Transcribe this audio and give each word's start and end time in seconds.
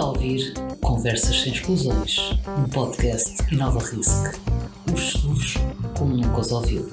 a 0.00 0.06
ouvir 0.06 0.54
Conversas 0.82 1.42
Sem 1.42 1.52
Exclusões, 1.52 2.16
um 2.58 2.66
podcast 2.70 3.42
Inova 3.52 3.80
Risk. 3.80 4.34
Os 4.90 5.12
seguros 5.12 5.54
como 5.98 6.16
nunca 6.16 6.40
os 6.40 6.50
ouviu. 6.50 6.88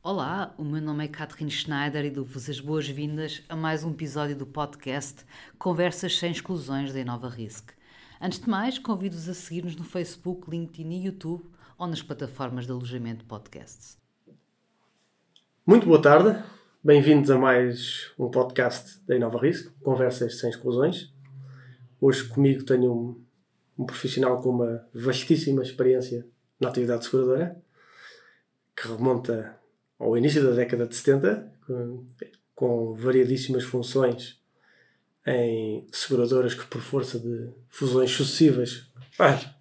Olá, 0.00 0.54
o 0.56 0.62
meu 0.62 0.80
nome 0.80 1.06
é 1.06 1.08
Catherine 1.08 1.50
Schneider 1.50 2.04
e 2.04 2.10
dou-vos 2.10 2.48
as 2.48 2.60
boas-vindas 2.60 3.42
a 3.48 3.56
mais 3.56 3.82
um 3.82 3.90
episódio 3.90 4.36
do 4.36 4.46
podcast 4.46 5.24
Conversas 5.58 6.16
Sem 6.16 6.30
Exclusões 6.30 6.92
da 6.92 7.00
Inova 7.00 7.28
Risk. 7.28 7.70
Antes 8.20 8.38
de 8.38 8.48
mais, 8.48 8.78
convido-os 8.78 9.28
a 9.28 9.34
seguir-nos 9.34 9.74
no 9.74 9.82
Facebook, 9.82 10.48
LinkedIn 10.48 10.90
e 10.90 11.06
YouTube 11.06 11.50
ou 11.76 11.88
nas 11.88 12.00
plataformas 12.00 12.64
de 12.64 12.70
alojamento 12.70 13.24
de 13.24 13.24
podcasts. 13.24 13.98
Muito 15.66 15.84
boa 15.84 16.00
tarde, 16.00 16.40
bem-vindos 16.86 17.32
a 17.32 17.36
mais 17.36 18.12
um 18.16 18.30
podcast 18.30 19.00
da 19.08 19.16
Inova 19.16 19.40
Risk, 19.40 19.72
Conversas 19.82 20.38
Sem 20.38 20.50
Exclusões. 20.50 21.12
Hoje 22.00 22.22
comigo 22.28 22.62
tenho 22.62 22.92
um, 22.92 23.24
um 23.76 23.84
profissional 23.84 24.40
com 24.40 24.50
uma 24.50 24.86
vastíssima 24.94 25.64
experiência 25.64 26.24
na 26.60 26.68
atividade 26.68 27.04
seguradora, 27.04 27.60
que 28.76 28.86
remonta 28.86 29.58
ao 29.98 30.16
início 30.16 30.40
da 30.44 30.52
década 30.52 30.86
de 30.86 30.94
70, 30.94 31.52
com, 31.66 32.04
com 32.54 32.94
variadíssimas 32.94 33.64
funções 33.64 34.40
em 35.26 35.88
seguradoras 35.90 36.54
que, 36.54 36.66
por 36.66 36.80
força 36.80 37.18
de 37.18 37.50
fusões 37.68 38.12
sucessivas, 38.12 38.88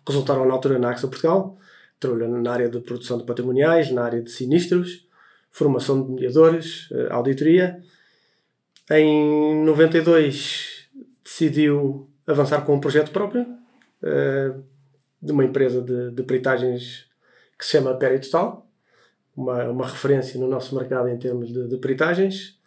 resultaram 0.08 0.46
na 0.46 0.54
altura 0.54 0.78
na 0.78 0.92
AXA 0.92 1.08
Portugal. 1.08 1.58
Trabalhou 2.00 2.30
na 2.30 2.52
área 2.52 2.70
de 2.70 2.80
produção 2.82 3.18
de 3.18 3.26
patrimoniais, 3.26 3.90
na 3.90 4.04
área 4.04 4.22
de 4.22 4.30
sinistros, 4.30 5.05
formação 5.56 6.04
de 6.04 6.12
mediadores, 6.12 6.90
eh, 6.92 7.08
auditoria. 7.10 7.82
Em 8.92 9.64
92 9.64 10.90
decidiu 11.24 12.10
avançar 12.28 12.66
com 12.66 12.76
um 12.76 12.80
projeto 12.80 13.10
próprio 13.12 13.46
eh, 14.04 14.54
de 15.22 15.32
uma 15.32 15.46
empresa 15.46 15.82
de, 15.82 16.12
de 16.12 16.24
peritagens 16.24 17.06
que 17.58 17.64
se 17.64 17.72
chama 17.72 17.98
Peritotal, 17.98 18.70
uma, 19.34 19.64
uma 19.70 19.88
referência 19.88 20.38
no 20.38 20.46
nosso 20.46 20.76
mercado 20.76 21.08
em 21.08 21.18
termos 21.18 21.54
de, 21.54 21.70
de 21.70 21.78
peritagens. 21.78 22.60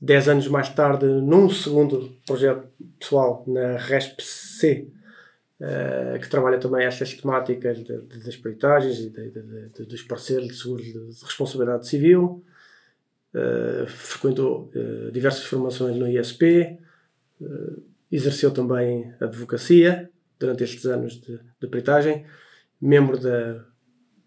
Dez 0.00 0.28
anos 0.28 0.48
mais 0.48 0.68
tarde, 0.68 1.06
num 1.06 1.48
segundo 1.48 2.10
projeto 2.26 2.66
pessoal 2.98 3.44
na 3.46 3.76
RESP-C, 3.76 4.90
uh, 5.62 6.18
que 6.18 6.28
trabalha 6.28 6.58
também 6.58 6.84
estas 6.84 7.14
temáticas 7.14 7.78
de, 7.78 7.98
de, 8.02 8.18
das 8.24 8.36
peritagens 8.36 8.98
e 8.98 9.10
de, 9.10 9.84
dos 9.84 10.02
parceiros 10.02 10.48
de 10.48 10.56
seguros 10.56 10.84
de, 10.84 11.24
responsabilidade 11.24 11.86
civil. 11.86 12.44
Uh, 13.32 13.86
frequentou 13.86 14.70
uh, 14.74 15.10
diversas 15.12 15.44
formações 15.44 15.96
no 15.96 16.06
ISP, 16.06 16.78
exerceu 18.10 18.50
também 18.52 19.12
advocacia 19.18 20.10
durante 20.38 20.62
estes 20.62 20.84
anos 20.84 21.20
de 21.20 21.66
peritagem, 21.66 22.24
membro 22.80 23.18
da 23.18 23.64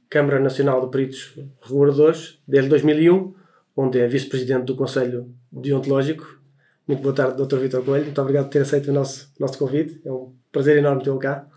Câmara 0.09 0.39
Nacional 0.39 0.83
de 0.83 0.91
Peritos 0.91 1.38
Reguladores 1.61 2.39
desde 2.47 2.69
2001, 2.69 3.33
onde 3.75 4.00
é 4.00 4.08
vice-presidente 4.08 4.66
do 4.66 4.75
Conselho 4.75 5.33
Deontológico. 5.52 6.41
Muito 6.88 7.02
boa 7.02 7.16
tarde, 7.16 7.44
Dr. 7.44 7.58
Vitor 7.58 7.83
Coelho. 7.83 8.05
Muito 8.05 8.22
obrigado 8.22 8.45
por 8.45 8.52
ter 8.52 8.61
aceito 8.61 8.91
o 8.91 8.94
nosso, 8.94 9.33
nosso 9.39 9.58
convite. 9.58 10.00
É 10.05 10.11
um 10.11 10.36
prazer 10.52 10.78
enorme 10.78 11.03
tê-lo 11.03 11.17
cá. 11.17 11.47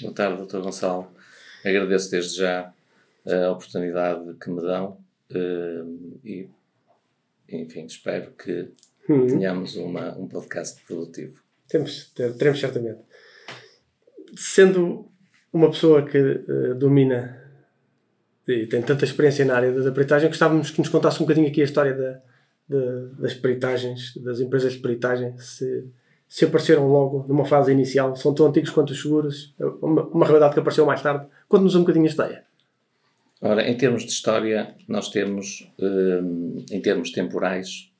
Boa 0.00 0.14
tarde, 0.14 0.46
Dr. 0.46 0.60
Gonçalo. 0.60 1.08
Agradeço 1.62 2.10
desde 2.10 2.38
já 2.38 2.72
a 3.26 3.50
oportunidade 3.50 4.34
que 4.34 4.50
me 4.50 4.62
dão 4.62 4.98
eh, 5.30 5.84
e, 6.24 6.48
enfim, 7.50 7.84
espero 7.84 8.32
que 8.32 8.70
uhum. 9.08 9.26
tenhamos 9.26 9.76
uma, 9.76 10.16
um 10.16 10.26
podcast 10.26 10.82
produtivo. 10.86 11.42
Temos, 11.68 12.10
teremos 12.14 12.58
certamente. 12.58 13.00
Sendo 14.34 15.06
uma 15.52 15.70
pessoa 15.70 16.02
que 16.02 16.18
uh, 16.18 16.74
domina 16.74 17.38
e 18.48 18.66
tem 18.66 18.80
tanta 18.80 19.04
experiência 19.04 19.44
na 19.44 19.54
área 19.54 19.70
da 19.70 19.92
peritagem, 19.92 20.28
gostávamos 20.28 20.70
que 20.70 20.78
nos 20.78 20.88
contasse 20.88 21.18
um 21.18 21.26
bocadinho 21.26 21.48
aqui 21.48 21.60
a 21.60 21.64
história 21.64 21.94
da, 21.94 22.22
da, 22.72 23.20
das 23.20 23.34
peritagens, 23.34 24.16
das 24.16 24.40
empresas 24.40 24.72
de 24.72 24.78
peritagem, 24.78 25.36
se, 25.38 25.84
se 26.28 26.46
apareceram 26.46 26.88
logo 26.88 27.26
numa 27.28 27.44
fase 27.44 27.70
inicial, 27.70 28.16
são 28.16 28.34
tão 28.34 28.46
antigos 28.46 28.70
quanto 28.70 28.90
os 28.90 29.02
seguros, 29.02 29.54
uma, 29.82 30.02
uma 30.08 30.24
realidade 30.24 30.54
que 30.54 30.60
apareceu 30.60 30.86
mais 30.86 31.02
tarde. 31.02 31.26
Conte-nos 31.48 31.74
um 31.74 31.80
bocadinho 31.80 32.06
a 32.06 32.08
história. 32.08 32.44
Ora, 33.40 33.68
em 33.68 33.76
termos 33.76 34.04
de 34.04 34.12
história, 34.12 34.74
nós 34.88 35.10
temos, 35.10 35.68
hum, 35.78 36.64
em 36.70 36.80
termos 36.80 37.10
temporais, 37.10 37.90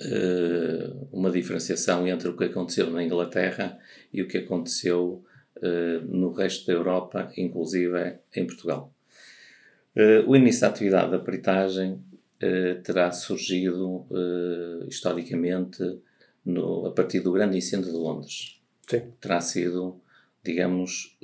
hum, 0.00 1.06
uma 1.12 1.30
diferenciação 1.30 2.08
entre 2.08 2.28
o 2.28 2.36
que 2.36 2.44
aconteceu 2.44 2.90
na 2.90 3.04
Inglaterra 3.04 3.78
e 4.12 4.22
o 4.22 4.26
que 4.26 4.38
aconteceu 4.38 5.22
hum, 5.62 6.06
no 6.08 6.32
resto 6.32 6.66
da 6.66 6.72
Europa, 6.72 7.30
inclusive 7.36 8.16
em 8.34 8.46
Portugal. 8.46 8.92
O 10.26 10.34
início 10.34 10.62
da 10.62 10.68
atividade 10.68 11.10
da 11.10 11.18
peritagem 11.18 12.02
terá 12.82 13.10
surgido 13.12 14.06
uh, 14.10 14.86
historicamente 14.88 15.82
no, 16.44 16.86
a 16.86 16.92
partir 16.92 17.20
do 17.20 17.32
grande 17.32 17.56
incêndio 17.56 17.90
de 17.90 17.96
Londres. 17.96 18.60
Sim. 18.88 19.02
Terá 19.20 19.40
sido, 19.40 20.00
digamos, 20.44 21.16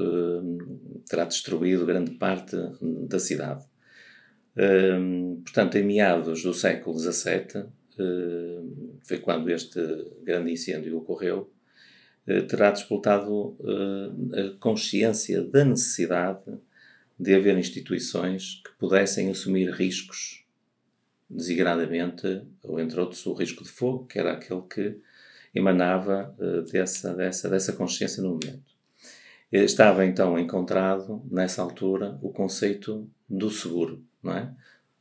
terá 1.09 1.25
destruído 1.25 1.85
grande 1.85 2.13
parte 2.13 2.57
da 3.09 3.19
cidade. 3.19 3.65
portanto, 5.45 5.77
em 5.77 5.83
meados 5.83 6.45
do 6.45 6.55
século 6.55 6.97
XVII, 6.97 7.67
foi 9.03 9.19
quando 9.19 9.51
este 9.51 9.81
grande 10.23 10.53
incêndio 10.53 10.97
ocorreu, 10.99 11.53
terá 12.49 12.71
disputado 12.71 13.59
a 14.33 14.57
consciência 14.61 15.43
da 15.43 15.65
necessidade 15.65 16.45
de 17.19 17.35
haver 17.35 17.59
instituições 17.59 18.63
que 18.65 18.71
pudessem 18.79 19.31
assumir 19.31 19.69
riscos 19.73 20.48
desigradamente, 21.29 22.43
ou 22.63 22.81
entre 22.81 22.99
outros 22.99 23.25
o 23.27 23.35
risco 23.35 23.63
de 23.63 23.71
fogo, 23.71 24.07
que 24.07 24.19
era 24.19 24.33
aquele 24.33 24.63
que 24.63 25.01
emanava 25.55 26.35
uh, 26.39 26.63
dessa, 26.63 27.15
dessa, 27.15 27.49
dessa 27.49 27.73
consciência 27.73 28.23
no 28.23 28.31
momento. 28.31 28.79
Estava 29.51 30.05
então 30.05 30.39
encontrado, 30.39 31.23
nessa 31.31 31.63
altura, 31.63 32.19
o 32.23 32.31
conceito 32.31 33.09
do 33.29 33.51
seguro, 33.51 34.05
não 34.23 34.35
é? 34.35 34.55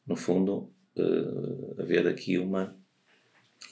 No 0.05 0.15
fundo, 0.15 0.71
uh, 0.95 1.81
haver 1.81 2.07
aqui 2.07 2.37
uma 2.37 2.75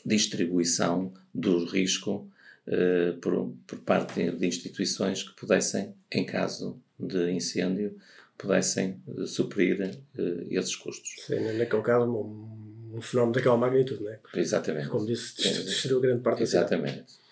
distribuição 0.06 1.14
do 1.34 1.64
risco 1.66 2.30
uh, 2.68 3.18
por, 3.20 3.54
por 3.66 3.80
parte 3.80 4.32
de 4.32 4.48
instituições 4.48 5.24
que 5.24 5.36
pudessem, 5.36 5.96
em 6.12 6.26
caso 6.26 6.82
de 7.00 7.32
incêndio, 7.32 7.98
pudessem 8.38 9.02
uh, 9.08 9.26
suprir 9.26 9.80
uh, 10.18 10.48
esses 10.50 10.76
custos. 10.76 11.16
Sim, 11.26 11.58
naquele 11.58 11.82
caso, 11.82 12.06
um, 12.06 12.96
um 12.96 13.02
fenómeno 13.02 13.34
daquela 13.34 13.58
magnitude, 13.58 14.04
não 14.04 14.12
é? 14.12 14.20
Exatamente. 14.36 14.88
Como 14.90 15.06
disse, 15.06 15.36
destruiu 15.36 16.02
grande 16.02 16.22
parte 16.22 16.44
Exatamente. 16.44 16.98
da 16.98 17.06
cidade. 17.06 17.26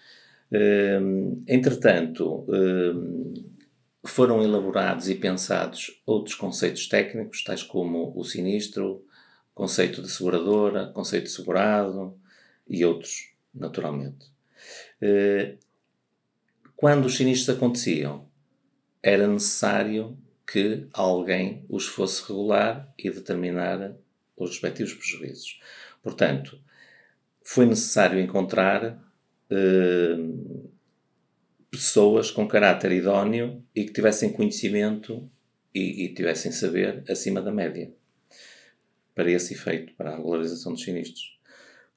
Uh, 0.52 1.44
entretanto, 1.48 2.46
foram 4.04 4.44
elaborados 4.44 5.10
e 5.10 5.16
pensados 5.16 6.02
outros 6.06 6.36
conceitos 6.36 6.88
técnicos, 6.88 7.44
tais 7.44 7.64
como 7.64 8.14
o 8.16 8.24
sinistro, 8.24 9.04
conceito 9.56 10.02
de 10.02 10.12
seguradora, 10.12 10.88
conceito 10.88 11.24
de 11.24 11.32
segurado 11.32 12.16
e 12.68 12.86
outros, 12.86 13.34
naturalmente. 13.54 14.28
Quando 16.76 17.06
os 17.06 17.16
sinistros 17.16 17.56
aconteciam, 17.56 18.28
era 19.02 19.28
necessário 19.28 20.18
que 20.46 20.88
alguém 20.94 21.66
os 21.70 21.86
fosse 21.86 22.28
regular 22.28 22.94
e 22.98 23.10
determinar 23.10 23.96
os 24.36 24.52
respectivos 24.52 24.94
prejuízos. 24.94 25.60
Portanto, 26.02 26.60
foi 27.42 27.66
necessário 27.66 28.20
encontrar 28.20 29.02
eh, 29.50 30.18
pessoas 31.70 32.30
com 32.32 32.48
caráter 32.48 32.92
idóneo 32.92 33.64
e 33.76 33.84
que 33.84 33.94
tivessem 33.94 34.32
conhecimento 34.32 35.30
e, 35.74 36.06
e, 36.06 36.14
tivessem 36.14 36.52
saber 36.52 37.04
acima 37.10 37.42
da 37.42 37.52
média 37.52 37.92
para 39.16 39.32
esse 39.32 39.54
efeito, 39.54 39.94
para 39.94 40.12
a 40.12 40.16
regularização 40.16 40.74
dos 40.74 40.84
sinistros. 40.84 41.38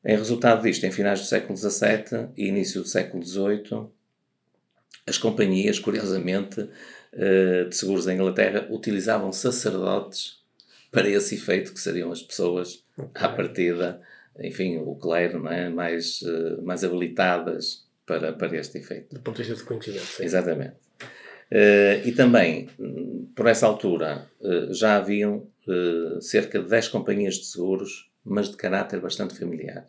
Em 0.05 0.17
resultado 0.17 0.63
disto, 0.63 0.85
em 0.85 0.91
finais 0.91 1.21
do 1.21 1.27
século 1.27 1.57
XVII 1.57 2.31
e 2.37 2.47
início 2.47 2.81
do 2.81 2.89
século 2.89 3.23
XVIII, 3.23 3.89
as 5.07 5.19
companhias, 5.19 5.79
curiosamente, 5.79 6.69
de 7.69 7.75
seguros 7.75 8.07
em 8.07 8.15
Inglaterra 8.15 8.67
utilizavam 8.71 9.33
sacerdotes 9.33 10.37
para 10.91 11.09
esse 11.09 11.35
efeito, 11.35 11.73
que 11.73 11.81
seriam 11.81 12.11
as 12.13 12.23
pessoas 12.23 12.85
okay. 12.97 13.11
à 13.15 13.29
partida, 13.29 14.01
enfim, 14.41 14.79
o 14.79 14.95
clero, 14.95 15.43
não 15.43 15.51
é? 15.51 15.69
mais, 15.69 16.23
uh, 16.23 16.63
mais 16.63 16.85
habilitadas 16.85 17.87
para, 18.07 18.33
para 18.33 18.57
este 18.57 18.79
efeito. 18.79 19.15
Do 19.15 19.21
ponto 19.21 19.37
de 19.37 19.43
vista 19.43 19.63
de 19.63 19.69
conhecimento, 19.69 20.05
sim. 20.05 20.25
Exatamente. 20.25 20.75
Uh, 21.51 22.01
e 22.05 22.13
também, 22.13 22.69
por 23.35 23.47
essa 23.47 23.67
altura, 23.67 24.27
já 24.71 24.97
haviam 24.97 25.47
cerca 26.21 26.61
de 26.61 26.69
10 26.69 26.89
companhias 26.89 27.35
de 27.35 27.47
seguros, 27.47 28.11
mas 28.25 28.49
de 28.49 28.57
caráter 28.57 29.01
bastante 29.01 29.39
familiar. 29.39 29.89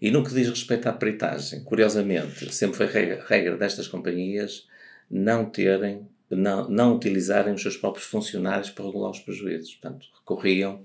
E 0.00 0.10
no 0.10 0.24
que 0.24 0.32
diz 0.32 0.48
respeito 0.48 0.88
à 0.88 0.92
peritagem, 0.92 1.62
curiosamente, 1.62 2.52
sempre 2.52 2.76
foi 2.76 2.86
regra, 2.86 3.24
regra 3.26 3.56
destas 3.56 3.86
companhias 3.86 4.66
não 5.10 5.44
terem, 5.44 6.08
não, 6.30 6.68
não 6.68 6.94
utilizarem 6.96 7.52
os 7.54 7.62
seus 7.62 7.76
próprios 7.76 8.06
funcionários 8.06 8.70
para 8.70 8.84
regular 8.84 9.10
os 9.10 9.20
prejuízos. 9.20 9.74
Portanto, 9.74 10.06
recorriam, 10.20 10.82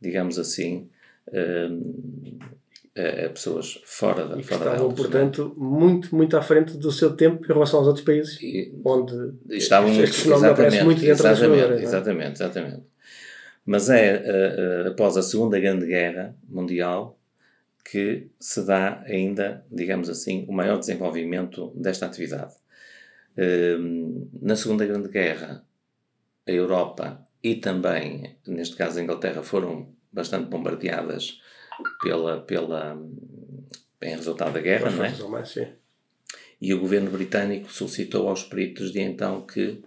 digamos 0.00 0.38
assim, 0.38 0.88
hum, 1.32 2.38
a, 2.96 3.28
pessoas 3.28 3.80
fora 3.84 4.26
da 4.26 4.38
E 4.38 4.42
fora 4.42 4.60
estavam, 4.60 4.88
delas, 4.88 4.88
não 4.88 4.94
portanto, 4.94 5.54
muito, 5.56 6.14
muito 6.14 6.36
à 6.36 6.42
frente 6.42 6.76
do 6.76 6.90
seu 6.90 7.14
tempo 7.14 7.44
em 7.44 7.52
relação 7.52 7.78
aos 7.78 7.88
outros 7.88 8.04
países, 8.04 8.40
E- 8.42 8.72
onde 8.84 9.34
estavam 9.56 9.88
este 9.90 10.00
muito, 10.00 10.14
fenómeno 10.14 10.52
aparece 10.52 10.84
muito 10.84 11.00
dentro 11.00 11.22
das 11.22 11.38
exatamente, 11.38 11.68
não 11.68 11.76
é? 11.76 11.82
exatamente, 11.82 12.32
exatamente. 12.32 12.82
Mas 13.64 13.90
é 13.90 14.14
eh, 14.14 14.22
eh, 14.24 14.88
após 14.88 15.16
a 15.16 15.22
Segunda 15.22 15.60
Grande 15.60 15.86
Guerra 15.86 16.34
Mundial 16.48 17.18
que 17.90 18.28
se 18.38 18.64
dá 18.66 19.02
ainda, 19.06 19.64
digamos 19.70 20.10
assim, 20.10 20.44
o 20.48 20.52
maior 20.52 20.78
desenvolvimento 20.78 21.72
desta 21.74 22.04
atividade. 22.06 22.54
Eh, 23.40 23.76
na 24.42 24.56
Segunda 24.56 24.84
Grande 24.84 25.08
Guerra, 25.08 25.64
a 26.46 26.50
Europa 26.50 27.24
e 27.42 27.54
também, 27.54 28.36
neste 28.46 28.74
caso, 28.74 28.98
a 28.98 29.02
Inglaterra 29.02 29.42
foram 29.44 29.94
bastante 30.12 30.48
bombardeadas 30.48 31.40
pela, 32.02 32.40
pela, 32.40 33.00
em 34.02 34.16
resultado 34.16 34.54
da 34.54 34.60
guerra, 34.60 34.90
não 34.90 35.04
é? 35.04 35.08
alemãs, 35.12 35.50
sim. 35.50 35.66
e 36.60 36.74
o 36.74 36.80
governo 36.80 37.10
britânico 37.10 37.72
solicitou 37.72 38.28
aos 38.28 38.42
peritos 38.42 38.90
de 38.90 39.00
então 39.00 39.46
que 39.46 39.80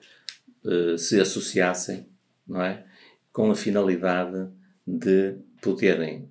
eh, 0.65 0.97
se 0.97 1.19
associassem, 1.19 2.07
não 2.47 2.61
é? 2.61 2.85
Com 3.33 3.51
a 3.51 3.55
finalidade 3.55 4.47
de 4.87 5.35
poderem 5.61 6.29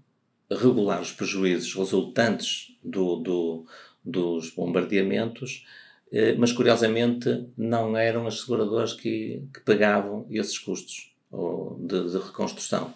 regular 0.50 1.00
os 1.02 1.12
prejuízos 1.12 1.74
resultantes 1.74 2.76
do, 2.82 3.16
do- 3.16 3.66
dos 4.04 4.50
bombardeamentos, 4.50 5.66
mas 6.38 6.52
curiosamente 6.52 7.46
não 7.56 7.96
eram 7.96 8.26
as 8.26 8.40
seguradoras 8.40 8.92
que, 8.92 9.42
que 9.54 9.60
pagavam 9.60 10.26
esses 10.30 10.58
custos 10.58 11.12
de, 11.78 12.10
de 12.10 12.18
reconstrução. 12.18 12.92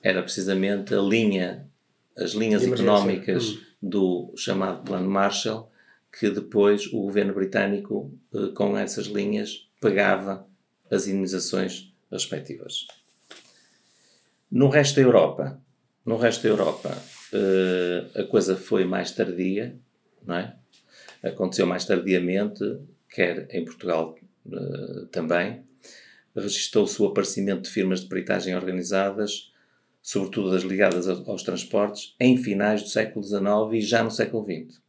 Era 0.00 0.22
precisamente 0.22 0.94
a 0.94 1.00
linha, 1.00 1.68
as 2.16 2.32
linhas 2.32 2.62
económicas 2.62 3.50
Hum. 3.50 3.58
do 3.82 4.32
chamado 4.36 4.84
Plano 4.84 5.10
Marshall, 5.10 5.70
que 6.16 6.30
depois 6.30 6.86
o 6.86 7.00
governo 7.00 7.34
britânico, 7.34 8.12
eh, 8.34 8.48
com 8.54 8.76
essas 8.76 9.06
linhas, 9.06 9.68
pagava 9.80 10.46
as 10.90 11.06
indenizações 11.06 11.92
respectivas. 12.10 12.86
No 14.50 14.68
resto 14.68 14.96
da 14.96 15.02
Europa, 15.02 15.60
no 16.04 16.16
resto 16.16 16.42
da 16.42 16.48
Europa, 16.50 17.02
eh, 17.32 18.20
a 18.20 18.24
coisa 18.24 18.56
foi 18.56 18.84
mais 18.84 19.10
tardia, 19.10 19.74
não 20.24 20.36
é? 20.36 20.54
Aconteceu 21.22 21.66
mais 21.66 21.84
tardiamente, 21.84 22.64
quer 23.08 23.46
em 23.50 23.64
Portugal 23.64 24.16
eh, 24.50 25.06
também. 25.12 25.64
Registou-se 26.34 27.00
o 27.00 27.06
aparecimento 27.06 27.62
de 27.62 27.70
firmas 27.70 28.00
de 28.00 28.08
peritagem 28.08 28.56
organizadas, 28.56 29.52
sobretudo 30.00 30.56
as 30.56 30.62
ligadas 30.62 31.08
aos 31.08 31.42
transportes, 31.42 32.14
em 32.18 32.36
finais 32.36 32.82
do 32.82 32.88
século 32.88 33.24
XIX 33.24 33.44
e 33.72 33.80
já 33.80 34.02
no 34.02 34.10
século 34.10 34.44
XX. 34.44 34.80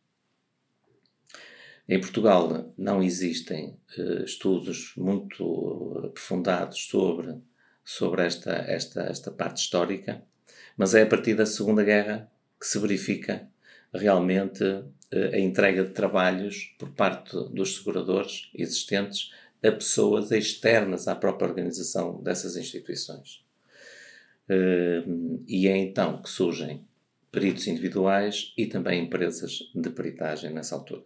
Em 1.88 2.00
Portugal 2.00 2.74
não 2.78 3.04
existem 3.04 3.78
eh, 3.98 4.24
estudos 4.24 4.94
muito 4.96 6.02
aprofundados 6.06 6.80
sobre, 6.86 7.36
sobre 7.84 8.26
esta, 8.26 8.52
esta, 8.52 9.02
esta 9.04 9.30
parte 9.30 9.58
histórica, 9.58 10.24
mas 10.78 10.96
é 10.96 11.04
a 11.04 11.06
partir 11.06 11.36
da 11.36 11.46
Segunda 11.46 11.84
Guerra 11.84 12.32
que 12.60 12.66
se 12.66 12.80
verifica 12.80 13.48
realmente 13.94 14.64
a 15.34 15.38
entrega 15.40 15.84
de 15.84 15.92
trabalhos 15.92 16.74
por 16.78 16.90
parte 16.92 17.36
dos 17.52 17.78
seguradores 17.78 18.50
existentes 18.54 19.32
a 19.64 19.72
pessoas 19.72 20.32
externas 20.32 21.08
à 21.08 21.16
própria 21.16 21.48
organização 21.48 22.22
dessas 22.22 22.58
instituições. 22.58 23.44
Eh, 24.50 25.04
E 25.48 25.68
é 25.68 25.78
então 25.78 26.22
que 26.22 26.30
surgem 26.30 26.86
peritos 27.32 27.68
individuais 27.68 28.54
e 28.58 28.66
também 28.68 29.04
empresas 29.04 29.60
de 29.74 29.90
peritagem 29.90 30.52
nessa 30.52 30.76
altura. 30.76 31.04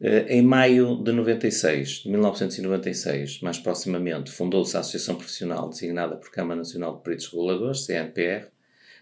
Eh, 0.00 0.36
Em 0.36 0.42
maio 0.42 0.96
de 1.02 1.12
96, 1.12 1.88
de 2.04 2.08
1996, 2.10 3.40
mais 3.40 3.58
proximamente, 3.58 4.30
fundou-se 4.30 4.76
a 4.76 4.80
Associação 4.80 5.16
Profissional 5.16 5.68
designada 5.68 6.16
por 6.16 6.30
Câmara 6.30 6.56
Nacional 6.58 6.96
de 6.96 7.02
Peritos 7.02 7.26
Reguladores, 7.26 7.84
CNPR, 7.84 8.48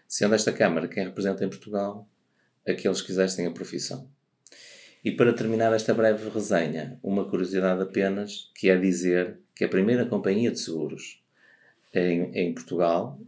sendo 0.09 0.35
esta 0.35 0.53
Câmara 0.53 0.89
quem 0.89 1.05
representa 1.05 1.45
em 1.45 1.49
Portugal 1.49 2.09
aqueles 2.71 3.01
que 3.03 3.11
exercem 3.13 3.47
a 3.47 3.51
profissão. 3.51 4.09
E 5.05 5.13
para 5.13 5.33
terminar 5.33 5.73
esta 5.73 5.95
breve 5.95 6.29
resenha, 6.29 6.99
uma 7.03 7.25
curiosidade 7.29 7.81
apenas, 7.83 8.51
que 8.55 8.69
é 8.69 8.77
dizer 8.77 9.39
que 9.55 9.65
a 9.65 9.69
primeira 9.69 10.05
companhia 10.07 10.51
de 10.51 10.59
seguros 10.59 11.23
em, 11.95 12.31
em 12.35 12.53
Portugal 12.53 13.19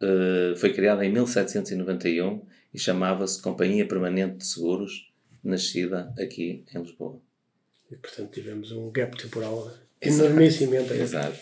eh, 0.00 0.54
foi 0.56 0.72
criada 0.72 1.04
em 1.04 1.12
1791 1.12 2.42
e 2.72 2.78
chamava-se 2.78 3.40
Companhia 3.42 3.86
Permanente 3.86 4.36
de 4.38 4.46
Seguros, 4.46 5.12
nascida 5.42 6.12
aqui 6.18 6.64
em 6.74 6.80
Lisboa. 6.82 7.18
E, 7.90 7.96
portanto, 7.96 8.30
tivemos 8.32 8.72
um 8.72 8.90
gap 8.90 9.16
temporal 9.16 9.72
enormíssimo 10.00 10.74
entre, 10.74 10.98
Exato. 11.00 11.38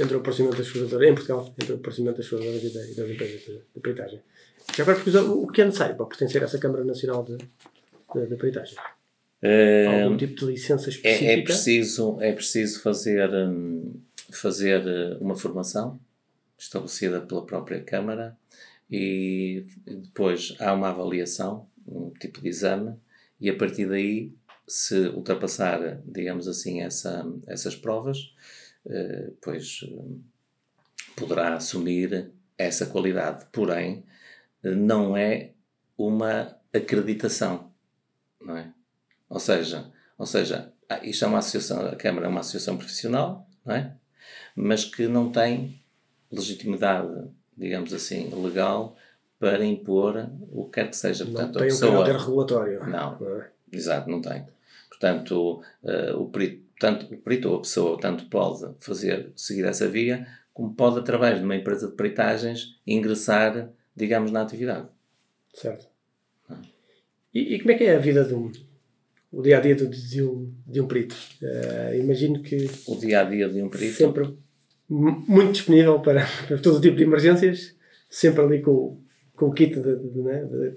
entre 0.00 0.16
o 0.16 0.20
aparecimento 0.20 0.56
das 0.56 0.66
seguradoras, 0.66 1.08
em 1.08 1.14
Portugal, 1.14 1.54
entre 1.60 1.72
o 1.72 1.76
aparecimento 1.76 2.16
das 2.16 2.26
seguradoras 2.26 2.62
e, 2.64 2.70
da- 2.74 2.86
e 2.90 2.94
das 2.94 3.10
empresas 3.10 3.40
de, 3.42 3.52
de 3.74 3.80
peritagem. 3.82 4.20
Já 4.72 4.82
agora, 4.82 4.98
o 5.30 5.46
que 5.46 5.62
é 5.62 5.64
necessário 5.64 5.96
para 5.96 6.06
pertencer 6.06 6.42
a 6.42 6.46
essa 6.46 6.58
Câmara 6.58 6.84
Nacional 6.84 7.22
de, 7.24 7.36
de, 7.36 8.26
de 8.26 8.36
Peritagem? 8.36 8.76
Eh, 9.42 9.86
Algum 10.04 10.16
tipo 10.16 10.34
de 10.34 10.46
licença 10.46 10.88
É, 10.88 10.90
específica? 10.90 11.30
é 11.32 11.42
preciso, 11.42 12.18
é 12.20 12.32
preciso 12.32 12.80
fazer, 12.80 13.30
hum, 13.32 14.00
fazer 14.32 14.86
eh, 14.86 15.16
uma 15.20 15.36
formação 15.36 16.00
estabelecida 16.58 17.20
pela 17.20 17.44
própria 17.44 17.82
Câmara 17.82 18.36
e 18.90 19.66
depois 19.86 20.54
há 20.60 20.72
uma 20.72 20.88
avaliação, 20.90 21.68
um 21.86 22.10
tipo 22.10 22.40
de 22.40 22.48
exame, 22.48 22.96
e 23.40 23.50
a 23.50 23.56
partir 23.56 23.86
daí, 23.86 24.32
se 24.66 25.08
ultrapassar, 25.08 26.00
digamos 26.06 26.48
assim, 26.48 26.80
essa, 26.80 27.24
essas 27.46 27.76
provas, 27.76 28.32
eh, 28.86 29.30
pois 29.40 29.80
hum, 29.84 30.20
poderá 31.14 31.54
assumir 31.54 32.30
essa 32.56 32.86
qualidade. 32.86 33.44
Porém, 33.52 34.02
eh, 34.08 34.13
não 34.70 35.16
é 35.16 35.50
uma 35.96 36.56
acreditação, 36.72 37.70
não 38.40 38.56
é? 38.56 38.72
Ou 39.28 39.38
seja, 39.38 39.92
ou 40.18 40.26
seja, 40.26 40.72
ah, 40.88 41.00
isto 41.02 41.24
é 41.24 41.28
uma 41.28 41.38
associação, 41.38 41.86
a 41.86 41.96
Câmara 41.96 42.26
é 42.26 42.28
uma 42.28 42.40
associação 42.40 42.76
profissional, 42.76 43.48
não 43.64 43.74
é? 43.74 43.92
Mas 44.54 44.84
que 44.84 45.06
não 45.06 45.30
tem 45.30 45.80
legitimidade, 46.30 47.08
digamos 47.56 47.92
assim, 47.92 48.30
legal 48.42 48.96
para 49.38 49.64
impor 49.64 50.30
o 50.50 50.64
que 50.64 50.72
quer 50.72 50.88
que 50.88 50.96
seja. 50.96 51.24
Não 51.24 51.32
Portanto, 51.32 51.56
a 51.56 51.58
tem 51.60 51.68
um 51.68 51.70
pessoa, 51.70 51.92
caráter 51.92 52.16
regulatório. 52.16 52.86
Não. 52.86 53.18
não 53.18 53.40
é? 53.40 53.50
Exato, 53.72 54.10
não 54.10 54.20
tem. 54.20 54.46
Portanto, 54.88 55.62
eh, 55.84 56.14
o, 56.14 56.26
perito, 56.26 56.64
tanto, 56.78 57.12
o 57.12 57.18
perito 57.18 57.50
ou 57.50 57.56
a 57.56 57.60
pessoa 57.60 58.00
tanto 58.00 58.26
pode 58.26 58.74
fazer, 58.78 59.32
seguir 59.36 59.64
essa 59.64 59.88
via, 59.88 60.26
como 60.52 60.74
pode, 60.74 60.98
através 61.00 61.38
de 61.38 61.44
uma 61.44 61.56
empresa 61.56 61.88
de 61.88 61.94
peritagens, 61.94 62.78
ingressar, 62.86 63.68
digamos, 63.96 64.30
na 64.30 64.42
atividade. 64.42 64.88
Certo. 65.52 65.86
E, 67.32 67.54
e 67.54 67.58
como 67.58 67.72
é 67.72 67.74
que 67.74 67.84
é 67.84 67.96
a 67.96 67.98
vida 67.98 68.24
de 68.24 68.34
um. 68.34 68.50
o 69.32 69.42
dia 69.42 69.58
a 69.58 69.60
dia 69.60 69.74
de, 69.74 69.86
de 69.88 70.22
um, 70.22 70.52
de 70.66 70.80
um 70.80 70.86
perito? 70.86 71.16
Eh, 71.42 71.98
imagino 72.02 72.40
que 72.42 72.68
O 72.86 72.94
dia 72.96 73.20
a 73.20 73.24
dia 73.24 73.48
de 73.48 73.60
um 73.62 73.68
perito. 73.68 73.94
sempre 73.96 74.24
mu- 74.88 75.24
muito 75.28 75.52
disponível 75.52 75.98
para, 76.00 76.24
para 76.46 76.58
todo 76.58 76.80
tipo 76.80 76.96
de 76.96 77.02
emergências, 77.02 77.74
sempre 78.08 78.42
ali 78.42 78.62
com, 78.62 78.98
com 79.34 79.46
o 79.46 79.52
kit 79.52 79.74
de, 79.74 79.96
de- 79.96 80.20
né, 80.22 80.44
de- 80.44 80.72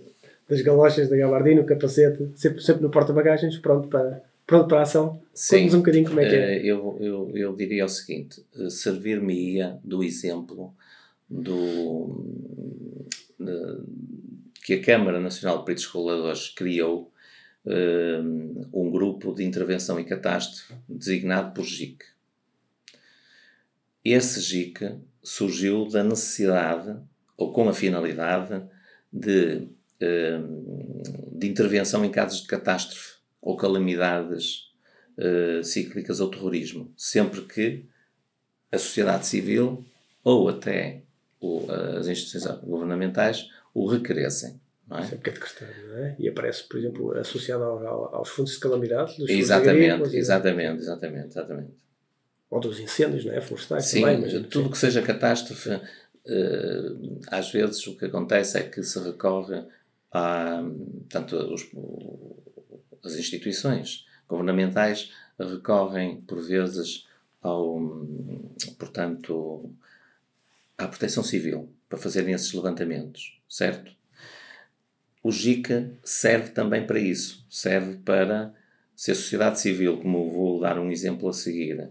das 0.50 0.62
galochas 0.62 1.10
da 1.10 1.18
gabardina, 1.18 1.62
o 1.62 1.66
capacete, 1.66 2.30
sempre, 2.36 2.62
sempre 2.64 2.82
no 2.82 2.90
porta-bagagens, 2.90 3.58
pronto 3.58 3.88
para, 3.90 4.24
pronto 4.48 4.68
para 4.68 4.80
a 4.80 4.84
ação. 4.84 5.22
Sim. 5.34 5.68
Um 5.70 5.78
bocadinho 5.78 6.08
como 6.08 6.20
é 6.22 6.30
que 6.30 6.36
é. 6.36 6.56
Eh, 6.58 6.66
eu, 6.66 6.98
eu, 7.02 7.32
eu 7.36 7.56
diria 7.56 7.84
o 7.86 7.90
seguinte: 7.90 8.44
eh, 8.58 8.70
servir-me-ia 8.70 9.78
do 9.84 10.04
exemplo 10.04 10.74
do, 11.30 12.24
que 14.64 14.74
a 14.74 14.82
Câmara 14.82 15.20
Nacional 15.20 15.60
de 15.60 15.66
Peritos 15.66 15.86
Reguladores 15.86 16.50
criou 16.50 17.12
eh, 17.66 18.20
um 18.74 18.90
grupo 18.90 19.34
de 19.34 19.44
intervenção 19.44 20.00
e 20.00 20.06
catástrofe 20.06 20.74
designado 20.88 21.54
por 21.54 21.66
GIC. 21.66 22.06
Esse 24.04 24.40
GIC 24.40 24.96
surgiu 25.22 25.86
da 25.88 26.04
necessidade, 26.04 26.98
ou 27.36 27.52
com 27.52 27.68
a 27.68 27.74
finalidade, 27.74 28.64
de, 29.12 29.68
eh, 30.00 30.40
de 31.34 31.48
intervenção 31.48 32.06
em 32.06 32.12
casos 32.12 32.42
de 32.42 32.48
catástrofe 32.48 33.18
ou 33.42 33.58
calamidades 33.58 34.72
eh, 35.18 35.62
cíclicas 35.64 36.20
ou 36.20 36.30
terrorismo, 36.30 36.94
sempre 36.96 37.42
que 37.42 37.86
a 38.72 38.78
sociedade 38.78 39.26
civil 39.26 39.86
ou 40.24 40.48
até 40.48 41.04
o- 41.40 41.66
as 42.00 42.08
instituições 42.08 42.60
governamentais 42.62 43.50
o 43.74 43.86
requeressem. 43.88 44.60
não 44.88 44.98
é? 45.00 45.04
Sempre 45.06 45.30
é 45.30 45.34
decretado, 45.34 45.72
não 45.90 45.98
é? 45.98 46.16
E 46.18 46.28
aparece, 46.30 46.64
por 46.64 46.78
exemplo, 46.80 47.12
associado 47.18 47.64
ao, 47.64 48.16
aos 48.16 48.30
fundos 48.30 48.54
de 48.54 48.60
calamidade 48.60 49.18
dos 49.18 49.30
Exatamente, 49.30 50.16
exatamente, 50.16 50.82
exatamente, 50.82 51.28
exatamente. 51.28 51.72
Ou 52.50 52.60
dos 52.62 52.80
incêndios, 52.80 53.26
não 53.26 53.34
é? 53.34 53.42
Florestais 53.42 53.86
Sim, 53.86 54.02
também. 54.02 54.22
Mas, 54.22 54.32
tudo 54.48 54.66
sim. 54.66 54.72
que 54.72 54.78
seja 54.78 55.02
catástrofe, 55.02 55.70
eh, 56.26 56.82
às 57.30 57.52
vezes 57.52 57.86
o 57.88 57.98
que 57.98 58.06
acontece 58.06 58.58
é 58.58 58.64
que 58.64 58.82
se 58.82 58.98
recorre 59.00 59.64
a, 60.14 60.64
tanto 61.10 61.36
os, 61.36 61.70
as 63.04 63.16
instituições 63.18 64.06
governamentais 64.28 65.12
recorrem 65.38 66.22
por 66.22 66.42
vezes 66.42 67.06
ao, 67.42 67.78
portanto, 68.80 69.70
à 70.78 70.88
proteção 70.88 71.24
civil 71.24 71.70
para 71.90 71.98
fazerem 71.98 72.34
esses 72.34 72.54
levantamentos, 72.54 73.40
certo? 73.50 73.92
O 75.24 75.32
JICA 75.32 75.92
serve 76.04 76.52
também 76.52 76.86
para 76.86 77.00
isso, 77.00 77.46
serve 77.50 77.98
para 77.98 78.54
se 78.96 79.12
a 79.12 79.16
sociedade 79.16 79.60
civil, 79.60 79.98
como 80.00 80.32
vou 80.32 80.60
dar 80.60 80.80
um 80.80 80.90
exemplo 80.92 81.28
a 81.30 81.34
seguir, 81.34 81.90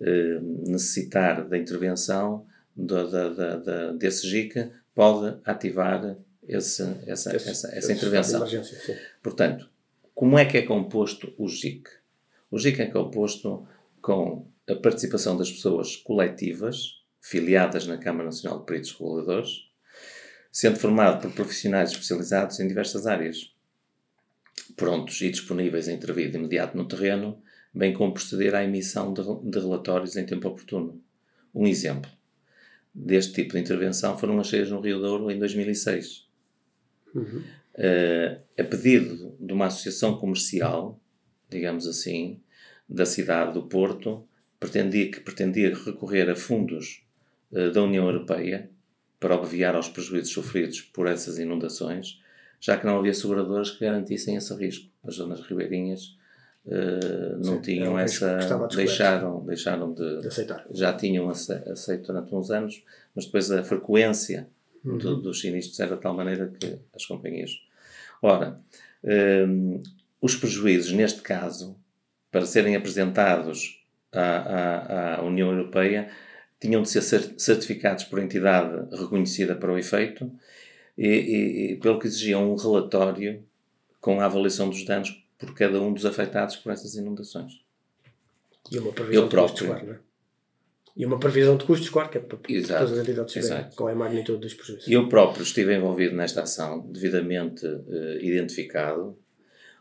eh, 0.00 0.38
necessitar 0.66 1.46
da 1.48 1.56
intervenção 1.58 2.46
da, 2.74 3.04
da, 3.04 3.28
da, 3.30 3.56
da, 3.56 3.92
desse 3.92 4.26
JICA, 4.28 4.72
pode 4.94 5.38
ativar 5.44 6.16
esse, 6.46 6.82
essa, 7.06 7.34
Esse- 7.36 7.50
essa, 7.50 7.68
essa 7.68 7.78
esse 7.78 7.92
intervenção. 7.92 8.40
Portanto, 9.22 9.68
como 10.14 10.38
é 10.38 10.44
que 10.44 10.56
é 10.58 10.62
composto 10.62 11.32
o 11.38 11.48
JIC? 11.48 11.88
O 12.50 12.58
JIC 12.58 12.80
é 12.80 12.86
composto 12.86 13.66
com 14.00 14.46
a 14.68 14.74
participação 14.74 15.36
das 15.36 15.50
pessoas 15.50 15.94
coletivas, 15.96 16.97
filiadas 17.20 17.86
na 17.86 17.98
Câmara 17.98 18.26
Nacional 18.26 18.60
de 18.60 18.66
Peritos 18.66 18.92
Reguladores, 18.92 19.68
sendo 20.50 20.78
formado 20.78 21.20
por 21.20 21.32
profissionais 21.32 21.90
especializados 21.90 22.58
em 22.60 22.68
diversas 22.68 23.06
áreas, 23.06 23.54
prontos 24.76 25.20
e 25.20 25.30
disponíveis 25.30 25.88
a 25.88 25.92
intervir 25.92 26.30
de 26.30 26.38
imediato 26.38 26.76
no 26.76 26.86
terreno, 26.86 27.42
bem 27.74 27.92
como 27.92 28.14
proceder 28.14 28.54
à 28.54 28.64
emissão 28.64 29.12
de, 29.12 29.22
de 29.22 29.58
relatórios 29.58 30.16
em 30.16 30.24
tempo 30.24 30.48
oportuno. 30.48 31.02
Um 31.54 31.66
exemplo 31.66 32.10
deste 32.94 33.34
tipo 33.34 33.54
de 33.54 33.60
intervenção 33.60 34.18
foram 34.18 34.38
as 34.40 34.48
cheias 34.48 34.70
no 34.70 34.80
Rio 34.80 34.98
Douro 34.98 35.30
em 35.30 35.38
2006 35.38 36.28
eh, 37.74 38.40
a 38.58 38.64
pedido 38.64 39.36
de 39.38 39.52
uma 39.52 39.66
associação 39.66 40.18
comercial, 40.18 41.00
digamos 41.48 41.86
assim, 41.86 42.40
da 42.88 43.06
cidade 43.06 43.54
do 43.54 43.62
Porto, 43.62 44.26
pretendia, 44.58 45.10
que 45.10 45.20
pretendia 45.20 45.74
recorrer 45.74 46.28
a 46.28 46.36
fundos 46.36 47.06
da 47.50 47.82
União 47.82 48.06
Europeia 48.06 48.70
para 49.18 49.34
obviar 49.34 49.74
aos 49.74 49.88
prejuízos 49.88 50.32
sofridos 50.32 50.80
por 50.80 51.06
essas 51.06 51.38
inundações, 51.38 52.20
já 52.60 52.76
que 52.76 52.86
não 52.86 52.98
havia 52.98 53.14
seguradoras 53.14 53.70
que 53.70 53.84
garantissem 53.84 54.36
esse 54.36 54.54
risco. 54.54 54.88
As 55.04 55.14
zonas 55.16 55.40
ribeirinhas 55.40 56.16
eh, 56.66 57.34
não 57.36 57.54
Sim, 57.54 57.58
é 57.58 57.60
tinham 57.62 57.92
um 57.94 57.96
que 57.96 58.02
essa. 58.02 58.68
Deixaram, 58.76 59.44
deixaram 59.46 59.94
de, 59.94 60.20
De 60.20 60.28
aceitar. 60.28 60.66
já 60.70 60.92
tinham 60.92 61.30
ace- 61.30 61.62
aceito 61.70 62.06
durante 62.08 62.34
uns 62.34 62.50
anos, 62.50 62.82
mas 63.14 63.24
depois 63.24 63.50
a 63.50 63.62
frequência 63.62 64.48
Uhum. 64.84 64.96
do- 64.98 65.16
dos 65.22 65.40
sinistros 65.40 65.80
era 65.80 65.96
de 65.96 66.00
tal 66.02 66.14
maneira 66.14 66.48
que 66.48 66.78
as 66.94 67.04
companhias. 67.04 67.50
Ora, 68.22 68.60
hum, 69.02 69.82
os 70.20 70.36
prejuízos, 70.36 70.92
neste 70.92 71.20
caso, 71.22 71.76
para 72.30 72.46
serem 72.46 72.76
apresentados 72.76 73.82
à, 74.12 74.20
à- 74.20 75.16
à 75.16 75.22
União 75.24 75.50
Europeia, 75.50 76.08
tinham 76.60 76.82
de 76.82 76.88
ser 76.90 77.02
cer- 77.02 77.34
certificados 77.38 78.04
por 78.04 78.18
entidade 78.18 78.94
reconhecida 78.96 79.54
para 79.54 79.72
o 79.72 79.78
efeito 79.78 80.30
e, 80.96 81.06
e- 81.06 81.72
e 81.72 81.76
pelo 81.76 81.98
que 81.98 82.06
exigiam 82.06 82.50
um 82.52 82.56
relatório 82.56 83.42
com 84.00 84.20
a 84.20 84.24
avaliação 84.24 84.68
dos 84.68 84.84
danos 84.84 85.24
por 85.38 85.54
cada 85.54 85.80
um 85.80 85.92
dos 85.92 86.04
afetados 86.04 86.56
por 86.56 86.72
essas 86.72 86.94
inundações. 86.96 87.60
E 88.70 88.78
uma 88.78 88.92
previsão 88.92 89.22
Eu 89.24 89.28
de 89.28 89.36
custos, 89.36 89.60
próprio. 89.60 89.66
claro, 89.68 89.86
não 89.86 89.94
é? 89.94 89.98
E 90.96 91.06
uma 91.06 91.20
previsão 91.20 91.56
de 91.56 91.64
custos, 91.64 91.88
claro, 91.90 92.08
que 92.08 92.18
é 92.18 92.20
para 92.20 92.38
Exato, 92.48 92.84
todas 92.86 92.98
as 92.98 93.06
entidades 93.06 93.32
saberem 93.32 93.70
qual 93.76 93.88
é 93.88 93.92
a 93.92 93.94
magnitude 93.94 94.40
dos 94.40 94.54
prejuízos. 94.54 94.88
Eu 94.90 95.08
próprio 95.08 95.44
estive 95.44 95.72
envolvido 95.76 96.16
nesta 96.16 96.42
ação, 96.42 96.80
devidamente 96.90 97.64
eh, 97.64 98.18
identificado. 98.20 99.16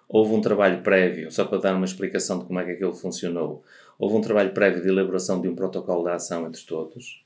Houve 0.07 0.33
um 0.35 0.41
trabalho 0.41 0.83
prévio, 0.83 1.31
só 1.31 1.43
para 1.45 1.57
dar 1.57 1.75
uma 1.75 1.85
explicação 1.85 2.37
de 2.37 2.45
como 2.45 2.59
é 2.59 2.65
que 2.65 2.71
aquilo 2.71 2.93
funcionou, 2.93 3.63
houve 3.97 4.15
um 4.15 4.21
trabalho 4.21 4.53
prévio 4.53 4.81
de 4.81 4.89
elaboração 4.89 5.41
de 5.41 5.47
um 5.47 5.55
protocolo 5.55 6.03
de 6.03 6.11
ação 6.11 6.45
entre 6.47 6.63
todos, 6.63 7.25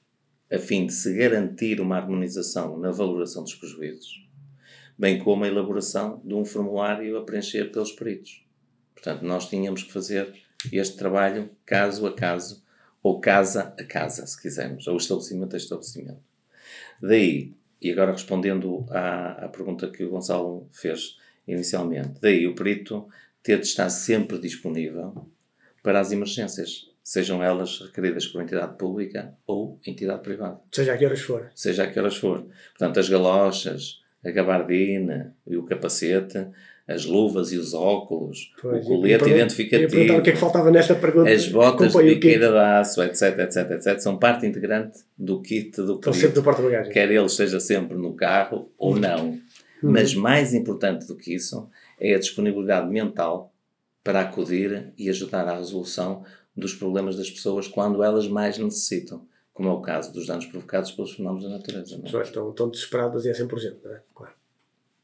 a 0.51 0.57
fim 0.57 0.85
de 0.85 0.93
se 0.93 1.13
garantir 1.13 1.79
uma 1.79 1.97
harmonização 1.97 2.77
na 2.77 2.91
valoração 2.91 3.43
dos 3.43 3.55
prejuízos, 3.55 4.27
bem 4.97 5.19
como 5.19 5.43
a 5.43 5.47
elaboração 5.47 6.21
de 6.23 6.33
um 6.33 6.45
formulário 6.45 7.17
a 7.17 7.23
preencher 7.23 7.71
pelos 7.71 7.91
peritos. 7.91 8.45
Portanto, 8.93 9.23
nós 9.23 9.49
tínhamos 9.49 9.83
que 9.83 9.91
fazer 9.91 10.33
este 10.71 10.97
trabalho 10.97 11.49
caso 11.65 12.05
a 12.05 12.13
caso, 12.13 12.63
ou 13.01 13.19
casa 13.19 13.73
a 13.79 13.83
casa, 13.83 14.25
se 14.27 14.39
quisermos, 14.39 14.87
ou 14.87 14.97
estabelecimento 14.97 15.55
a 15.55 15.57
estabelecimento. 15.57 16.21
Daí, 17.01 17.53
e 17.81 17.91
agora 17.91 18.11
respondendo 18.11 18.85
à, 18.89 19.45
à 19.45 19.49
pergunta 19.49 19.89
que 19.89 20.03
o 20.03 20.09
Gonçalo 20.09 20.69
fez 20.71 21.17
inicialmente, 21.47 22.19
daí 22.21 22.45
o 22.45 22.53
perito 22.53 23.07
ter 23.41 23.59
de 23.59 23.65
estar 23.65 23.89
sempre 23.89 24.37
disponível 24.37 25.27
para 25.83 25.99
as 25.99 26.11
emergências, 26.11 26.89
sejam 27.03 27.41
elas 27.43 27.79
requeridas 27.79 28.27
por 28.27 28.41
entidade 28.41 28.77
pública 28.77 29.33
ou 29.47 29.79
entidade 29.85 30.21
privada, 30.21 30.59
Seja 30.71 30.93
a 30.93 30.97
que 30.97 31.05
horas 31.05 31.21
for. 31.21 31.49
seja 31.55 31.83
a 31.83 31.87
que 31.87 31.97
elas 31.97 32.15
for. 32.17 32.45
Portanto, 32.77 32.99
as 32.99 33.09
galochas, 33.09 33.99
a 34.23 34.29
gabardina 34.31 35.35
e 35.47 35.57
o 35.57 35.63
capacete, 35.63 36.47
as 36.87 37.05
luvas 37.05 37.51
e 37.51 37.57
os 37.57 37.73
óculos, 37.73 38.53
Pois, 38.61 38.85
o 38.85 38.87
colete 38.89 39.25
e- 39.25 39.27
e- 39.29 39.35
identificativo, 39.35 39.87
e 39.93 39.95
perguntar 39.95 40.19
o 40.19 40.23
que 40.23 40.29
é 40.29 40.33
que 40.33 40.39
faltava 40.39 40.69
nesta 40.71 40.93
pergunta. 40.95 41.29
as 41.29 41.47
botas 41.47 41.93
de 41.93 42.03
biqueira 42.03 42.49
de 42.49 42.57
aço, 42.57 43.01
etc, 43.01 43.39
etc, 43.39 43.71
etc, 43.71 43.99
são 43.99 44.17
parte 44.17 44.45
integrante 44.45 44.99
do 45.17 45.41
kit 45.41 45.75
do 45.77 45.95
Estão 45.95 46.11
sempre 46.13 46.37
no 46.37 46.43
porta-bagagens. 46.43 46.93
quer 46.93 47.09
ele 47.11 47.25
esteja 47.25 47.59
sempre 47.59 47.97
no 47.97 48.13
carro 48.13 48.69
ou 48.77 48.95
não. 48.99 49.39
Mas 49.83 50.13
mais 50.13 50.53
importante 50.53 51.07
do 51.07 51.15
que 51.15 51.33
isso 51.33 51.67
é 51.99 52.13
a 52.13 52.19
disponibilidade 52.19 52.87
mental 52.87 53.50
para 54.03 54.21
acudir 54.21 54.93
e 54.97 55.09
ajudar 55.09 55.47
à 55.47 55.57
resolução 55.57 56.25
dos 56.55 56.73
problemas 56.73 57.15
das 57.15 57.29
pessoas 57.29 57.67
quando 57.67 58.03
elas 58.03 58.27
mais 58.27 58.57
necessitam, 58.57 59.27
como 59.53 59.69
é 59.69 59.71
o 59.71 59.81
caso 59.81 60.11
dos 60.11 60.27
danos 60.27 60.45
provocados 60.45 60.91
pelos 60.91 61.13
fenómenos 61.13 61.43
da 61.43 61.49
natureza. 61.49 61.95
é? 61.95 61.97
As 61.97 62.03
pessoas 62.03 62.27
estão, 62.27 62.49
estão 62.49 62.69
desesperadas 62.69 63.25
e 63.25 63.29
é 63.29 63.33
100%, 63.33 63.77
não 63.83 63.91
é? 63.93 64.01
Claro. 64.13 64.33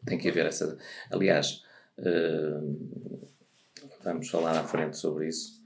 Tem 0.05 0.17
que 0.17 0.29
haver 0.29 0.45
essa. 0.45 0.77
Aliás, 1.11 1.63
eh, 1.97 2.61
vamos 4.03 4.29
falar 4.29 4.57
à 4.57 4.63
frente 4.63 4.97
sobre 4.97 5.27
isso, 5.27 5.61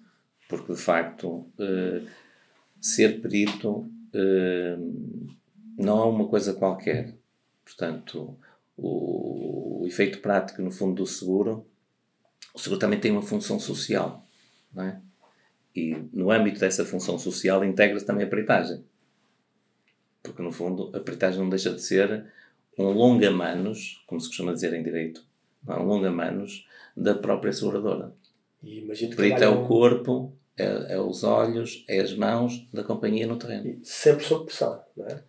porque 0.50 0.74
de 0.74 0.80
facto 0.80 1.46
eh, 1.60 2.02
ser 2.80 3.22
perito 3.22 3.90
eh, 4.14 4.78
não 5.78 6.02
é 6.02 6.06
uma 6.06 6.28
coisa 6.28 6.54
qualquer. 6.54 7.16
Portanto, 7.64 8.38
o, 8.76 9.84
o 9.84 9.88
efeito 9.88 10.20
prático, 10.20 10.62
no 10.62 10.72
fundo, 10.72 11.04
do 11.04 11.06
seguro, 11.06 11.66
o 12.53 12.60
seguro 12.60 12.79
também 12.79 13.00
tem 13.00 13.12
uma 13.12 13.22
função 13.22 13.60
social, 13.60 14.25
não 14.74 14.84
é? 14.84 15.01
E 15.75 15.96
no 16.12 16.31
âmbito 16.31 16.60
dessa 16.60 16.86
função 16.86 17.17
social 17.17 17.63
integra-se 17.63 18.05
também 18.05 18.25
a 18.25 18.29
peritagem. 18.29 18.84
Porque, 20.22 20.41
no 20.41 20.51
fundo, 20.51 20.91
a 20.96 21.00
peritagem 21.00 21.39
não 21.39 21.50
deixa 21.50 21.74
de 21.74 21.81
ser 21.81 22.25
um 22.77 22.91
longa-manos, 22.91 24.03
como 24.05 24.20
se 24.20 24.27
costuma 24.27 24.53
dizer 24.53 24.74
em 24.74 24.84
direito, 24.84 25.25
não 25.63 25.75
é? 25.75 25.79
um 25.79 25.86
longa-manos 25.86 26.67
da 26.96 27.15
própria 27.15 27.53
seguradora. 27.53 28.13
E 28.62 28.79
imagino 28.79 29.15
que 29.15 29.43
é 29.43 29.48
o 29.48 29.65
corpo, 29.65 30.34
é, 30.58 30.93
é 30.93 31.00
os 31.00 31.24
olhos, 31.24 31.84
é 31.88 32.00
as 32.00 32.13
mãos 32.13 32.67
da 32.72 32.84
companhia 32.84 33.25
no 33.25 33.38
terreno. 33.38 33.79
sempre 33.84 34.24
sob 34.25 34.46
pressão, 34.46 34.84
não 34.96 35.08
é? 35.08 35.24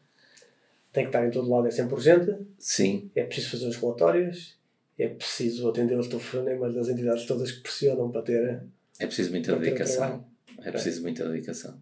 Tem 0.93 1.05
que 1.05 1.09
estar 1.09 1.27
em 1.27 1.31
todo 1.31 1.49
lado, 1.49 1.67
é 1.67 1.71
100%. 1.71 2.47
Sim, 2.59 3.11
É 3.15 3.25
preciso 3.25 3.53
fazer 3.53 3.69
os 3.69 3.77
relatórios. 3.77 4.57
É 4.99 5.09
preciso 5.09 5.69
atender 5.69 5.99
os 5.99 6.07
telefonemas 6.09 6.75
das 6.75 6.89
entidades 6.89 7.25
todas 7.27 7.51
que 7.51 7.63
pressionam 7.63 8.11
para 8.11 8.23
ter. 8.23 8.63
é 8.99 9.07
preciso 9.07 9.31
muita 9.31 9.57
dedicação. 9.57 10.25
É 10.65 10.71
preciso 10.71 11.03
muita 11.03 11.29
dedicação. 11.29 11.79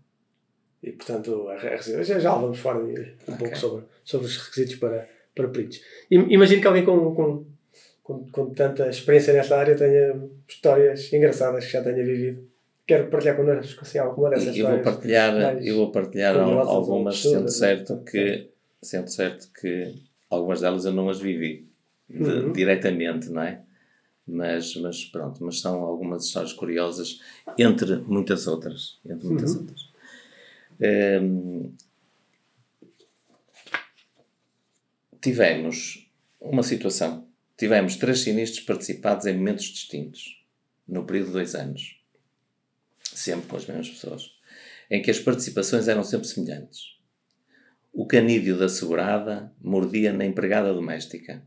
E, 0.83 0.93
portanto, 0.93 1.49
a 1.49 1.57
RC, 1.57 2.03
já, 2.05 2.19
já 2.19 2.35
vamos 2.35 2.59
fora 2.59 2.83
de- 2.85 3.01
um 3.29 3.35
Ok. 3.35 3.37
pouco 3.39 3.57
sobre, 3.59 3.85
sobre 4.05 4.27
os 4.27 4.37
requisitos 4.39 4.77
para, 4.77 5.07
para 5.35 5.49
peritos. 5.49 5.83
Im- 6.11 6.31
Imagino 6.33 6.63
que 6.63 6.67
alguém 6.67 6.85
com, 6.85 7.15
com, 7.15 7.45
com, 8.03 8.31
com 8.31 8.51
tanta 8.55 8.89
experiência 8.89 9.35
nesta 9.35 9.59
área 9.59 9.77
tenha 9.77 10.19
histórias 10.49 11.13
engraçadas 11.13 11.67
que 11.67 11.73
já 11.73 11.83
tenha 11.83 12.03
vivido. 12.03 12.49
Quero 12.87 13.09
partilhar 13.11 13.37
connosco 13.37 13.83
assim, 13.83 13.99
alguma 13.99 14.31
dessas 14.31 14.57
eu 14.57 14.67
vou 14.67 14.77
histórias. 14.77 14.85
partilhar, 14.85 15.33
mais 15.35 15.67
eu 15.67 15.77
vou 15.77 15.93
partilhar 15.93 16.37
algumas, 16.37 17.19
sendo 17.19 17.41
não 17.41 17.45
é? 17.45 17.49
certo 17.51 18.03
que, 18.05 18.51
sendo 18.83 19.09
certo 19.11 19.51
que 19.61 19.95
algumas 20.31 20.61
delas 20.63 20.87
eu 20.87 20.93
não 20.93 21.09
as 21.11 21.21
vivi 21.21 21.69
de- 22.11 22.23
Uhum. 22.23 22.53
diretamente, 22.53 23.29
não 23.31 23.43
é? 23.43 23.63
Mas, 24.27 24.77
mas 24.77 25.05
pronto, 25.05 25.43
mas 25.45 25.61
são 25.61 25.83
algumas 25.83 26.25
histórias 26.27 26.53
curiosas, 26.53 27.21
entre 27.59 27.97
muitas 27.97 28.47
outras. 28.47 29.01
Entre 29.05 29.27
muitas 29.27 29.55
Uhum. 29.55 29.61
outras. 29.61 29.91
Hum, 31.23 31.75
tivemos 35.21 36.11
uma 36.41 36.63
situação, 36.63 37.29
tivemos 37.57 37.97
três 37.97 38.21
sinistros 38.21 38.65
participados 38.65 39.27
em 39.27 39.37
momentos 39.37 39.65
distintos, 39.67 40.43
no 40.89 41.05
período 41.05 41.27
de 41.29 41.33
dois 41.35 41.55
anos, 41.55 42.01
sempre 43.03 43.47
com 43.49 43.57
as 43.57 43.67
mesmas 43.67 43.91
pessoas, 43.91 44.31
em 44.91 45.03
que 45.03 45.11
as 45.11 45.19
participações 45.19 45.89
eram 45.89 46.03
sempre 46.03 46.27
semelhantes. 46.27 46.97
O 47.93 48.07
canídeo 48.07 48.57
da 48.59 48.69
segurada 48.69 49.53
mordia 49.61 50.13
na 50.13 50.25
empregada 50.25 50.73
doméstica. 50.73 51.43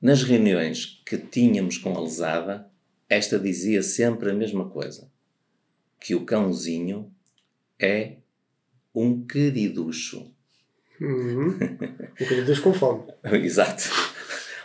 Nas 0.00 0.22
reuniões 0.22 1.02
que 1.04 1.18
tínhamos 1.18 1.76
com 1.76 1.96
a 1.96 2.00
lesada, 2.00 2.70
esta 3.08 3.38
dizia 3.38 3.82
sempre 3.82 4.30
a 4.30 4.34
mesma 4.34 4.68
coisa: 4.68 5.10
que 6.00 6.14
o 6.14 6.24
cãozinho 6.24 7.12
é 7.80 8.16
um 8.94 9.24
queriducho. 9.26 10.30
Uhum. 11.00 11.58
Um 12.20 12.26
queriducho 12.26 12.62
com 12.62 12.74
fome. 12.74 13.04
Exato. 13.44 13.84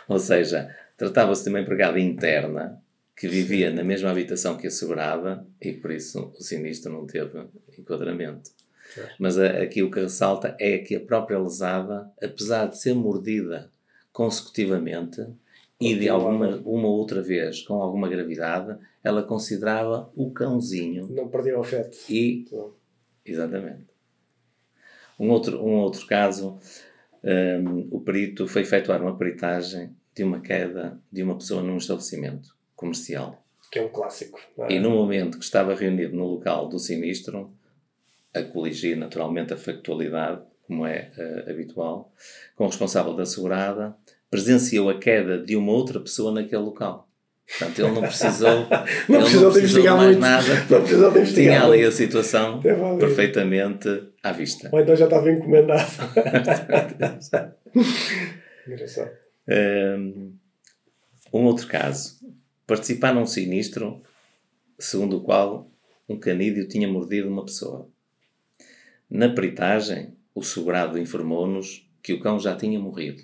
Ou 0.08 0.18
seja, 0.18 0.74
tratava-se 0.96 1.44
de 1.44 1.50
uma 1.50 1.60
empregada 1.60 2.00
interna 2.00 2.82
que 3.16 3.28
vivia 3.28 3.70
na 3.70 3.84
mesma 3.84 4.10
habitação 4.10 4.56
que 4.56 4.66
a 4.66 4.70
segurada 4.70 5.46
e 5.60 5.72
por 5.72 5.92
isso 5.92 6.32
o 6.36 6.42
sinistro 6.42 6.92
não 6.92 7.06
teve 7.06 7.44
enquadramento. 7.78 8.50
Mas 9.20 9.38
a, 9.38 9.62
aqui 9.62 9.84
o 9.84 9.90
que 9.90 10.00
ressalta 10.00 10.56
é 10.58 10.78
que 10.78 10.96
a 10.96 11.00
própria 11.00 11.38
lesada, 11.38 12.10
apesar 12.20 12.66
de 12.66 12.78
ser 12.78 12.94
mordida 12.94 13.70
consecutivamente 14.14 15.26
e 15.80 15.96
de 15.96 16.08
alguma 16.08 16.56
uma 16.64 16.88
outra 16.88 17.20
vez 17.20 17.62
com 17.62 17.82
alguma 17.82 18.08
gravidade, 18.08 18.78
ela 19.02 19.24
considerava 19.24 20.10
o 20.14 20.30
cãozinho. 20.30 21.08
Não 21.10 21.28
perdia 21.28 21.58
o 21.58 21.60
afeto. 21.60 21.98
E, 22.08 22.46
exatamente. 23.26 23.84
Um 25.18 25.30
outro, 25.30 25.60
um 25.60 25.74
outro 25.80 26.06
caso, 26.06 26.58
um, 27.22 27.88
o 27.90 28.00
perito 28.00 28.46
foi 28.46 28.62
efetuar 28.62 29.02
uma 29.02 29.18
peritagem 29.18 29.94
de 30.14 30.22
uma 30.22 30.40
queda 30.40 30.98
de 31.10 31.22
uma 31.22 31.36
pessoa 31.36 31.60
num 31.60 31.76
estabelecimento 31.76 32.56
comercial. 32.76 33.44
Que 33.70 33.80
é 33.80 33.82
um 33.82 33.88
clássico. 33.88 34.40
É? 34.58 34.74
E 34.74 34.78
no 34.78 34.90
momento 34.90 35.38
que 35.38 35.44
estava 35.44 35.74
reunido 35.74 36.16
no 36.16 36.24
local 36.24 36.68
do 36.68 36.78
sinistro, 36.78 37.52
a 38.32 38.42
coligir 38.42 38.96
naturalmente 38.96 39.52
a 39.52 39.56
factualidade, 39.56 40.42
como 40.66 40.86
é 40.86 41.10
uh, 41.16 41.50
habitual, 41.50 42.12
com 42.56 42.64
o 42.64 42.68
responsável 42.68 43.14
da 43.14 43.26
segurada, 43.26 43.94
presenciou 44.30 44.90
a 44.90 44.98
queda 44.98 45.38
de 45.38 45.56
uma 45.56 45.72
outra 45.72 46.00
pessoa 46.00 46.32
naquele 46.32 46.62
local. 46.62 47.08
Portanto, 47.46 47.78
ele 47.78 47.90
não 47.92 48.02
precisou, 48.02 48.66
não 49.08 49.20
precisou, 49.20 49.50
de 49.52 49.58
investigar 49.58 49.96
mais 49.96 50.16
muito. 50.16 50.20
nada. 50.20 50.54
Não 50.70 50.80
precisou 50.80 51.10
de 51.12 51.18
investigar 51.18 51.54
Tinha 51.56 51.64
ali 51.64 51.84
a 51.84 51.92
situação 51.92 52.60
É 52.64 52.96
perfeitamente 52.98 53.88
à 54.22 54.32
vista. 54.32 54.70
Ou 54.72 54.80
então 54.80 54.96
já 54.96 55.04
estava 55.04 55.30
encomendado. 55.30 55.90
Engraçado. 58.66 59.10
Um, 59.46 60.34
um 61.32 61.44
outro 61.44 61.66
caso. 61.66 62.18
Participar 62.66 63.14
num 63.14 63.26
sinistro 63.26 64.02
segundo 64.78 65.18
o 65.18 65.22
qual 65.22 65.70
um 66.08 66.18
canídeo 66.18 66.66
tinha 66.66 66.88
mordido 66.88 67.28
uma 67.28 67.44
pessoa. 67.44 67.88
Na 69.10 69.28
peritagem, 69.28 70.13
o 70.34 70.42
segurado 70.42 70.98
informou-nos 70.98 71.88
que 72.02 72.12
o 72.12 72.20
cão 72.20 72.38
já 72.38 72.54
tinha 72.56 72.78
morrido. 72.78 73.22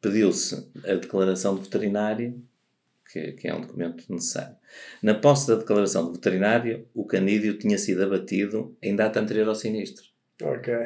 Pediu-se 0.00 0.68
a 0.84 0.94
declaração 0.94 1.54
do 1.54 1.62
veterinário, 1.62 2.42
que, 3.10 3.32
que 3.32 3.46
é 3.46 3.54
um 3.54 3.60
documento 3.60 4.04
necessário. 4.12 4.56
Na 5.02 5.14
posse 5.14 5.48
da 5.48 5.56
declaração 5.56 6.06
do 6.06 6.14
veterinário, 6.14 6.88
o 6.94 7.04
canídeo 7.04 7.58
tinha 7.58 7.78
sido 7.78 8.02
abatido 8.02 8.76
em 8.82 8.96
data 8.96 9.20
anterior 9.20 9.48
ao 9.48 9.54
sinistro. 9.54 10.04
Ok. 10.42 10.74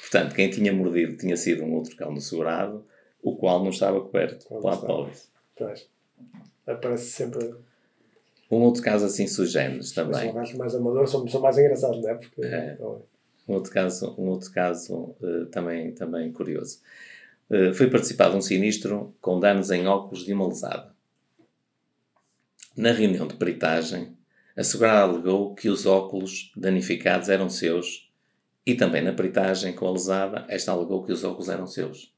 Portanto, 0.00 0.34
quem 0.34 0.48
tinha 0.48 0.72
mordido 0.72 1.16
tinha 1.16 1.36
sido 1.36 1.64
um 1.64 1.74
outro 1.74 1.94
cão 1.96 2.14
do 2.14 2.20
segurado, 2.20 2.86
o 3.22 3.36
qual 3.36 3.62
não 3.62 3.70
estava 3.70 4.00
coberto 4.00 4.48
pela 4.48 4.74
apólice. 4.74 5.28
Aparece 6.66 7.10
sempre. 7.10 7.54
Um 8.52 8.64
outro 8.64 8.82
caso 8.82 9.06
assim 9.06 9.26
sugêneres 9.26 9.86
Mas 9.86 9.92
também. 9.94 10.26
são 10.26 10.34
gajos 10.34 10.54
mais 10.58 10.74
amadores, 10.74 11.10
são, 11.10 11.26
são 11.26 11.40
mais 11.40 11.56
engraçados, 11.56 12.02
não 12.02 12.10
é? 12.10 12.14
Porque. 12.16 12.42
É. 12.44 12.76
não 12.78 13.02
Um 13.48 13.54
outro 13.54 13.72
caso, 13.72 14.14
um 14.18 14.28
outro 14.28 14.52
caso 14.52 15.16
eh, 15.22 15.46
também, 15.50 15.92
também 15.92 16.30
curioso. 16.30 16.82
Eh, 17.48 17.72
foi 17.72 17.88
participado 17.88 18.36
um 18.36 18.42
sinistro 18.42 19.16
com 19.22 19.40
danos 19.40 19.70
em 19.70 19.86
óculos 19.86 20.26
de 20.26 20.34
uma 20.34 20.46
lesada. 20.46 20.94
Na 22.76 22.92
reunião 22.92 23.26
de 23.26 23.36
peritagem, 23.36 24.14
a 24.54 24.62
segurada 24.62 25.00
alegou 25.00 25.54
que 25.54 25.70
os 25.70 25.86
óculos 25.86 26.52
danificados 26.54 27.30
eram 27.30 27.48
seus 27.48 28.12
e 28.66 28.74
também 28.74 29.02
na 29.02 29.14
peritagem 29.14 29.74
com 29.74 29.88
a 29.88 29.92
lesada, 29.92 30.44
esta 30.46 30.72
alegou 30.72 31.02
que 31.02 31.12
os 31.12 31.24
óculos 31.24 31.48
eram 31.48 31.66
seus. 31.66 32.14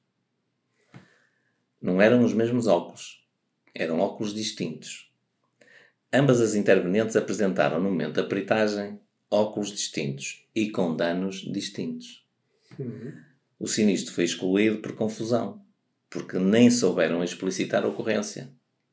Não 1.80 2.02
eram 2.02 2.24
os 2.24 2.34
mesmos 2.34 2.66
óculos, 2.66 3.24
eram 3.72 4.00
óculos 4.00 4.34
distintos. 4.34 5.13
Ambas 6.14 6.40
as 6.40 6.54
intervenientes 6.54 7.16
apresentaram 7.16 7.78
no 7.80 7.90
momento 7.90 8.14
da 8.14 8.22
peritagem 8.24 9.00
óculos 9.30 9.72
distintos 9.72 10.46
e 10.54 10.70
com 10.70 10.94
danos 10.94 11.36
distintos. 11.52 12.24
Uhum. 12.78 13.12
O 13.58 13.66
sinistro 13.66 14.14
foi 14.14 14.24
excluído 14.24 14.78
por 14.78 14.94
confusão, 14.94 15.60
porque 16.08 16.38
nem 16.38 16.70
souberam 16.70 17.24
explicitar 17.24 17.84
a 17.84 17.88
ocorrência. 17.88 18.48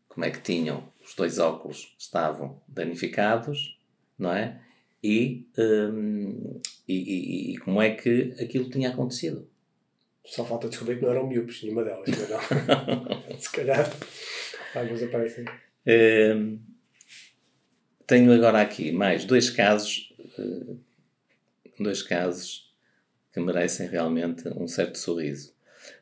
Como 0.07 0.25
é 0.25 0.31
que 0.31 0.41
tinham 0.41 0.83
os 1.03 1.13
dois 1.13 1.37
óculos 1.37 1.95
estavam 1.97 2.59
danificados, 2.67 3.79
não 4.17 4.33
é? 4.33 4.59
E, 5.03 5.47
hum, 5.57 6.59
e, 6.87 6.95
e- 6.95 7.53
e 7.53 7.57
como 7.57 7.81
é 7.81 7.91
que 7.91 8.33
aquilo 8.39 8.69
tinha 8.69 8.89
acontecido. 8.89 9.47
Só 10.25 10.45
falta 10.45 10.69
descobrir 10.69 10.97
que 10.97 11.01
não 11.03 11.11
eram 11.11 11.27
miúpes, 11.27 11.61
nenhuma 11.63 11.83
delas. 11.83 12.07
Não. 12.07 13.37
Se 13.39 13.51
calhar. 13.51 13.91
Alguns 14.75 15.01
aparecem. 15.03 15.45
Hum, 15.87 16.59
tenho 18.07 18.31
agora 18.31 18.61
aqui 18.61 18.91
mais 18.91 19.25
dois 19.25 19.49
casos, 19.49 20.13
eh, 20.37 20.75
dois 21.79 22.01
casos 22.01 22.71
que 23.33 23.39
merecem 23.39 23.87
realmente 23.87 24.47
um 24.49 24.67
certo 24.67 24.97
sorriso. 24.97 25.53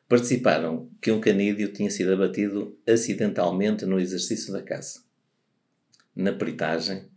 Participaram 0.08 0.90
que 1.02 1.12
um 1.12 1.22
canídeo 1.22 1.72
tinha 1.72 1.90
sido 1.92 2.14
abatido 2.14 2.78
acidentalmente 2.88 3.86
no 3.86 4.00
exercício 4.00 4.52
da 4.52 4.62
caça. 4.62 5.04
Na 6.16 6.34
peritagem, 6.34 7.08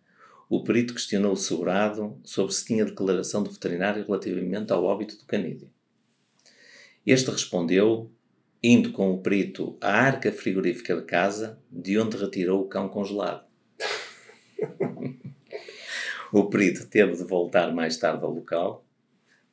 o 0.49 0.63
perito 0.63 0.93
questionou 0.93 1.33
o 1.33 1.37
segurado 1.37 2.21
sobre 2.23 2.53
se 2.53 2.67
tinha 2.67 2.85
declaração 2.85 3.43
do 3.43 3.51
veterinário 3.51 4.05
relativamente 4.05 4.71
ao 4.73 4.85
óbito 4.85 5.17
do 5.17 5.25
canídeo. 5.25 5.71
Este 7.07 7.31
respondeu, 7.31 8.13
indo 8.63 8.93
com 8.93 9.11
o 9.11 9.23
perito 9.23 9.77
à 9.81 9.91
arca 9.91 10.31
frigorífica 10.31 10.95
de 10.95 11.03
casa, 11.03 11.59
de 11.71 11.99
onde 11.99 12.19
retirou 12.19 12.61
o 12.61 12.69
cão 12.69 12.89
congelado. 12.89 13.52
o 16.33 16.45
perito 16.45 16.87
teve 16.87 17.17
de 17.17 17.25
voltar 17.25 17.73
mais 17.73 17.97
tarde 17.97 18.25
ao 18.25 18.33
local, 18.33 18.85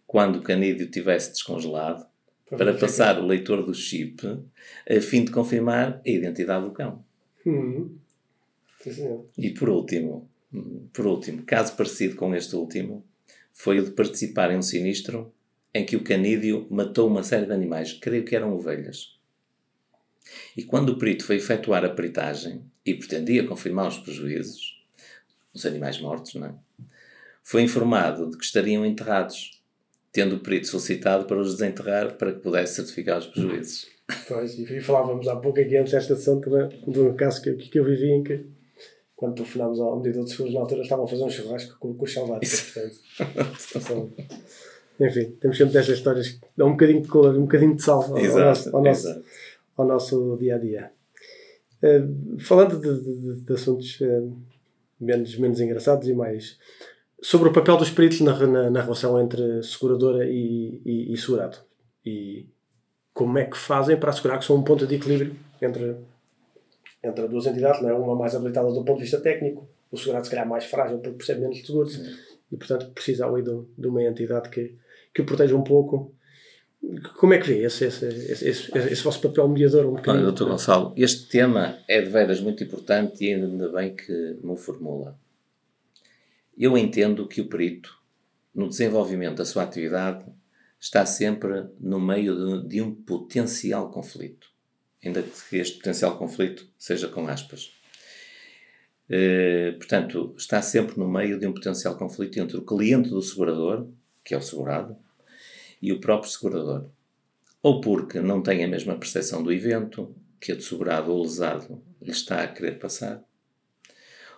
quando 0.07 0.37
o 0.37 0.41
canídeo 0.41 0.89
tivesse 0.89 1.31
descongelado, 1.31 2.05
para 2.57 2.73
passar 2.73 3.19
o 3.19 3.25
leitor 3.25 3.63
do 3.63 3.73
chip, 3.73 4.25
a 4.89 5.01
fim 5.01 5.23
de 5.23 5.31
confirmar 5.31 6.01
a 6.05 6.09
identidade 6.09 6.65
do 6.65 6.71
cão. 6.71 7.03
Senhor. 8.91 9.25
E 9.37 9.51
por 9.51 9.69
último, 9.69 10.29
por 10.93 11.05
último, 11.05 11.43
caso 11.43 11.75
parecido 11.75 12.15
com 12.15 12.33
este 12.33 12.55
último, 12.55 13.05
foi 13.53 13.79
o 13.79 13.85
de 13.85 13.91
participar 13.91 14.51
em 14.51 14.57
um 14.57 14.61
sinistro 14.61 15.31
em 15.73 15.85
que 15.85 15.95
o 15.95 16.03
canídeo 16.03 16.65
matou 16.71 17.07
uma 17.07 17.23
série 17.23 17.45
de 17.45 17.51
animais, 17.51 17.93
creio 17.93 18.25
que 18.25 18.35
eram 18.35 18.55
ovelhas. 18.55 19.19
E 20.55 20.63
quando 20.63 20.89
o 20.89 20.97
perito 20.97 21.25
foi 21.25 21.35
efetuar 21.35 21.85
a 21.85 21.89
peritagem 21.89 22.63
e 22.85 22.93
pretendia 22.93 23.45
confirmar 23.45 23.87
os 23.87 23.97
prejuízos, 23.97 24.78
os 25.53 25.65
animais 25.65 25.99
mortos, 25.99 26.35
não 26.35 26.47
é? 26.47 26.53
Foi 27.43 27.61
informado 27.61 28.29
de 28.29 28.37
que 28.37 28.43
estariam 28.43 28.85
enterrados, 28.85 29.61
tendo 30.11 30.35
o 30.35 30.39
perito 30.39 30.67
solicitado 30.67 31.25
para 31.25 31.39
os 31.39 31.55
desenterrar 31.57 32.15
para 32.15 32.33
que 32.33 32.39
pudesse 32.39 32.75
certificar 32.75 33.17
os 33.19 33.27
prejuízos. 33.27 33.87
Pois, 34.27 34.57
e 34.57 34.81
falávamos 34.81 35.27
há 35.27 35.35
pouco 35.35 35.59
aqui 35.59 35.77
antes 35.77 35.93
desta 35.93 36.15
sessão 36.15 36.39
de 36.39 36.99
um 36.99 37.15
caso 37.15 37.41
que, 37.41 37.53
que 37.53 37.79
eu 37.79 37.85
vivi 37.85 38.09
em 38.11 38.23
que, 38.23 38.43
quando 39.15 39.35
telefonámos 39.35 39.79
ao 39.79 39.99
medidor 39.99 40.23
de 40.25 40.31
seguros, 40.31 40.53
na 40.53 40.61
altura 40.61 40.81
estavam 40.81 41.05
a 41.05 41.07
fazer 41.07 41.23
um 41.23 41.29
churrasco 41.29 41.77
com, 41.79 41.93
com 41.93 42.03
os 42.05 42.13
salvados. 42.13 42.73
Portanto, 43.71 44.13
enfim, 44.99 45.31
temos 45.39 45.57
sempre 45.57 45.73
destas 45.73 45.97
histórias 45.97 46.29
que 46.29 46.39
dão 46.57 46.67
um 46.69 46.71
bocadinho 46.71 47.01
de 47.01 47.07
cor, 47.07 47.35
um 47.35 47.41
bocadinho 47.41 47.75
de 47.75 47.81
sal 47.83 48.01
ao, 48.03 48.17
ao 48.17 48.37
nosso, 48.39 48.75
ao, 48.75 48.83
nosso, 48.83 49.07
exato. 49.07 49.25
ao 49.77 49.85
nosso 49.87 50.37
dia 50.39 50.55
a 50.55 50.57
dia. 50.57 50.91
falando 52.39 52.79
de, 52.79 53.03
de- 53.03 53.35
de- 53.35 53.41
de 53.45 53.53
assuntos 53.53 53.99
eh, 54.01 54.23
menos, 54.99 55.37
menos 55.37 55.59
engraçados 55.59 56.07
e 56.07 56.13
mais 56.13 56.57
sobre 57.21 57.49
o 57.49 57.53
papel 57.53 57.77
dos 57.77 57.89
peritos 57.89 58.21
na, 58.21 58.35
na, 58.47 58.69
na 58.69 58.81
relação 58.81 59.19
entre 59.19 59.61
seguradora 59.63 60.25
e, 60.25 60.81
e, 60.85 61.13
e 61.13 61.17
segurado 61.17 61.57
e 62.05 62.47
como 63.13 63.37
é 63.37 63.45
que 63.45 63.57
fazem 63.57 63.97
para 63.97 64.09
assegurar 64.09 64.39
que 64.39 64.45
são 64.45 64.55
um 64.55 64.63
ponto 64.63 64.87
de 64.87 64.95
equilíbrio 64.95 65.35
entre, 65.61 65.97
entre 67.03 67.25
as 67.25 67.29
duas 67.29 67.45
entidades, 67.45 67.81
não 67.81 67.89
é? 67.89 67.93
uma 67.93 68.15
mais 68.15 68.35
habilitada 68.35 68.69
do 68.69 68.85
ponto 68.85 68.97
de 68.97 69.03
vista 69.03 69.19
técnico, 69.19 69.67
o 69.91 69.97
segurado 69.97 70.25
se 70.25 70.31
calhar 70.31 70.47
mais 70.47 70.65
frágil 70.65 70.99
porque 70.99 71.17
percebe 71.17 71.41
menos 71.41 71.57
de 71.57 71.65
seguros 71.65 71.99
e 72.51 72.57
portanto 72.57 72.91
precisa 72.91 73.27
ali 73.27 73.43
de, 73.43 73.61
de 73.77 73.87
uma 73.87 74.03
entidade 74.03 74.49
que, 74.49 74.75
que 75.13 75.21
o 75.21 75.25
proteja 75.25 75.55
um 75.55 75.63
pouco 75.63 76.13
Como 77.17 77.33
é 77.33 77.39
que 77.39 77.47
vê 77.47 77.63
esse, 77.63 77.85
esse, 77.85 78.05
esse, 78.05 78.47
esse, 78.47 78.77
esse 78.77 79.03
vosso 79.03 79.21
papel 79.21 79.47
mediador? 79.47 79.85
Um 79.85 79.95
Olha, 79.95 80.21
doutor 80.21 80.49
Gonçalo, 80.49 80.93
este 80.95 81.27
tema 81.27 81.77
é 81.87 82.01
de 82.01 82.09
veras 82.09 82.39
muito 82.39 82.63
importante 82.63 83.23
e 83.23 83.33
ainda 83.33 83.69
bem 83.69 83.95
que 83.95 84.37
me 84.41 84.57
formula. 84.57 85.19
Eu 86.57 86.77
entendo 86.77 87.27
que 87.27 87.41
o 87.41 87.47
perito, 87.47 87.97
no 88.53 88.67
desenvolvimento 88.67 89.37
da 89.37 89.45
sua 89.45 89.63
atividade, 89.63 90.25
está 90.79 91.05
sempre 91.05 91.65
no 91.79 91.99
meio 91.99 92.61
de, 92.61 92.67
de 92.67 92.81
um 92.81 92.95
potencial 92.95 93.91
conflito. 93.91 94.47
Ainda 95.03 95.21
que 95.21 95.57
este 95.57 95.77
potencial 95.77 96.17
conflito 96.17 96.67
seja 96.77 97.07
com 97.07 97.27
aspas. 97.27 97.71
Eh, 99.09 99.73
portanto, 99.77 100.35
está 100.37 100.61
sempre 100.61 100.97
no 100.97 101.09
meio 101.09 101.39
de 101.39 101.47
um 101.47 101.53
potencial 101.53 101.97
conflito 101.97 102.39
entre 102.39 102.57
o 102.57 102.61
cliente 102.61 103.09
do 103.09 103.21
segurador, 103.21 103.87
que 104.23 104.33
é 104.33 104.37
o 104.37 104.41
segurado, 104.41 104.95
e 105.81 105.91
o 105.91 105.99
próprio 105.99 106.31
segurador. 106.31 106.89
Ou 107.61 107.81
porque 107.81 108.19
não 108.19 108.41
tem 108.41 108.63
a 108.63 108.67
mesma 108.67 108.97
percepção 108.97 109.43
do 109.43 109.51
evento 109.51 110.15
que 110.39 110.51
a 110.51 110.55
de 110.55 110.63
segurado 110.63 111.11
ou 111.11 111.21
lesado 111.21 111.81
lhe 112.01 112.11
está 112.11 112.43
a 112.43 112.47
querer 112.47 112.79
passar, 112.79 113.23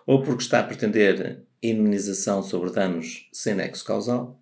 ou 0.05 0.23
porque 0.23 0.41
está 0.41 0.59
a 0.59 0.63
pretender 0.63 1.43
imunização 1.61 2.41
sobre 2.41 2.71
danos 2.71 3.29
sem 3.31 3.53
nexo 3.53 3.85
causal, 3.85 4.41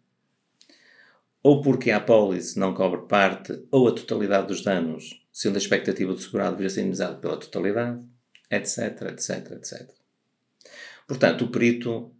ou 1.43 1.61
porque 1.61 1.91
a 1.91 1.97
apólice 1.97 2.57
não 2.57 2.73
cobre 2.73 3.07
parte 3.07 3.61
ou 3.71 3.87
a 3.87 3.91
totalidade 3.91 4.47
dos 4.47 4.61
danos, 4.61 5.25
sendo 5.31 5.55
a 5.55 5.59
expectativa 5.59 6.13
do 6.13 6.19
segurado 6.19 6.57
vir 6.57 6.67
a 6.67 6.69
ser 6.69 6.81
imunizado 6.81 7.19
pela 7.19 7.37
totalidade, 7.37 8.01
etc, 8.49 9.01
etc, 9.09 9.51
etc. 9.51 9.89
Portanto, 11.07 11.45
o 11.45 11.49
perito, 11.49 12.11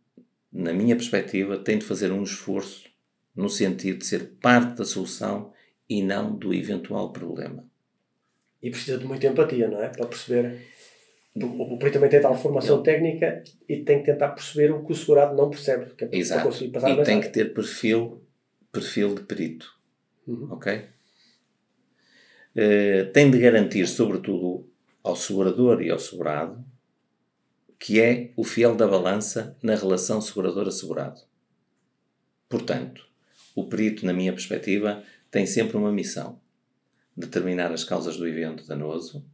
na 0.51 0.73
minha 0.73 0.95
perspectiva, 0.95 1.57
tem 1.57 1.77
de 1.77 1.85
fazer 1.85 2.11
um 2.11 2.23
esforço 2.23 2.88
no 3.35 3.49
sentido 3.49 3.99
de 3.99 4.05
ser 4.05 4.31
parte 4.41 4.77
da 4.77 4.85
solução 4.85 5.53
e 5.89 6.03
não 6.03 6.35
do 6.35 6.53
eventual 6.53 7.11
problema. 7.11 7.65
E 8.61 8.69
precisa 8.69 8.97
de 8.97 9.05
muita 9.05 9.27
empatia, 9.27 9.67
não 9.67 9.81
é? 9.81 9.89
Para 9.89 10.05
perceber. 10.05 10.67
O 11.35 11.77
perito 11.77 11.93
também 11.93 12.09
tem 12.09 12.21
tal 12.21 12.35
formação 12.35 12.83
técnica 12.83 13.43
e 13.67 13.77
tem 13.77 13.99
que 13.99 14.11
tentar 14.11 14.29
perceber 14.29 14.71
o 14.71 14.83
que 14.83 14.91
o 14.91 14.95
segurado 14.95 15.35
não 15.35 15.49
percebe. 15.49 15.93
Que 15.95 16.05
é 16.05 16.09
Exato. 16.11 16.41
Para 16.41 16.51
conseguir 16.51 16.71
passar 16.71 16.91
e 16.91 17.03
tem 17.03 17.21
que 17.21 17.29
ter 17.29 17.53
perfil, 17.53 18.21
perfil 18.71 19.15
de 19.15 19.21
perito. 19.23 19.71
Uhum. 20.27 20.51
Ok? 20.51 20.85
Uh, 22.55 23.11
tem 23.13 23.31
de 23.31 23.39
garantir, 23.39 23.87
sobretudo, 23.87 24.69
ao 25.01 25.15
segurador 25.15 25.81
e 25.81 25.89
ao 25.89 25.99
segurado, 25.99 26.63
que 27.79 28.01
é 28.01 28.31
o 28.35 28.43
fiel 28.43 28.75
da 28.75 28.87
balança 28.87 29.57
na 29.63 29.75
relação 29.75 30.19
segurador-assegurado. 30.19 31.21
Portanto, 32.49 33.08
o 33.55 33.67
perito, 33.67 34.05
na 34.05 34.13
minha 34.13 34.33
perspectiva, 34.33 35.03
tem 35.31 35.45
sempre 35.45 35.77
uma 35.77 35.91
missão: 35.91 36.39
determinar 37.15 37.71
as 37.71 37.83
causas 37.83 38.17
do 38.17 38.27
evento 38.27 38.65
danoso, 38.67 39.25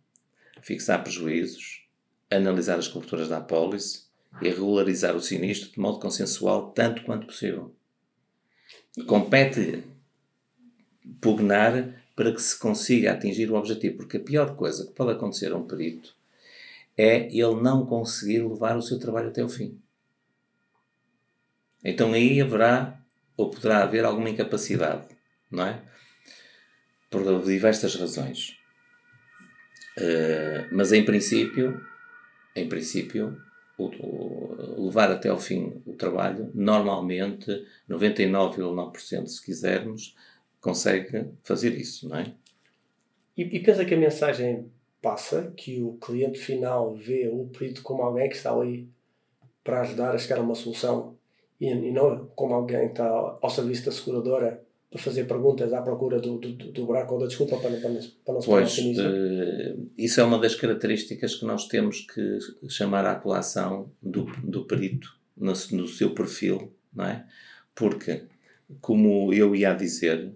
fixar 0.61 1.03
prejuízos, 1.03 1.85
analisar 2.29 2.79
as 2.79 2.87
coberturas 2.87 3.29
da 3.29 3.37
apólice 3.37 4.05
e 4.41 4.49
regularizar 4.49 5.15
o 5.15 5.21
sinistro 5.21 5.71
de 5.71 5.79
modo 5.79 5.99
consensual 5.99 6.71
tanto 6.71 7.03
quanto 7.03 7.27
possível. 7.27 7.73
Compete-lhe 9.05 9.83
pugnar 11.21 12.01
para 12.15 12.31
que 12.31 12.41
se 12.41 12.57
consiga 12.57 13.11
atingir 13.11 13.51
o 13.51 13.55
objetivo, 13.55 13.97
porque 13.97 14.17
a 14.17 14.21
pior 14.23 14.55
coisa 14.55 14.85
que 14.85 14.93
pode 14.93 15.11
acontecer 15.11 15.51
a 15.51 15.57
um 15.57 15.67
perito 15.67 16.15
é 16.97 17.27
ele 17.27 17.61
não 17.61 17.85
conseguir 17.85 18.41
levar 18.41 18.77
o 18.77 18.81
seu 18.81 18.97
trabalho 18.97 19.27
até 19.27 19.43
o 19.43 19.49
fim. 19.49 19.79
Então 21.83 22.13
aí 22.13 22.41
haverá 22.41 22.99
ou 23.37 23.49
poderá 23.49 23.83
haver 23.83 24.05
alguma 24.05 24.29
incapacidade, 24.29 25.07
não 25.51 25.65
é? 25.65 25.81
Por 27.09 27.43
diversas 27.43 27.95
razões. 27.95 28.57
Uh, 29.97 30.67
mas 30.71 30.91
em 30.91 31.03
princípio, 31.03 31.81
em 32.55 32.67
princípio, 32.67 33.37
o, 33.77 33.85
o, 33.85 34.85
levar 34.85 35.11
até 35.11 35.29
ao 35.29 35.39
fim 35.39 35.81
o 35.85 35.93
trabalho, 35.93 36.51
normalmente 36.53 37.65
99,9% 37.89 39.27
se 39.27 39.43
quisermos, 39.43 40.15
consegue 40.59 41.29
fazer 41.43 41.73
isso, 41.75 42.09
não 42.09 42.17
é? 42.17 42.33
E, 43.37 43.43
e 43.43 43.59
pensa 43.61 43.85
que 43.85 43.93
a 43.93 43.97
mensagem 43.97 44.71
passa, 45.01 45.53
que 45.55 45.81
o 45.81 45.93
cliente 45.93 46.39
final 46.39 46.95
vê 46.95 47.29
o 47.31 47.45
perito 47.47 47.83
como 47.83 48.01
alguém 48.01 48.29
que 48.29 48.35
está 48.35 48.51
ali 48.51 48.89
para 49.63 49.81
ajudar 49.81 50.15
a 50.15 50.17
chegar 50.17 50.39
a 50.39 50.41
uma 50.41 50.55
solução 50.55 51.14
e, 51.59 51.67
e 51.67 51.91
não 51.91 52.27
como 52.35 52.53
alguém 52.53 52.87
está 52.87 53.07
ao 53.41 53.49
serviço 53.49 53.85
da 53.85 53.91
seguradora 53.91 54.63
para 54.89 55.01
fazer 55.01 55.25
perguntas 55.25 55.73
à 55.73 55.81
procura 55.81 56.19
do, 56.19 56.37
do, 56.37 56.53
do 56.71 56.85
buraco 56.85 57.15
ou 57.15 57.19
da 57.19 57.27
desculpa 57.27 57.57
para, 57.57 57.71
para, 57.71 57.89
para 58.23 58.33
não 58.33 58.41
se 58.41 58.47
Pois, 58.47 58.77
uh, 58.77 59.89
isso 59.97 60.21
é 60.21 60.23
uma 60.23 60.39
das 60.39 60.55
características 60.55 61.35
que 61.35 61.45
nós 61.45 61.67
temos 61.67 62.01
que 62.01 62.39
chamar 62.69 63.05
à 63.05 63.15
colação 63.15 63.91
do, 64.01 64.25
do 64.43 64.65
perito 64.65 65.09
no, 65.35 65.51
no 65.71 65.87
seu 65.87 66.13
perfil, 66.13 66.73
não 66.93 67.05
é? 67.05 67.25
Porque, 67.73 68.23
como 68.79 69.33
eu 69.33 69.53
ia 69.53 69.73
dizer, 69.73 70.33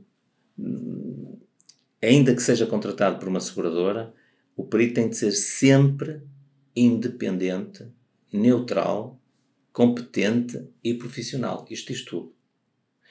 ainda 2.02 2.36
que 2.36 2.42
seja 2.42 2.66
contratado 2.66 3.18
por 3.18 3.30
uma 3.30 3.40
seguradora, 3.40 4.14
o 4.58 4.66
perito 4.66 4.96
tem 4.96 5.10
de 5.10 5.16
ser 5.16 5.32
sempre 5.32 6.22
independente, 6.76 7.88
neutral 8.32 9.18
competente 9.72 10.68
e 10.84 10.94
profissional. 10.94 11.66
Isto 11.70 11.94
diz 11.94 12.04
tudo. 12.04 12.34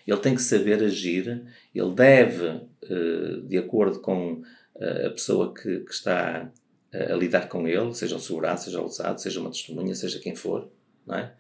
Ele 0.07 0.21
tem 0.21 0.35
que 0.35 0.43
saber 0.43 0.83
agir, 0.83 1.45
ele 1.75 1.95
deve, 1.95 2.63
eh, 2.83 3.41
de 3.47 3.59
acordo 3.59 4.01
com 4.01 4.43
eh, 4.77 5.07
a 5.07 5.11
pessoa 5.11 5.53
que, 5.53 5.85
está 5.91 6.51
a 6.93 7.15
lidar 7.15 7.49
com 7.49 7.69
ele, 7.69 7.95
seja 7.95 8.17
o 8.17 8.21
segurado, 8.21 8.61
seja 8.61 8.81
o 8.81 8.87
usado, 8.87 9.21
seja 9.21 9.39
uma 9.39 9.51
testemunha, 9.51 9.95
seja 9.95 10.19
quem 10.19 10.35
for, 10.35 10.71
não 11.07 11.17
é? 11.17 11.35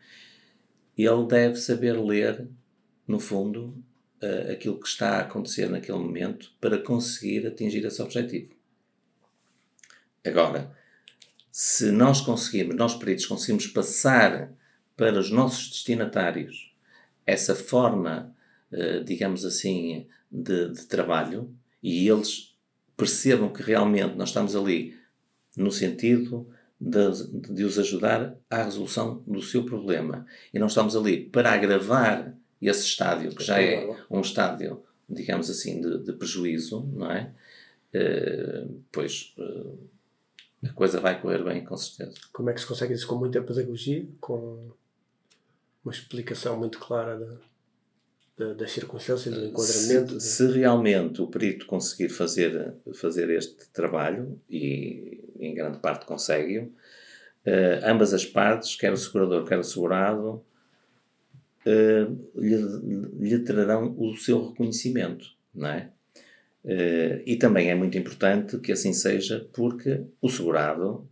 ele 0.98 1.26
deve 1.26 1.56
saber 1.56 1.92
ler, 1.92 2.48
no 3.06 3.20
fundo, 3.20 3.82
eh, 4.20 4.52
aquilo 4.52 4.80
que 4.80 4.88
está 4.88 5.10
a 5.16 5.20
acontecer 5.20 5.70
naquele 5.70 5.98
momento 5.98 6.52
para 6.60 6.78
conseguir 6.78 7.46
atingir 7.46 7.84
esse 7.84 8.02
objetivo. 8.02 8.52
Agora, 10.26 10.76
se 11.52 11.92
nós 11.92 12.20
conseguimos, 12.20 12.74
nós 12.74 12.96
peritos 12.96 13.26
conseguimos 13.26 13.68
passar 13.68 14.52
para 14.98 15.16
os 15.20 15.30
nossos 15.30 15.70
destinatários 15.70 16.74
essa 17.24 17.54
forma, 17.54 18.34
eh, 18.72 19.00
digamos 19.00 19.44
assim, 19.44 20.08
de, 20.30 20.70
de 20.70 20.86
trabalho 20.86 21.54
e 21.80 22.08
eles 22.08 22.56
percebam 22.96 23.52
que 23.52 23.62
realmente 23.62 24.16
nós 24.16 24.30
estamos 24.30 24.56
ali 24.56 24.98
no 25.56 25.70
sentido 25.70 26.48
de, 26.80 27.52
de, 27.54 27.64
os 27.64 27.78
ajudar 27.78 28.36
à 28.50 28.64
resolução 28.64 29.22
do 29.24 29.40
seu 29.40 29.64
problema. 29.64 30.26
E 30.52 30.58
não 30.58 30.66
estamos 30.66 30.96
ali 30.96 31.26
para 31.26 31.52
agravar 31.52 32.34
esse 32.60 32.84
estádio, 32.84 33.34
que 33.36 33.44
já 33.44 33.62
é 33.62 33.88
um 34.10 34.20
estádio, 34.20 34.82
digamos 35.08 35.48
assim, 35.48 35.80
de, 35.80 35.98
de 35.98 36.12
prejuízo, 36.12 36.90
não 36.92 37.10
é? 37.10 37.30
Uh, 37.94 38.82
pois 38.90 39.32
uh, 39.38 39.78
a 40.64 40.72
coisa 40.72 40.98
vai 40.98 41.20
correr 41.20 41.44
bem, 41.44 41.64
com 41.64 41.76
certeza. 41.76 42.18
Como 42.32 42.50
é 42.50 42.52
que 42.52 42.60
se 42.60 42.66
consegue 42.66 42.94
isso 42.94 43.06
com 43.06 43.14
muita 43.16 43.40
pedagogia? 43.40 44.04
Com 44.20 44.72
uma 45.84 45.92
explicação 45.92 46.58
muito 46.58 46.78
clara 46.78 47.18
da, 48.36 48.54
das 48.54 48.70
circunstâncias, 48.70 49.34
do 49.34 49.46
enquadramento. 49.46 50.20
Se, 50.20 50.36
se, 50.36 50.52
realmente 50.52 51.20
o 51.20 51.26
perito 51.26 51.66
conseguir 51.66 52.08
fazer, 52.08 52.74
fazer 52.94 53.28
este 53.30 53.68
trabalho, 53.70 54.40
e 54.48 55.24
em 55.40 55.54
grande 55.54 55.78
parte 55.78 56.06
consegue, 56.06 56.58
uh, 56.58 56.72
ambas 57.84 58.14
as 58.14 58.24
partes, 58.24 58.76
quer 58.76 58.92
o 58.92 58.96
segurador, 58.96 59.44
quer 59.44 59.58
o 59.58 59.64
segurado, 59.64 60.44
uh, 61.66 62.40
lhe, 62.40 62.56
lhe 63.18 63.38
trarão 63.40 63.94
o 63.98 64.16
seu 64.16 64.50
reconhecimento, 64.50 65.26
não 65.52 65.68
é? 65.68 65.90
Uh, 66.64 67.22
e 67.24 67.36
também 67.36 67.70
é 67.70 67.74
muito 67.74 67.96
importante 67.96 68.58
que 68.58 68.72
assim 68.72 68.92
seja, 68.92 69.48
porque 69.52 70.02
o 70.20 70.28
segurado 70.28 71.08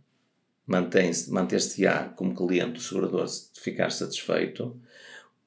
manter-se-á 0.67 2.09
como 2.09 2.35
cliente 2.35 2.73
do 2.73 2.79
segurador 2.81 3.25
de 3.25 3.59
ficar 3.59 3.89
satisfeito, 3.89 4.79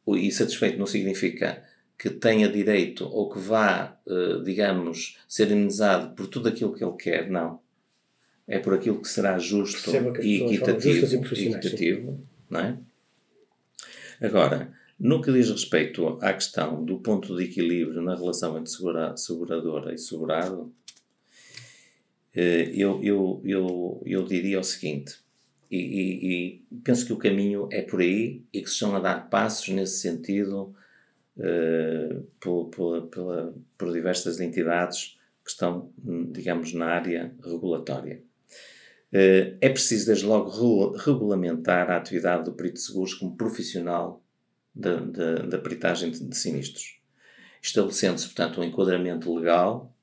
e 0.08 0.32
satisfeito 0.32 0.78
não 0.78 0.86
significa 0.86 1.62
que 1.98 2.08
tenha 2.08 2.48
direito 2.48 3.06
ou 3.06 3.30
que 3.30 3.38
vá, 3.38 3.96
eh, 4.08 4.40
digamos, 4.42 5.18
ser 5.28 5.50
imunizado 5.50 6.14
por 6.14 6.26
tudo 6.26 6.48
aquilo 6.48 6.72
que 6.74 6.82
ele 6.82 6.96
quer, 6.96 7.30
não. 7.30 7.60
É 8.48 8.58
por 8.58 8.72
aquilo 8.74 9.00
que 9.00 9.08
será 9.08 9.38
justo 9.38 9.92
que 10.14 10.22
e 10.22 10.42
equitativo, 10.42 11.34
e 11.34 11.48
equitativo 11.48 12.26
não 12.48 12.60
é? 12.60 12.78
Agora, 14.20 14.72
no 14.98 15.22
que 15.22 15.32
diz 15.32 15.48
respeito 15.50 16.18
à 16.20 16.32
questão 16.32 16.84
do 16.84 16.98
ponto 16.98 17.34
de 17.36 17.44
equilíbrio 17.44 18.02
na 18.02 18.14
relação 18.14 18.58
entre 18.58 18.70
segura, 18.70 19.16
seguradora 19.16 19.94
e 19.94 19.98
segurado, 19.98 20.72
eu, 22.34 23.02
eu, 23.02 23.42
eu, 23.44 24.02
eu 24.06 24.24
diria 24.24 24.60
o 24.60 24.64
seguinte, 24.64 25.18
e, 25.70 25.78
e, 25.78 26.32
e, 26.32 26.78
penso 26.82 27.06
que 27.06 27.12
o 27.12 27.16
caminho 27.16 27.68
é 27.70 27.80
por 27.80 28.00
aí 28.00 28.44
e 28.52 28.60
que 28.60 28.66
se 28.66 28.74
estão 28.74 28.96
a 28.96 28.98
dar 28.98 29.30
passos 29.30 29.68
nesse 29.68 30.00
sentido 30.00 30.74
uh, 31.36 32.22
por, 32.40 32.70
por, 32.70 33.06
pela, 33.06 33.54
por 33.78 33.92
diversas 33.92 34.40
entidades 34.40 35.16
que 35.44 35.50
estão, 35.50 35.92
digamos, 36.32 36.72
na 36.72 36.86
área 36.86 37.32
regulatória. 37.44 38.20
Uh, 39.12 39.54
é 39.60 39.68
preciso, 39.68 40.06
desde 40.06 40.26
logo, 40.26 40.96
regulamentar 40.96 41.88
a 41.88 41.96
atividade 41.96 42.44
do 42.44 42.52
perito 42.52 42.74
de 42.74 42.82
seguros 42.82 43.14
como 43.14 43.36
profissional 43.36 44.24
da, 44.74 44.96
da, 44.96 45.34
da 45.34 45.58
peritagem 45.58 46.10
de, 46.10 46.24
de 46.24 46.36
sinistros, 46.36 47.00
estabelecendo-se, 47.62 48.26
portanto, 48.26 48.60
um 48.60 48.64
enquadramento 48.64 49.32
legal 49.32 49.94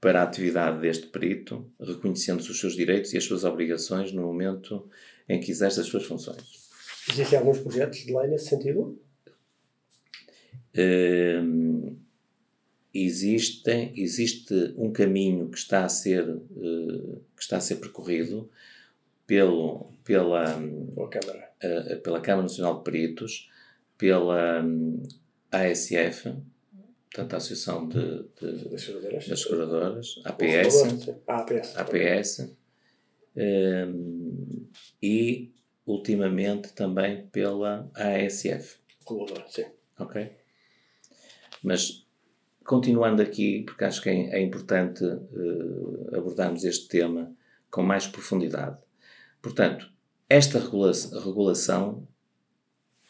para 0.00 0.20
a 0.20 0.24
atividade 0.24 0.80
deste 0.80 1.06
perito, 1.08 1.70
reconhecendo-se 1.78 2.50
os 2.50 2.58
seus 2.58 2.74
direitos 2.74 3.12
e 3.12 3.18
as 3.18 3.24
suas 3.24 3.44
obrigações 3.44 4.12
no 4.12 4.22
momento 4.22 4.88
em 5.28 5.38
que 5.38 5.50
exerce 5.50 5.80
as 5.80 5.86
suas 5.86 6.04
funções. 6.04 6.68
Existem 7.08 7.38
alguns 7.38 7.58
projetos 7.58 7.98
de 7.98 8.16
lei 8.16 8.28
nesse 8.28 8.48
sentido? 8.48 8.98
Uh, 10.74 11.96
existem, 12.94 13.92
existe 13.96 14.74
um 14.76 14.90
caminho 14.90 15.50
que 15.50 15.58
está 15.58 15.84
a 15.84 15.88
ser, 15.88 16.28
uh, 16.28 17.22
que 17.36 17.42
está 17.42 17.58
a 17.58 17.60
ser 17.60 17.76
percorrido 17.76 18.50
pelo, 19.26 19.92
pela, 20.04 20.44
Câmara. 21.10 21.50
Uh, 21.62 22.00
pela 22.00 22.20
Câmara 22.20 22.42
Nacional 22.42 22.78
de 22.78 22.84
Peritos, 22.84 23.50
pela 23.98 24.62
um, 24.62 25.02
ASF, 25.52 26.32
portanto, 27.12 27.34
a 27.34 27.36
Associação 27.36 27.88
de, 27.88 28.24
de, 28.40 28.68
das 28.68 28.82
Seguradoras, 28.82 29.28
das 29.28 29.40
seguradoras 29.40 30.14
APS, 30.24 31.08
APS, 31.26 31.76
APS 31.76 32.56
um, 33.36 34.68
e 35.02 35.52
ultimamente 35.86 36.72
também 36.72 37.26
pela 37.28 37.90
ASF. 37.94 38.78
Regulador, 39.08 39.44
sim. 39.48 39.66
Ok? 39.98 40.30
Mas 41.62 42.06
continuando 42.64 43.20
aqui, 43.20 43.62
porque 43.64 43.84
acho 43.84 44.00
que 44.00 44.08
é, 44.08 44.36
é 44.36 44.40
importante 44.40 45.04
uh, 45.04 46.16
abordarmos 46.16 46.64
este 46.64 46.88
tema 46.88 47.34
com 47.70 47.82
mais 47.82 48.06
profundidade. 48.06 48.78
Portanto, 49.42 49.90
esta 50.28 50.60
regula 50.60 50.92
regulação 51.24 52.06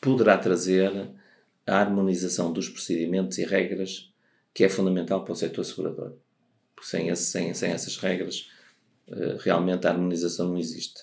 poderá 0.01 0.39
trazer 0.39 1.13
a 1.67 1.77
harmonização 1.77 2.53
dos 2.53 2.69
procedimentos 2.69 3.39
e 3.39 3.45
regras 3.45 4.13
que 4.53 4.65
é 4.65 4.69
fundamental 4.69 5.25
para 5.25 5.33
o 5.33 5.37
setor 5.37 5.65
segurador. 5.65 6.15
Porque 6.75 6.89
sem, 6.89 7.09
esse, 7.09 7.25
sem, 7.25 7.55
sem 7.55 7.71
essas 7.71 7.97
regras, 7.97 8.49
uh, 9.09 9.37
realmente 9.39 9.87
a 9.87 9.91
harmonização 9.91 10.49
não 10.49 10.59
existe. 10.59 11.03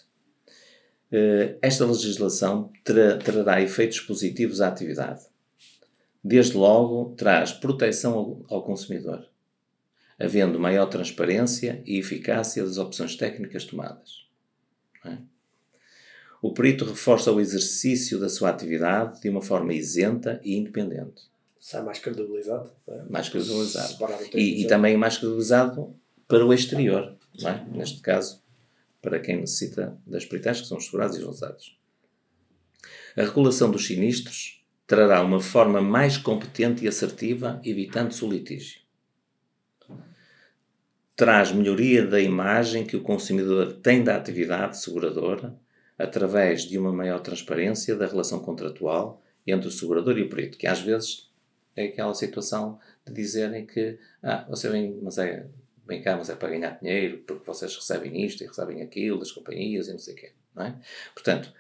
Uh, 1.11 1.57
esta 1.61 1.85
legislação 1.85 2.71
tra 2.83 3.17
trará 3.17 3.61
efeitos 3.61 4.01
positivos 4.01 4.59
à 4.59 4.67
atividade. 4.67 5.25
Desde 6.23 6.57
logo, 6.57 7.15
traz 7.15 7.53
proteção 7.53 8.13
ao, 8.13 8.45
ao 8.49 8.63
consumidor, 8.63 9.29
havendo 10.19 10.59
maior 10.59 10.87
transparência 10.87 11.81
e 11.85 11.97
eficácia 11.97 12.63
das 12.65 12.77
opções 12.77 13.15
técnicas 13.15 13.63
tomadas. 13.63 14.27
É? 15.05 15.17
O 16.41 16.53
perito 16.53 16.85
reforça 16.85 17.31
o 17.31 17.39
exercício 17.39 18.19
da 18.19 18.29
sua 18.29 18.49
atividade 18.49 19.21
de 19.21 19.29
uma 19.29 19.41
forma 19.41 19.73
isenta 19.73 20.39
e 20.43 20.55
independente. 20.55 21.23
Sai 21.59 21.83
mais 21.83 21.99
credibilizado. 21.99 22.71
É? 22.87 23.03
Mais 23.09 23.27
credibilizado. 23.27 23.97
E, 24.33 24.61
e, 24.61 24.67
também 24.67 24.95
mais 24.95 25.17
credibilizado 25.17 25.95
para 26.27 26.45
o 26.45 26.53
exterior, 26.53 27.17
é? 27.43 27.65
neste 27.75 28.01
caso, 28.01 28.41
para 29.01 29.19
quem 29.19 29.37
necessita 29.37 29.97
das 30.05 30.25
peritagens, 30.25 30.61
que 30.61 30.67
são 30.67 30.77
os 30.77 30.85
segurados 30.85 31.17
e 31.17 31.21
os 31.21 31.27
lesados. 31.27 31.77
A 33.15 33.23
regulação 33.23 33.71
dos 33.71 33.87
sinistros 33.87 34.63
trará 34.85 35.21
uma 35.23 35.41
forma 35.41 35.81
mais 35.81 36.17
competente 36.17 36.85
e 36.85 36.87
assertiva, 36.87 37.59
evitando-se 37.63 38.23
o 38.23 38.29
litígio. 38.29 38.81
Traz 41.15 41.51
melhoria 41.51 42.05
da 42.05 42.21
imagem 42.21 42.85
que 42.85 42.95
o 42.95 43.01
consumidor 43.01 43.73
tem 43.73 44.03
da 44.03 44.15
atividade 44.15 44.79
seguradora 44.79 45.59
através 45.97 46.63
de 46.63 46.77
uma 46.77 46.93
maior 46.93 47.19
transparência 47.19 47.95
da 47.95 48.05
relação 48.05 48.39
contratual 48.39 49.21
entre 49.45 49.67
o 49.67 49.71
segurador 49.71 50.17
e 50.17 50.23
o 50.23 50.29
perito, 50.29 50.57
que 50.57 50.67
às 50.67 50.79
vezes 50.81 51.29
é 51.75 51.85
aquela 51.85 52.13
situação 52.13 52.79
de 53.05 53.13
dizerem 53.13 53.65
que 53.65 53.97
ah, 54.21 54.45
você 54.49 54.69
vem, 54.69 54.99
mas 55.01 55.17
é, 55.17 55.47
vem 55.87 56.01
cá, 56.01 56.17
mas 56.17 56.29
é 56.29 56.35
para 56.35 56.49
ganhar 56.49 56.77
dinheiro, 56.79 57.23
porque 57.25 57.45
vocês 57.45 57.75
recebem 57.75 58.25
isto 58.25 58.43
e 58.43 58.47
recebem 58.47 58.81
aquilo 58.81 59.19
das 59.19 59.31
companhias 59.31 59.87
e 59.87 59.91
não 59.91 59.99
sei 59.99 60.13
o 60.13 60.17
quê. 60.17 60.31
Não 60.55 60.63
é? 60.63 60.75
Portanto, 61.13 61.53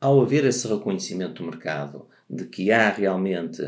ao 0.00 0.20
haver 0.20 0.44
esse 0.44 0.68
reconhecimento 0.68 1.42
do 1.42 1.50
mercado 1.50 2.08
de 2.28 2.46
que 2.46 2.70
há 2.70 2.90
realmente, 2.90 3.62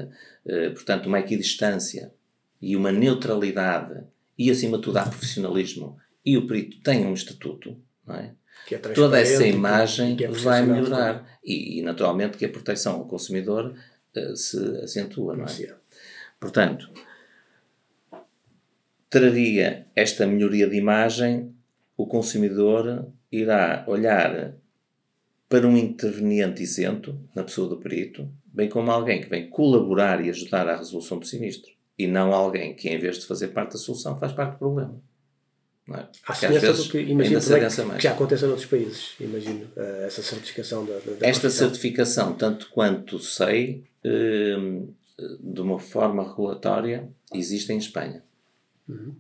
eh, 0.45 0.71
portanto, 0.71 1.07
uma 1.07 1.21
equidistância 1.21 2.13
e 2.61 2.77
uma 2.77 2.93
neutralidade 2.93 4.05
e, 4.39 4.51
acima 4.51 4.77
de 4.77 4.85
tudo, 4.85 4.99
há 4.99 5.03
profissionalismo 5.05 5.99
e 6.25 6.37
o 6.37 6.47
perito 6.47 6.81
tem 6.83 7.07
um 7.07 7.15
estatuto, 7.15 7.81
não 8.07 8.17
é? 8.17 8.35
É 8.71 8.79
toda 8.79 9.21
essa 9.21 9.47
imagem 9.47 10.17
é 10.21 10.29
vai 10.29 10.65
melhorar. 10.65 11.39
E, 11.45 11.79
e, 11.79 11.83
naturalmente, 11.83 12.37
que 12.37 12.45
a 12.45 12.49
proteção 12.49 12.97
ao 12.97 13.07
consumidor 13.07 13.75
uh, 14.17 14.37
se 14.37 14.59
acentua, 14.83 15.37
não 15.37 15.45
é? 15.45 15.75
Portanto, 16.41 16.91
traria 19.09 19.87
esta 19.95 20.27
melhoria 20.27 20.69
de 20.69 20.77
imagem, 20.77 21.55
o 21.97 22.07
consumidor 22.07 23.07
irá 23.31 23.85
olhar 23.87 24.55
para 25.49 25.67
um 25.67 25.77
interveniente 25.77 26.63
isento, 26.63 27.19
na 27.35 27.45
pessoa 27.45 27.69
do 27.69 27.77
perito, 27.77 28.29
bem 28.47 28.69
como 28.69 28.91
alguém 28.91 29.21
que 29.21 29.29
vem 29.29 29.49
colaborar 29.49 30.25
e 30.25 30.29
ajudar 30.29 30.69
à 30.69 30.77
resolução 30.77 31.19
do 31.19 31.27
sinistro, 31.27 31.71
e 31.99 32.07
não 32.07 32.33
alguém 32.33 32.75
que, 32.75 32.89
em 32.89 32.99
vez 32.99 33.19
de 33.19 33.27
fazer 33.27 33.49
parte 33.49 33.73
da 33.73 33.79
solução, 33.79 34.19
faz 34.19 34.33
parte 34.33 34.53
do 34.55 34.59
problema. 34.59 35.01
Não 35.87 35.97
é? 35.97 36.09
Há 36.27 36.35
semelhança 36.35 36.73
do 36.73 36.89
que, 36.89 36.99
imagino 36.99 37.41
que, 37.41 37.97
que 37.97 38.03
já 38.03 38.13
acontece 38.13 38.45
em 38.45 38.49
outros 38.49 38.67
países, 38.67 39.15
imagino, 39.21 39.67
uh, 39.77 40.05
essa 40.05 40.21
certificação 40.21 40.85
da, 40.85 40.99
da 40.99 41.27
Esta 41.27 41.49
certificação, 41.49 42.35
tanto 42.35 42.69
quanto 42.71 43.21
sei, 43.21 43.85
uh, 44.05 44.95
de 45.41 45.61
uma 45.61 45.79
forma 45.79 46.29
regulatória, 46.29 47.09
existe 47.33 47.73
em 47.73 47.79
Espanha. 47.79 48.25
Uhum. 48.89 49.15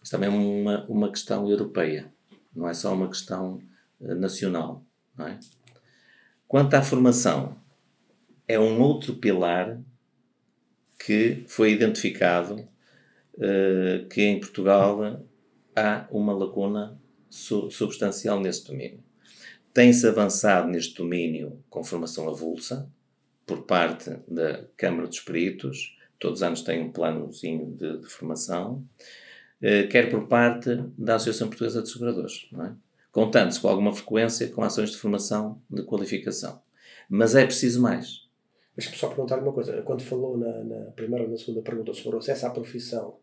Isto 0.00 0.12
também 0.12 0.28
é 0.28 0.32
uma, 0.32 0.84
uma 0.86 1.10
questão 1.10 1.50
europeia, 1.50 2.12
não 2.54 2.68
é 2.68 2.74
só 2.74 2.94
uma 2.94 3.08
questão 3.08 3.60
uh, 4.00 4.14
nacional. 4.14 4.84
Não 5.18 5.26
é? 5.26 5.40
Quanto 6.46 6.74
à 6.74 6.82
formação, 6.82 7.56
é 8.46 8.60
um 8.60 8.80
outro 8.80 9.16
pilar 9.16 9.80
que 11.04 11.44
foi 11.48 11.72
identificado 11.72 12.66
que 14.08 14.22
em 14.22 14.40
Portugal 14.40 15.22
há 15.76 16.08
uma 16.10 16.32
lacuna 16.32 16.98
su 17.28 17.70
substancial 17.70 18.40
nesse 18.40 18.66
domínio. 18.66 19.04
Tem-se 19.72 20.06
avançado 20.06 20.68
neste 20.68 20.96
domínio 20.96 21.62
com 21.68 21.84
formação 21.84 22.28
avulsa, 22.28 22.90
por 23.44 23.62
parte 23.62 24.10
da 24.26 24.64
Câmara 24.76 25.06
dos 25.06 25.20
Peritos, 25.20 25.96
todos 26.18 26.40
os 26.40 26.42
anos 26.42 26.62
tem 26.62 26.82
um 26.82 26.90
planozinho 26.90 27.66
de, 27.76 27.98
de 27.98 28.06
formação, 28.06 28.84
eh, 29.62 29.84
quer 29.84 30.10
por 30.10 30.26
parte 30.26 30.82
da 30.98 31.14
Associação 31.14 31.48
Portuguesa 31.48 31.82
de 31.82 31.88
Seguradores, 31.88 32.48
é? 32.58 32.72
contando-se 33.12 33.60
com 33.60 33.68
alguma 33.68 33.92
frequência 33.92 34.48
com 34.48 34.62
ações 34.62 34.90
de 34.90 34.96
formação 34.96 35.62
de 35.70 35.82
qualificação. 35.84 36.60
Mas 37.08 37.34
é 37.36 37.44
preciso 37.44 37.80
mais. 37.80 38.26
Deixa-me 38.76 38.96
só 38.96 39.08
perguntar 39.08 39.38
uma 39.38 39.52
coisa. 39.52 39.80
Quando 39.82 40.02
falou 40.02 40.36
na, 40.36 40.64
na, 40.64 40.90
primeira 40.90 41.24
ou 41.24 41.30
na 41.30 41.38
segunda 41.38 41.62
pergunta 41.62 41.94
sobre 41.94 42.16
o 42.16 42.18
acesso 42.18 42.46
à 42.46 42.50
profissão 42.50 43.16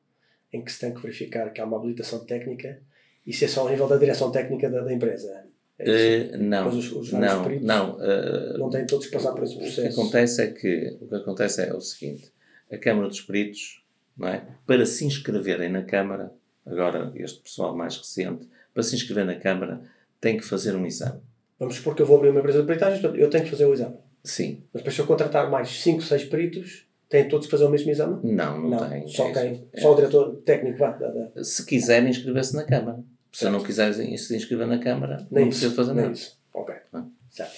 em 0.54 0.64
que 0.64 0.72
se 0.72 0.80
tem 0.80 0.94
que 0.94 1.02
verificar 1.02 1.52
que 1.52 1.60
há 1.60 1.66
uma 1.66 1.78
habilitação 1.78 2.24
técnica, 2.24 2.80
isso 3.26 3.44
é 3.44 3.48
só 3.48 3.62
ao 3.62 3.70
nível 3.70 3.88
da 3.88 3.98
direção 3.98 4.32
técnica 4.32 4.70
da, 4.70 4.82
da 4.82 4.94
empresa. 4.94 5.46
É 5.80 6.30
uh, 6.36 6.38
não, 6.38 6.70
os, 6.70 6.92
os 6.92 7.12
não, 7.12 7.50
não, 7.60 7.96
uh, 7.96 8.58
não 8.60 8.70
têm 8.70 8.86
todos 8.86 9.08
que 9.08 9.12
passar 9.12 9.34
por 9.34 9.44
esse 9.44 9.58
processo. 9.58 9.82
O 9.82 9.84
que 9.84 10.00
acontece 10.00 10.42
é 10.42 10.48
que 10.48 10.98
o 11.02 11.08
que 11.08 11.16
acontece 11.16 11.62
é 11.64 11.74
o 11.74 11.82
seguinte: 11.82 12.32
a 12.72 12.78
Câmara 12.78 13.08
dos 13.08 13.22
Peritos, 13.22 13.84
não 14.16 14.28
é, 14.28 14.46
para 14.68 14.86
se 14.86 15.04
inscreverem 15.04 15.72
na 15.72 15.84
Câmara, 15.84 16.32
agora 16.66 17.12
este 17.16 17.42
pessoal 17.42 17.76
mais 17.76 17.98
recente, 17.98 18.48
para 18.72 18.84
se 18.84 18.96
inscrever 18.96 19.26
na 19.26 19.36
Câmara, 19.36 19.82
tem 20.22 20.38
que 20.38 20.46
fazer 20.46 20.76
um 20.76 20.86
exame. 20.86 21.20
Vamos 21.58 21.76
supor 21.76 21.96
que 21.96 22.02
eu 22.02 22.06
vou 22.06 22.18
abrir 22.18 22.30
uma 22.30 22.40
empresa 22.40 22.62
de 22.62 22.68
peritagens, 22.68 23.04
eu 23.04 23.30
tenho 23.30 23.44
que 23.44 23.50
fazer 23.50 23.66
o 23.66 23.74
exame. 23.74 23.96
Sim. 24.24 24.64
Mas 24.72 24.82
depois, 24.82 24.96
se 24.96 25.02
eu 25.02 25.08
contratar 25.08 25.50
mais 25.50 25.82
5, 25.82 26.02
6 26.02 26.26
peritos, 26.26 26.86
Têm 27.14 27.28
todos 27.28 27.46
que 27.46 27.52
fazer 27.52 27.66
o 27.66 27.70
mesmo 27.70 27.92
exame? 27.92 28.20
Não, 28.24 28.60
não, 28.60 28.70
não 28.72 28.90
têm. 28.90 29.08
Só, 29.08 29.32
quem, 29.32 29.70
é. 29.72 29.80
só 29.80 29.94
o 29.94 29.96
diretor 29.96 30.36
técnico 30.38 30.80
vai. 30.80 30.98
Se 31.44 31.64
quiserem 31.64 32.10
inscrever-se 32.10 32.56
na 32.56 32.64
Câmara. 32.64 33.04
Se 33.32 33.48
não 33.50 33.62
quiserem 33.62 34.18
se 34.18 34.36
inscrever 34.36 34.66
na 34.66 34.80
Câmara, 34.80 35.28
Nem 35.30 35.44
não 35.44 35.50
precisa 35.52 35.76
fazer 35.76 35.94
nada. 35.94 36.12
Isso. 36.12 36.40
Ok. 36.52 36.74
Não. 36.92 37.12
Certo. 37.30 37.54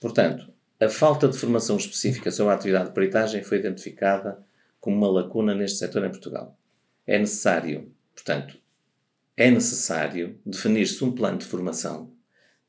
Portanto, 0.00 0.52
a 0.80 0.88
falta 0.88 1.28
de 1.28 1.38
formação 1.38 1.76
específica 1.76 2.32
sobre 2.32 2.52
a 2.52 2.56
atividade 2.56 2.86
de 2.86 2.94
peritagem 2.94 3.44
foi 3.44 3.58
identificada 3.58 4.44
como 4.80 4.96
uma 4.96 5.08
lacuna 5.08 5.54
neste 5.54 5.78
setor 5.78 6.04
em 6.04 6.10
Portugal. 6.10 6.58
É 7.06 7.16
necessário, 7.16 7.92
portanto, 8.12 8.58
é 9.36 9.52
necessário 9.52 10.36
definir-se 10.44 11.04
um 11.04 11.12
plano 11.12 11.38
de 11.38 11.44
formação 11.44 12.10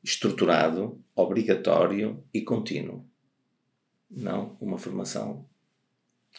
estruturado, 0.04 1.00
obrigatório 1.16 2.22
e 2.32 2.42
contínuo. 2.42 3.04
Não 4.08 4.56
uma 4.60 4.78
formação 4.78 5.50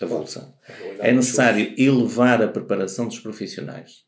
avulsa. 0.01 0.53
É 0.99 1.11
necessário 1.11 1.73
elevar 1.77 2.41
a 2.41 2.47
preparação 2.47 3.07
dos 3.07 3.19
profissionais. 3.19 4.03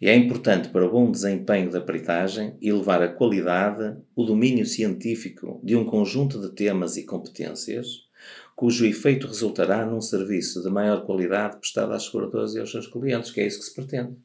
E 0.00 0.08
é 0.08 0.16
importante 0.16 0.68
para 0.68 0.84
o 0.84 0.90
bom 0.90 1.10
desempenho 1.10 1.70
da 1.70 1.80
peritagem 1.80 2.56
elevar 2.60 3.00
a 3.02 3.08
qualidade, 3.08 3.96
o 4.16 4.24
domínio 4.24 4.66
científico 4.66 5.60
de 5.62 5.76
um 5.76 5.84
conjunto 5.84 6.40
de 6.40 6.50
temas 6.50 6.96
e 6.96 7.04
competências, 7.04 8.08
cujo 8.56 8.84
efeito 8.84 9.28
resultará 9.28 9.86
num 9.86 10.00
serviço 10.00 10.60
de 10.60 10.68
maior 10.68 11.06
qualidade 11.06 11.58
prestado 11.58 11.92
às 11.92 12.04
seguradoras 12.04 12.54
e 12.54 12.58
aos 12.58 12.70
seus 12.70 12.88
clientes, 12.88 13.30
que 13.30 13.40
é 13.40 13.46
isso 13.46 13.60
que 13.60 13.64
se 13.64 13.74
pretende. 13.74 14.16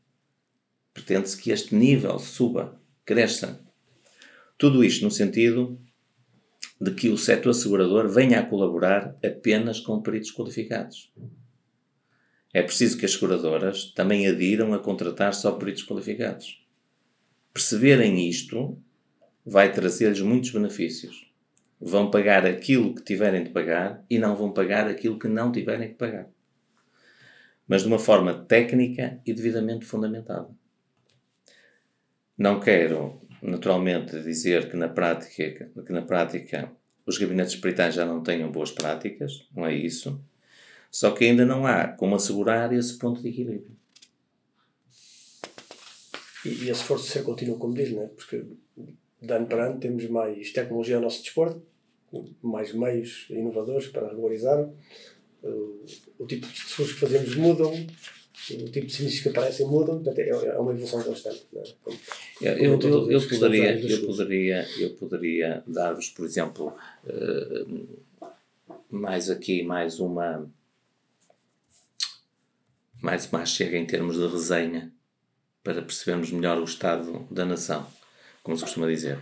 Pretende-se 0.94 1.38
que 1.38 1.52
este 1.52 1.76
nível 1.76 2.18
suba, 2.18 2.82
cresça. 3.06 3.60
Tudo 4.58 4.84
isto 4.84 5.06
no 5.06 5.12
sentido 5.12 5.80
de 6.80 6.92
que 6.92 7.10
o 7.10 7.18
setor 7.18 7.52
assegurador 7.52 8.08
venha 8.08 8.40
a 8.40 8.46
colaborar 8.46 9.16
apenas 9.24 9.80
com 9.80 10.02
peritos 10.02 10.32
qualificados. 10.32 11.12
É 12.54 12.64
preciso 12.64 12.98
que 12.98 13.06
as 13.06 13.12
seguradoras 13.12 13.92
também 13.94 14.28
adiram 14.28 14.74
a 14.74 14.80
contratar 14.80 15.34
só 15.34 15.52
peritos 15.52 15.84
qualificados. 15.84 16.66
Perceberem 17.54 18.28
isto 18.30 18.78
vai 19.46 19.72
trazer-lhes 19.72 20.22
muitos 20.22 20.52
benefícios. 20.52 21.32
Vão 21.80 22.10
pagar 22.10 22.46
aquilo 22.46 22.96
que 22.96 23.04
tiverem 23.04 23.44
de 23.44 23.50
pagar 23.52 24.04
e 24.10 24.18
não 24.18 24.36
vão 24.36 24.52
pagar 24.52 24.88
aquilo 24.88 25.20
que 25.20 25.28
não 25.28 25.52
tiverem 25.52 25.90
de 25.90 25.96
pagar. 25.96 26.28
Mas 27.68 27.82
de 27.82 27.88
uma 27.88 28.00
forma 28.00 28.34
técnica 28.34 29.20
e 29.26 29.34
devidamente 29.34 29.86
fundamentada. 29.86 30.50
Não 32.38 32.60
quero 32.60 33.22
naturalmente 33.42 34.22
dizer 34.22 34.70
que 34.70 34.78
na 34.78 34.90
prática, 34.90 35.70
que 35.86 35.92
na 35.92 36.02
prática 36.02 36.72
os 37.06 37.18
gabinetes 37.18 37.56
peritais 37.56 37.96
já 37.96 38.06
não 38.06 38.22
tenham 38.22 38.52
boas 38.52 38.72
práticas, 38.72 39.48
não 39.56 39.66
é 39.66 39.74
isso. 39.74 40.22
Só 40.92 41.12
que 41.12 41.26
ainda 41.26 41.46
não 41.46 41.66
há 41.66 41.88
como 41.88 42.16
assegurar 42.16 42.74
esse 42.74 42.98
ponto 42.98 43.22
de 43.22 43.30
equilíbrio. 43.30 43.76
E, 46.46 46.50
e 46.50 46.70
esse 46.70 46.82
esforço 46.82 47.08
ser 47.08 47.24
contínuo, 47.24 47.58
como 47.58 47.74
diz, 47.74 47.92
não 47.92 48.04
é? 48.04 48.08
Porque 48.08 48.44
de 49.22 49.34
ano 49.34 49.48
para 49.48 49.68
ano 49.68 49.80
temos 49.80 50.08
mais 50.10 50.52
tecnologia 50.52 50.96
ao 50.96 51.02
nosso 51.02 51.24
desporto, 51.24 51.62
mais 52.42 52.74
meios 52.74 53.26
inovadores 53.30 53.88
para 53.88 54.10
regularizar. 54.10 54.70
O, 56.20 56.26
tipo 56.26 56.48
de 56.48 56.58
seguros 56.58 56.94
que 56.94 57.00
fazemos 57.00 57.36
mudam, 57.36 57.72
o 58.52 58.70
tipo 58.70 58.86
de 58.86 58.94
sinistros 58.94 59.24
que 59.24 59.30
aparecem 59.30 59.66
mudam, 59.66 59.96
portanto 59.96 60.20
é, 60.20 60.30
é 60.30 60.60
uma 60.60 60.72
evolução 60.72 61.04
constante. 61.04 61.46
É? 61.56 61.64
Como, 61.84 61.98
eu, 62.42 62.54
eu, 62.54 62.82
eu, 62.82 63.12
eu 63.12 63.28
poderia, 63.28 63.80
eu, 63.80 64.06
poderia, 64.06 64.68
eu 64.80 64.90
poderia 64.92 65.64
dar-vos, 65.68 66.10
por 66.10 66.26
exemplo, 66.26 66.76
uh, 67.06 67.88
mais 68.90 69.30
aqui, 69.30 69.64
mais 69.64 70.00
uma. 70.00 70.50
Mais 73.00 73.32
uma 73.32 73.46
chega 73.46 73.78
em 73.78 73.86
termos 73.86 74.18
de 74.18 74.26
resenha, 74.26 74.92
para 75.64 75.82
percebermos 75.82 76.32
melhor 76.32 76.58
o 76.58 76.64
estado 76.64 77.28
da 77.30 77.46
nação, 77.46 77.86
como 78.42 78.58
se 78.58 78.64
costuma 78.64 78.88
dizer. 78.88 79.20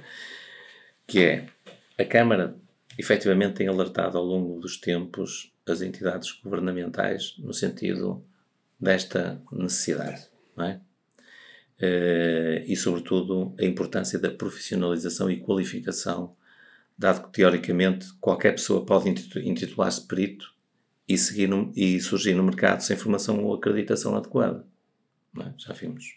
Que 1.06 1.20
é, 1.20 1.50
a 1.98 2.06
Câmara 2.06 2.56
efetivamente 2.98 3.56
tem 3.56 3.68
alertado 3.68 4.18
ao 4.18 4.24
longo 4.24 4.60
dos 4.62 4.78
tempos 4.78 5.52
as 5.68 5.82
entidades 5.82 6.32
governamentais 6.32 7.36
no 7.40 7.54
sentido 7.54 8.24
desta 8.86 9.42
necessidade, 9.52 10.28
não 10.56 10.66
é? 10.66 10.80
Uh, 11.78 12.64
e, 12.66 12.76
sobretudo, 12.78 13.54
a 13.60 13.66
importância 13.66 14.18
da 14.18 14.30
profissionalização 14.30 15.30
e 15.30 15.42
qualificação, 15.42 16.34
dado 16.98 17.24
que, 17.24 17.34
teoricamente, 17.34 18.14
qualquer 18.22 18.54
pessoa 18.54 18.86
pode 18.86 19.10
intitular-se 19.10 20.08
perito 20.08 20.54
e, 21.06 21.18
seguir 21.18 21.50
no, 21.50 21.74
e 21.76 22.00
surgir 22.00 22.34
no 22.34 22.44
mercado 22.44 22.82
sem 22.82 22.96
formação 22.96 23.44
ou 23.44 23.56
acreditação 23.56 24.16
adequada. 24.16 24.66
É? 25.42 25.52
Já 25.58 25.74
vimos. 25.74 26.16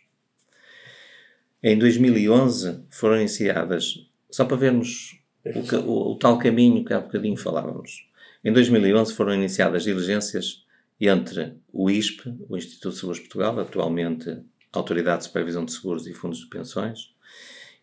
Em 1.60 1.76
2011 1.76 2.84
foram 2.90 3.16
iniciadas, 3.16 4.08
só 4.30 4.44
para 4.44 4.56
vermos 4.56 5.20
o, 5.44 5.76
o, 5.76 6.12
o, 6.12 6.16
tal 6.16 6.38
caminho 6.38 6.84
que 6.84 6.94
há 6.94 7.00
bocadinho 7.00 7.36
falávamos, 7.36 8.08
em 8.44 8.52
2011 8.52 9.12
foram 9.14 9.34
iniciadas 9.34 9.82
diligências 9.82 10.64
entre 11.06 11.54
o 11.72 11.88
ISP, 11.90 12.34
o 12.48 12.56
Instituto 12.56 12.92
de 12.92 12.98
Seguros 12.98 13.18
de 13.18 13.28
Portugal, 13.28 13.58
atualmente 13.60 14.42
Autoridade 14.72 15.18
de 15.18 15.24
Supervisão 15.24 15.64
de 15.64 15.72
Seguros 15.72 16.06
e 16.06 16.12
Fundos 16.12 16.40
de 16.40 16.46
Pensões, 16.48 17.14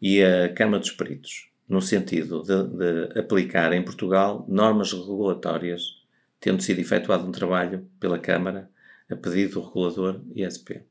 e 0.02 0.22
a 0.22 0.54
Câmara 0.54 0.80
dos 0.80 0.92
Peritos, 0.92 1.50
no 1.68 1.82
sentido 1.82 2.44
de, 2.44 2.64
de 2.78 3.20
aplicar 3.20 3.72
em 3.74 3.84
Portugal 3.84 4.46
normas 4.48 4.92
regulatórias, 4.92 6.04
tendo 6.40 6.62
sido 6.62 6.80
efetuado 6.80 7.28
um 7.28 7.32
trabalho 7.32 7.90
pela 8.00 8.20
Câmara 8.20 8.70
a 9.10 9.16
pedido 9.16 9.54
do 9.54 9.68
regulador 9.68 10.22
ISP. 10.36 10.84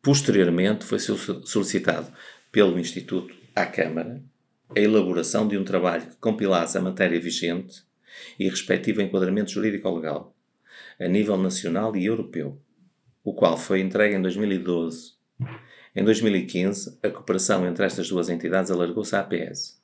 Posteriormente, 0.00 0.84
foi 0.84 0.98
solicitado 0.98 2.12
pelo 2.50 2.78
Instituto 2.78 3.34
à 3.54 3.66
Câmara 3.66 4.22
a 4.74 4.80
elaboração 4.80 5.46
de 5.46 5.56
um 5.58 5.64
trabalho 5.64 6.06
que 6.06 6.16
compilasse 6.16 6.78
a 6.78 6.80
matéria 6.80 7.20
vigente 7.20 7.82
e 8.38 8.48
respectivo 8.48 9.02
enquadramento 9.02 9.50
jurídico-legal, 9.50 10.34
a 11.00 11.08
nível 11.08 11.36
nacional 11.36 11.96
e 11.96 12.06
europeu, 12.06 12.58
o 13.24 13.34
qual 13.34 13.56
foi 13.56 13.80
entregue 13.80 14.16
em 14.16 14.22
2012. 14.22 15.12
Em 15.94 16.04
2015, 16.04 16.98
a 17.02 17.10
cooperação 17.10 17.66
entre 17.66 17.84
estas 17.84 18.08
duas 18.08 18.28
entidades 18.28 18.70
alargou-se 18.70 19.14
à 19.14 19.20
APS. 19.20 19.80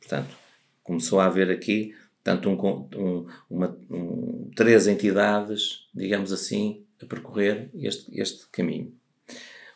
Portanto, 0.00 0.36
começou 0.82 1.20
a 1.20 1.26
haver 1.26 1.50
aqui 1.50 1.94
tanto 2.22 2.50
um, 2.50 2.88
um, 2.96 3.26
uma, 3.48 3.78
um, 3.88 4.50
três 4.56 4.88
entidades, 4.88 5.86
digamos 5.94 6.32
assim, 6.32 6.84
a 7.00 7.06
percorrer 7.06 7.70
este, 7.74 8.20
este 8.20 8.48
caminho, 8.48 8.92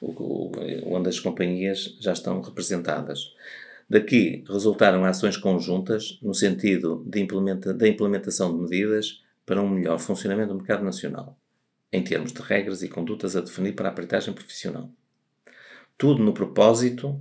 onde 0.03 1.09
as 1.09 1.21
companhias 1.21 1.97
já 2.01 2.13
estão 2.13 2.41
representadas. 2.41 3.33
Daqui 3.89 4.45
resultaram 4.49 5.05
ações 5.05 5.37
conjuntas 5.37 6.19
no 6.23 6.35
sentido 6.35 7.05
implementa, 7.15 7.75
da 7.75 7.87
implementação 7.87 8.53
de 8.53 8.63
medidas 8.63 9.23
para 9.51 9.61
um 9.61 9.69
melhor 9.69 9.99
funcionamento 9.99 10.53
do 10.53 10.59
mercado 10.59 10.85
nacional, 10.85 11.37
em 11.93 12.05
termos 12.05 12.33
de 12.33 12.41
regras 12.41 12.85
e 12.85 12.89
condutas 12.89 13.35
a 13.35 13.41
definir 13.41 13.73
para 13.73 13.89
a 13.89 13.93
peritagem 13.93 14.33
profissional. 14.33 14.89
Tudo 15.99 16.23
no 16.23 16.33
propósito, 16.33 17.21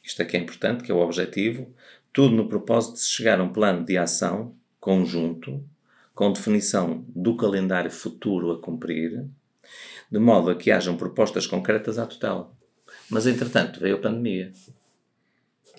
isto 0.00 0.22
aqui 0.22 0.36
é 0.36 0.40
importante, 0.40 0.84
que 0.84 0.92
é 0.92 0.94
o 0.94 1.00
objetivo, 1.00 1.74
tudo 2.12 2.36
no 2.36 2.48
propósito 2.48 2.94
de 2.94 3.06
chegar 3.06 3.40
a 3.40 3.42
um 3.42 3.52
plano 3.52 3.84
de 3.84 3.98
ação 3.98 4.54
conjunto, 4.78 5.60
com 6.14 6.32
definição 6.32 7.04
do 7.08 7.36
calendário 7.36 7.90
futuro 7.90 8.52
a 8.52 8.62
cumprir, 8.62 9.26
de 10.08 10.18
modo 10.20 10.50
a 10.50 10.54
que 10.54 10.70
hajam 10.70 10.96
propostas 10.96 11.48
concretas 11.48 11.98
à 11.98 12.06
tutela. 12.06 12.48
Mas, 13.10 13.26
entretanto, 13.26 13.80
veio 13.80 13.96
a 13.96 14.00
pandemia. 14.00 14.52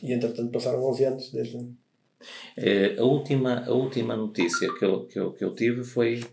E, 0.04 0.12
entretanto, 0.12 0.52
passaram 0.52 0.84
11 0.84 1.06
anos 1.06 1.32
desde 1.32 1.56
é, 2.56 2.96
a, 2.98 3.04
última, 3.04 3.66
a 3.66 3.72
última 3.72 4.16
notícia 4.16 4.74
que 4.74 4.84
eu, 4.84 5.06
que 5.06 5.20
eu, 5.20 5.32
que 5.34 5.44
eu 5.44 5.54
tive 5.54 5.84
foi, 5.84 6.24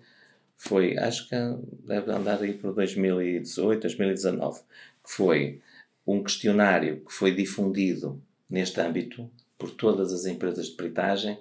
foi, 0.57 0.97
acho 0.97 1.29
que 1.29 1.37
deve 1.85 2.11
andar 2.11 2.43
aí 2.43 2.55
por 2.55 2.75
2018, 2.75 3.83
2019, 3.83 4.61
que 5.05 5.11
foi 5.11 5.61
um 6.07 6.23
questionário 6.23 7.05
que 7.05 7.13
foi 7.13 7.35
difundido 7.35 8.23
neste 8.49 8.81
âmbito 8.81 9.31
por 9.59 9.71
todas 9.71 10.13
as 10.13 10.27
empresas 10.27 10.67
de 10.67 10.77
peritagem 10.77 11.39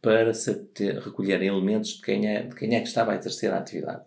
para 0.00 0.34
se 0.34 0.54
ter, 0.66 0.98
recolherem 0.98 1.48
elementos 1.48 1.94
de 1.94 2.02
quem, 2.02 2.26
é, 2.28 2.42
de 2.42 2.54
quem 2.54 2.74
é 2.74 2.80
que 2.80 2.88
estava 2.88 3.12
a 3.12 3.16
exercer 3.16 3.52
a 3.52 3.58
atividade. 3.58 4.04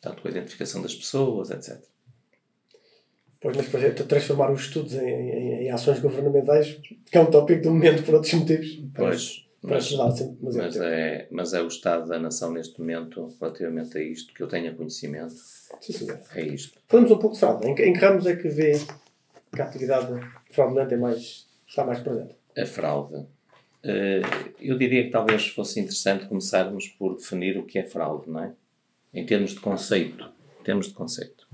Portanto, 0.00 0.22
com 0.22 0.28
a 0.28 0.30
identificação 0.30 0.82
das 0.82 0.94
pessoas, 0.94 1.50
etc. 1.50 1.82
Pois, 3.44 3.70
mas 3.70 3.84
é 3.84 3.90
transformar 3.90 4.50
os 4.50 4.62
estudos 4.62 4.94
em, 4.94 5.06
em, 5.06 5.64
em, 5.64 5.70
ações 5.70 6.00
governamentais, 6.00 6.80
que 7.10 7.18
é 7.18 7.20
um 7.20 7.26
tópico 7.26 7.64
do 7.64 7.72
momento 7.72 8.02
por 8.02 8.14
outros 8.14 8.32
motivos. 8.32 8.82
Pois, 8.94 9.44
mas, 9.62 9.84
sempre 9.84 10.38
mas, 10.40 10.76
é, 10.78 11.28
mas 11.30 11.52
é 11.52 11.60
o 11.60 11.66
estado 11.66 12.08
da 12.08 12.18
nação 12.18 12.50
neste 12.50 12.80
momento 12.80 13.34
relativamente 13.38 13.98
a 13.98 14.02
isto 14.02 14.32
que 14.32 14.42
eu 14.42 14.48
tenho 14.48 14.74
conhecimento. 14.74 15.34
Sim, 15.78 15.92
sim. 15.92 16.06
É 16.34 16.40
isto. 16.40 16.80
Falamos 16.88 17.10
um 17.10 17.18
pouco 17.18 17.34
de 17.34 17.40
fraude. 17.40 17.66
Em, 17.66 17.72
em 17.72 17.92
que 17.92 17.98
ramos 17.98 18.26
é 18.26 18.34
que 18.34 18.48
vê 18.48 18.80
que 19.54 19.60
a 19.60 19.64
atividade 19.66 20.26
fraudulenta 20.50 20.94
é 20.94 20.96
mais, 20.96 21.46
está 21.68 21.84
mais 21.84 21.98
presente? 22.00 22.34
A 22.56 22.64
fraude. 22.64 23.26
Eh, 23.82 24.22
eu 24.58 24.78
diria 24.78 25.04
que 25.04 25.10
talvez 25.10 25.48
fosse 25.48 25.80
interessante 25.80 26.24
começarmos 26.28 26.88
por 26.88 27.14
definir 27.14 27.58
o 27.58 27.66
que 27.66 27.78
é 27.78 27.84
fraude, 27.84 28.30
não 28.30 28.42
é? 28.42 28.52
Em 29.12 29.26
termos 29.26 29.50
de 29.50 29.60
conceito. 29.60 30.32
Em 30.62 30.64
termos 30.64 30.88
de 30.88 30.94
conceito 30.94 31.46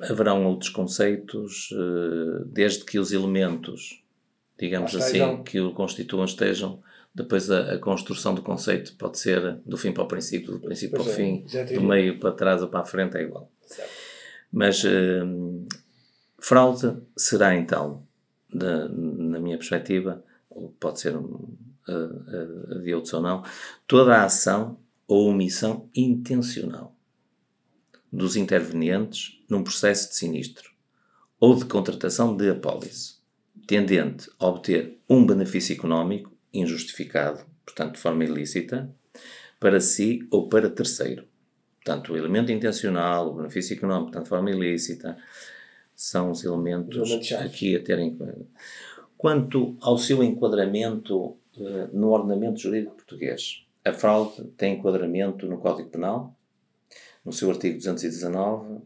haverão 0.00 0.46
outros 0.46 0.70
conceitos, 0.70 1.70
uh, 1.72 2.44
desde 2.46 2.84
que 2.84 2.98
os 2.98 3.12
elementos, 3.12 4.02
digamos 4.58 4.94
assim, 4.94 5.42
que 5.42 5.60
o 5.60 5.72
constituam 5.72 6.24
estejam, 6.24 6.82
depois 7.14 7.50
a, 7.50 7.74
a, 7.74 7.78
construção 7.78 8.34
do 8.34 8.42
conceito 8.42 8.94
pode 8.96 9.18
ser 9.18 9.56
do 9.66 9.76
fim 9.76 9.92
para 9.92 10.04
o 10.04 10.08
princípio, 10.08 10.52
do 10.52 10.60
princípio 10.60 10.96
pois 10.96 11.08
para 11.08 11.22
o 11.22 11.26
é, 11.26 11.64
fim, 11.64 11.74
do 11.74 11.82
meio 11.82 12.18
para 12.18 12.32
trás 12.32 12.62
ou 12.62 12.68
para 12.68 12.80
a 12.80 12.84
frente, 12.84 13.16
é 13.16 13.22
igual. 13.22 13.50
Certo. 13.66 13.90
Mas 14.52 14.82
uh, 14.84 15.66
fraude 16.38 16.96
será 17.16 17.54
então 17.54 18.02
da, 18.52 18.88
na 18.88 19.38
minha 19.38 19.56
perspectiva, 19.56 20.24
pode 20.78 21.00
ser 21.00 21.16
um, 21.16 21.48
a, 21.88 22.74
a, 22.74 22.78
de 22.78 22.94
outros 22.94 23.12
ou 23.12 23.20
não, 23.20 23.42
toda 23.86 24.16
a 24.16 24.24
ação 24.24 24.78
ou 25.10 25.28
omissão 25.28 25.90
intencional 25.92 26.94
dos 28.12 28.36
intervenientes 28.36 29.42
num 29.50 29.64
processo 29.64 30.10
de 30.10 30.14
sinistro 30.14 30.70
ou 31.40 31.56
de 31.56 31.64
contratação 31.64 32.36
de 32.36 32.48
apólice, 32.48 33.16
tendente 33.66 34.30
a 34.38 34.46
obter 34.46 35.00
um 35.08 35.26
benefício 35.26 35.74
económico 35.74 36.30
injustificado, 36.54 37.44
portanto 37.66 37.94
de 37.94 38.00
forma 38.00 38.22
ilícita, 38.22 38.88
para 39.58 39.80
si 39.80 40.28
ou 40.30 40.48
para 40.48 40.70
terceiro. 40.70 41.24
Portanto, 41.82 42.12
o 42.12 42.16
elemento 42.16 42.52
intencional, 42.52 43.30
o 43.30 43.34
benefício 43.34 43.74
económico, 43.74 44.12
portanto, 44.12 44.24
de 44.24 44.28
forma 44.28 44.50
ilícita, 44.52 45.16
são 45.96 46.30
os 46.30 46.44
elementos 46.44 47.32
aqui 47.32 47.74
a 47.74 47.82
terem. 47.82 48.16
Quanto 49.18 49.76
ao 49.80 49.98
seu 49.98 50.22
enquadramento 50.22 51.18
uh, 51.18 51.38
no 51.92 52.10
ordenamento 52.10 52.60
jurídico 52.60 52.94
português, 52.94 53.64
a 53.84 53.92
fraude 53.92 54.44
tem 54.56 54.74
enquadramento 54.74 55.46
no 55.46 55.58
Código 55.58 55.88
Penal, 55.88 56.36
no 57.24 57.32
seu 57.32 57.50
artigo 57.50 57.76
219, 57.76 58.82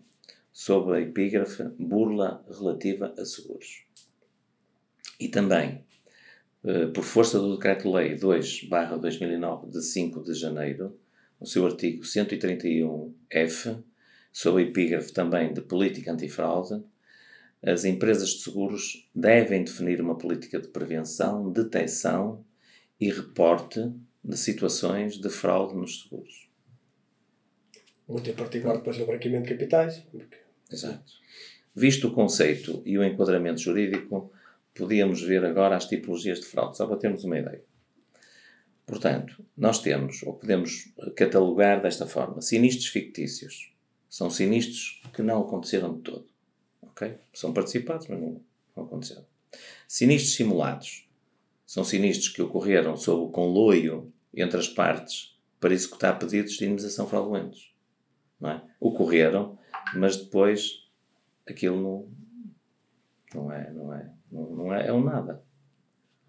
sob 0.52 0.92
a 0.92 1.00
epígrafe 1.00 1.64
burla 1.78 2.44
relativa 2.48 3.12
a 3.18 3.24
seguros. 3.24 3.84
E 5.18 5.28
também, 5.28 5.84
uh, 6.62 6.92
por 6.92 7.02
força 7.02 7.38
do 7.38 7.56
Decreto-Lei 7.56 8.16
2-2009, 8.16 9.70
de 9.70 9.82
5 9.82 10.22
de 10.22 10.34
janeiro, 10.34 10.96
no 11.40 11.46
seu 11.46 11.66
artigo 11.66 12.02
131-F, 12.02 13.76
sob 14.32 14.60
a 14.60 14.64
epígrafe 14.64 15.12
também 15.12 15.52
de 15.52 15.60
política 15.60 16.12
antifraude, 16.12 16.82
as 17.62 17.84
empresas 17.84 18.30
de 18.30 18.42
seguros 18.42 19.08
devem 19.14 19.64
definir 19.64 20.00
uma 20.00 20.18
política 20.18 20.60
de 20.60 20.68
prevenção, 20.68 21.50
detecção 21.50 22.44
e 23.00 23.10
reporte 23.10 23.90
de 24.24 24.36
situações 24.38 25.18
de 25.18 25.28
fraude 25.28 25.76
nos 25.76 26.02
seguros. 26.02 26.48
Muito 28.08 28.30
em 28.30 28.34
particular 28.34 28.76
depois 28.76 28.98
no 28.98 29.06
branqueamento 29.06 29.44
de 29.44 29.54
capitais. 29.54 29.98
Porque... 30.10 30.38
Exato. 30.72 31.12
Visto 31.74 32.08
o 32.08 32.12
conceito 32.12 32.82
e 32.86 32.96
o 32.96 33.04
enquadramento 33.04 33.60
jurídico, 33.60 34.32
podíamos 34.74 35.20
ver 35.22 35.44
agora 35.44 35.76
as 35.76 35.86
tipologias 35.86 36.40
de 36.40 36.46
fraude, 36.46 36.76
só 36.76 36.86
para 36.86 36.96
termos 36.96 37.24
uma 37.24 37.38
ideia. 37.38 37.62
Portanto, 38.86 39.44
nós 39.56 39.80
temos, 39.80 40.22
ou 40.22 40.34
podemos 40.34 40.92
catalogar 41.16 41.82
desta 41.82 42.06
forma, 42.06 42.40
sinistros 42.40 42.88
fictícios. 42.88 43.72
São 44.08 44.30
sinistros 44.30 45.02
que 45.12 45.22
não 45.22 45.42
aconteceram 45.42 45.94
de 45.94 46.02
todo. 46.02 46.26
Ok? 46.82 47.16
São 47.32 47.52
participados, 47.52 48.06
mas 48.08 48.20
não, 48.20 48.40
não 48.76 48.84
aconteceram. 48.84 49.26
Sinistros 49.88 50.34
simulados 50.34 51.08
são 51.66 51.82
sinistros 51.82 52.28
que 52.28 52.42
ocorreram 52.42 52.96
sob 52.96 53.24
o 53.24 53.30
conloio 53.30 54.12
entre 54.36 54.58
as 54.58 54.68
partes 54.68 55.38
para 55.60 55.72
executar 55.72 56.18
pedidos 56.18 56.52
de 56.52 56.64
indemnização 56.64 57.06
fraudulentos. 57.06 57.74
Não 58.40 58.50
é? 58.50 58.62
Ocorreram, 58.80 59.58
mas 59.94 60.16
depois 60.16 60.88
aquilo 61.48 61.80
não, 61.80 63.42
não 63.42 63.52
é, 63.52 63.70
não 63.72 63.94
é, 63.94 64.10
não, 64.30 64.50
não 64.50 64.74
é, 64.74 64.86
é 64.88 64.92
um 64.92 65.02
nada. 65.02 65.42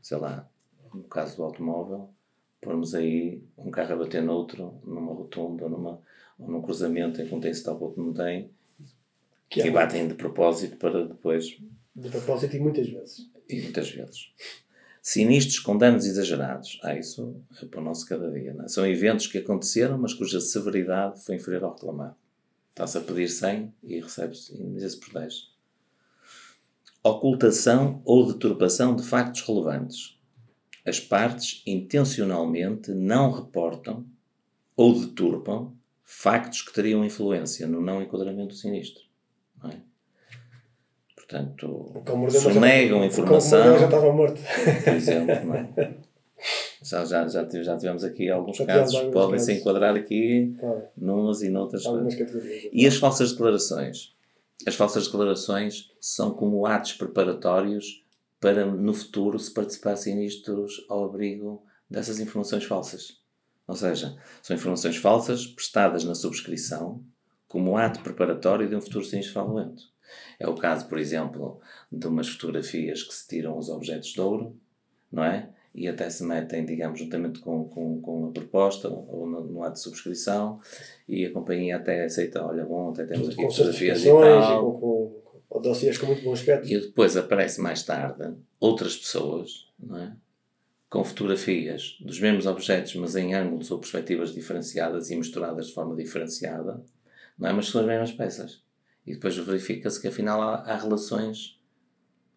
Sei 0.02 0.18
lá, 0.18 0.50
no 0.94 1.04
caso 1.04 1.38
do 1.38 1.44
automóvel, 1.44 2.14
pormos 2.62 2.96
aí 2.96 3.44
um 3.58 3.70
carro 3.72 3.94
a 3.94 3.98
bater 3.98 4.22
noutro, 4.22 4.80
numa 4.84 5.14
rotunda 5.14 5.68
numa, 5.68 6.02
ou 6.38 6.50
num 6.50 6.62
cruzamento 6.62 7.22
em 7.22 7.28
que 7.28 7.36
um 7.36 7.40
tem 7.40 7.52
stop 7.52 7.84
outro 7.84 8.04
não 8.04 8.14
tem, 8.14 8.52
que 9.50 9.62
e 9.62 9.68
é 9.68 9.72
batem 9.72 10.08
de 10.08 10.16
propósito 10.16 10.78
para 10.78 11.06
depois. 11.06 11.58
De 11.96 12.10
propósito 12.10 12.56
e 12.56 12.60
muitas 12.60 12.90
vezes. 12.90 13.30
E 13.48 13.62
muitas 13.62 13.90
vezes. 13.90 14.34
Sinistros 15.08 15.60
com 15.60 15.78
danos 15.78 16.08
exagerados. 16.08 16.80
Ah, 16.82 16.96
isso 16.98 17.40
é 17.62 17.66
para 17.68 17.80
o 17.80 17.84
nosso 17.84 18.08
cada 18.08 18.28
dia. 18.32 18.56
Não 18.56 18.66
é? 18.66 18.68
São 18.68 18.88
eventos 18.88 19.28
que 19.28 19.38
aconteceram, 19.38 20.00
mas 20.00 20.16
cuja 20.16 20.42
severidade 20.42 21.24
foi 21.24 21.36
inferior 21.36 21.66
ao 21.66 21.76
reclamado. 21.76 22.16
Está-se 22.72 22.98
a 22.98 23.02
pedir 23.02 23.30
100 23.30 23.72
e 23.84 24.00
recebe-se 24.00 24.56
indeniza 24.56 24.98
por 24.98 25.14
10. 25.14 25.52
Ocultação 27.04 28.02
ou 28.04 28.26
deturpação 28.26 28.96
de 28.96 29.04
factos 29.04 29.42
relevantes. 29.42 30.18
As 30.84 31.00
partes 31.00 31.62
intencionalmente 31.68 32.92
não 32.92 33.30
reportam 33.30 34.08
ou 34.76 35.00
deturpam 35.00 35.72
factos 36.04 36.64
que 36.64 36.74
teriam 36.74 37.06
influência 37.06 37.68
no 37.68 37.80
não 37.80 38.02
enquadramento 38.02 38.48
do 38.48 38.56
sinistro. 38.56 39.04
É? 39.66 39.78
Portanto, 41.28 41.92
sonegam 42.30 43.00
já, 43.00 43.06
informação. 43.06 43.80
já 43.80 43.86
estava 43.86 44.14
morto. 44.14 44.40
Por 44.84 44.94
exemplo, 44.94 45.46
não 45.46 45.56
é? 45.56 45.96
já, 46.84 47.04
já, 47.04 47.28
já, 47.28 47.48
já 47.64 47.78
tivemos 47.78 48.04
aqui 48.04 48.30
alguns 48.30 48.58
já 48.58 48.66
casos 48.66 49.00
que 49.00 49.12
podem 49.12 49.40
se 49.40 49.54
enquadrar 49.54 49.96
aqui 49.96 50.56
claro. 50.60 50.84
numas 50.96 51.42
e 51.42 51.50
noutras 51.50 51.84
coisas. 51.84 52.14
E 52.72 52.86
as 52.86 52.98
falsas 52.98 53.32
declarações? 53.32 54.14
As 54.68 54.76
falsas 54.76 55.06
declarações 55.06 55.92
são 56.00 56.32
como 56.32 56.66
atos 56.66 56.94
preparatórios 56.94 58.06
para 58.40 58.66
no 58.66 58.94
futuro 58.94 59.40
se 59.40 59.52
participar 59.52 59.96
sinistros 59.96 60.86
ao 60.88 61.06
abrigo 61.06 61.64
dessas 61.90 62.20
informações 62.20 62.64
falsas. 62.66 63.20
Ou 63.68 63.76
seja, 63.76 64.16
são 64.44 64.56
informações 64.56 64.98
falsas 64.98 65.48
prestadas 65.48 66.04
na 66.04 66.14
subscrição 66.14 67.04
como 67.48 67.78
ato 67.78 68.02
preparatório 68.02 68.70
de 68.70 68.76
um 68.76 68.82
futuro 68.82 69.04
sinistro 69.04 69.34
fraudulento. 69.34 69.95
É 70.40 70.48
o 70.48 70.56
caso, 70.56 70.88
por 70.88 70.98
exemplo, 70.98 71.60
de 71.92 72.08
umas 72.08 72.28
fotografias 72.30 73.04
que 73.04 73.14
se 73.14 73.28
tiram 73.28 73.58
os 73.58 73.70
objetos 73.70 74.10
de 74.10 74.22
ouro, 74.22 74.56
não 75.12 75.24
é? 75.24 75.50
E 75.74 75.88
até 75.88 76.10
se 76.10 76.24
metem, 76.24 76.66
digamos, 76.66 77.00
juntamente 77.00 77.40
com, 77.40 77.68
com, 77.68 78.02
com 78.02 78.28
a 78.28 78.32
proposta 78.32 78.88
ou 78.88 79.28
no, 79.28 79.44
no, 79.44 79.64
ato 79.64 79.74
de 79.74 79.82
subscrição 79.82 80.60
e 81.08 81.26
a 81.26 81.32
companhia 81.34 81.76
até 81.76 82.06
aceita, 82.06 82.46
olha, 82.46 82.64
bom, 82.64 82.92
até 82.92 83.06
temos 83.06 83.28
aqui 83.30 83.42
fotografias 83.42 84.02
e 84.02 84.10
tal. 84.10 84.72
Com, 84.72 84.80
com, 84.80 85.22
com 85.50 85.62
dossiês 85.62 85.98
com 85.98 86.06
muito 86.06 86.24
bom 86.24 86.32
aspecto. 86.32 86.72
E 86.72 86.80
depois 86.80 87.18
aparece 87.18 87.60
mais 87.60 87.84
tarde 87.84 88.34
outras 88.60 88.96
pessoas, 88.96 89.70
não 89.78 89.98
é? 89.98 90.16
com 90.96 91.04
fotografias 91.04 91.98
dos 92.00 92.22
mesmos 92.22 92.46
objetos, 92.46 92.96
mas 92.96 93.18
em 93.18 93.34
ângulos 93.34 93.70
ou 93.70 93.80
perspectivas 93.80 94.34
diferenciadas 94.34 95.12
e 95.12 95.16
misturadas 95.18 95.68
de 95.68 95.74
forma 95.74 95.94
diferenciada, 95.94 96.82
não 97.38 97.50
é? 97.50 97.52
mas 97.52 97.68
são 97.68 97.82
as 97.82 97.88
mesmas 97.88 98.14
peças. 98.14 98.64
E 99.06 99.14
depois 99.14 99.38
verifica-se 99.38 100.02
que 100.02 100.08
afinal 100.08 100.42
há, 100.42 100.56
há, 100.56 100.78
relações 100.78 101.60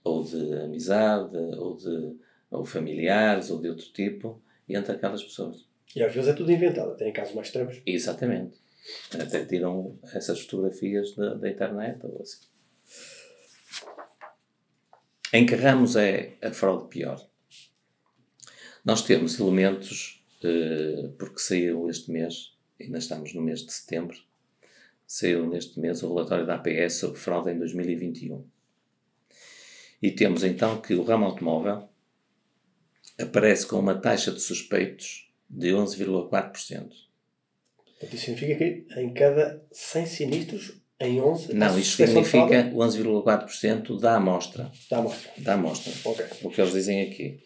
ou 0.04 0.22
de 0.22 0.54
amizade, 0.60 1.36
ou 1.36 1.76
de 1.76 2.16
ou 2.50 2.64
familiares, 2.64 3.50
ou 3.50 3.60
de 3.60 3.68
outro 3.68 3.86
tipo, 3.92 4.42
entre 4.68 4.92
aquelas 4.92 5.22
pessoas. 5.22 5.66
E 5.94 6.02
às 6.02 6.14
vezes 6.14 6.30
é 6.30 6.32
tudo 6.32 6.52
inventado, 6.52 6.96
tem 6.96 7.12
casos 7.12 7.34
mais 7.34 7.48
extremos. 7.48 7.82
Exatamente. 7.84 8.58
Até 9.14 9.44
tiram 9.44 9.98
essas 10.14 10.40
fotografias 10.40 11.14
da, 11.14 11.34
da 11.34 11.50
internet 11.50 11.98
ou 12.04 12.20
assim. 12.22 12.46
Em 15.32 15.44
que 15.44 15.54
ramos 15.54 15.94
é 15.96 16.38
a 16.42 16.50
fraude 16.50 16.88
pior? 16.88 17.20
Nós 18.82 19.02
temos 19.02 19.38
elementos, 19.38 20.24
eh, 20.42 21.10
porque 21.18 21.38
saiu 21.38 21.90
este 21.90 22.10
mês, 22.10 22.56
ainda 22.80 22.96
estamos 22.96 23.34
no 23.34 23.42
mês 23.42 23.60
de 23.60 23.70
setembro, 23.70 24.16
saiu 25.08 25.46
neste 25.48 25.80
mês 25.80 26.02
o 26.02 26.08
relatório 26.14 26.46
da 26.46 26.56
APS 26.56 26.96
sobre 26.96 27.18
fraude 27.18 27.50
em 27.50 27.58
2021. 27.58 28.44
E 30.02 30.10
temos 30.10 30.44
então 30.44 30.80
que 30.82 30.94
o 30.94 31.02
ramo 31.02 31.24
automóvel 31.24 31.88
aparece 33.18 33.66
com 33.66 33.78
uma 33.78 33.94
taxa 33.94 34.30
de 34.30 34.38
suspeitos 34.38 35.32
de 35.48 35.70
11,4%. 35.70 36.90
Isso 38.02 38.18
significa 38.18 38.54
que 38.56 38.86
em 39.00 39.12
cada 39.14 39.64
100 39.72 40.06
sinistros, 40.06 40.80
em 41.00 41.20
11... 41.20 41.54
Não, 41.54 41.78
isto 41.78 41.96
significa 41.96 42.70
11,4% 42.70 43.98
da 43.98 44.16
amostra. 44.16 44.70
Da 44.90 44.98
amostra. 44.98 45.32
Da 45.38 45.54
amostra. 45.54 45.92
Okay. 46.04 46.26
O 46.42 46.50
que 46.50 46.60
eles 46.60 46.74
dizem 46.74 47.02
aqui. 47.02 47.42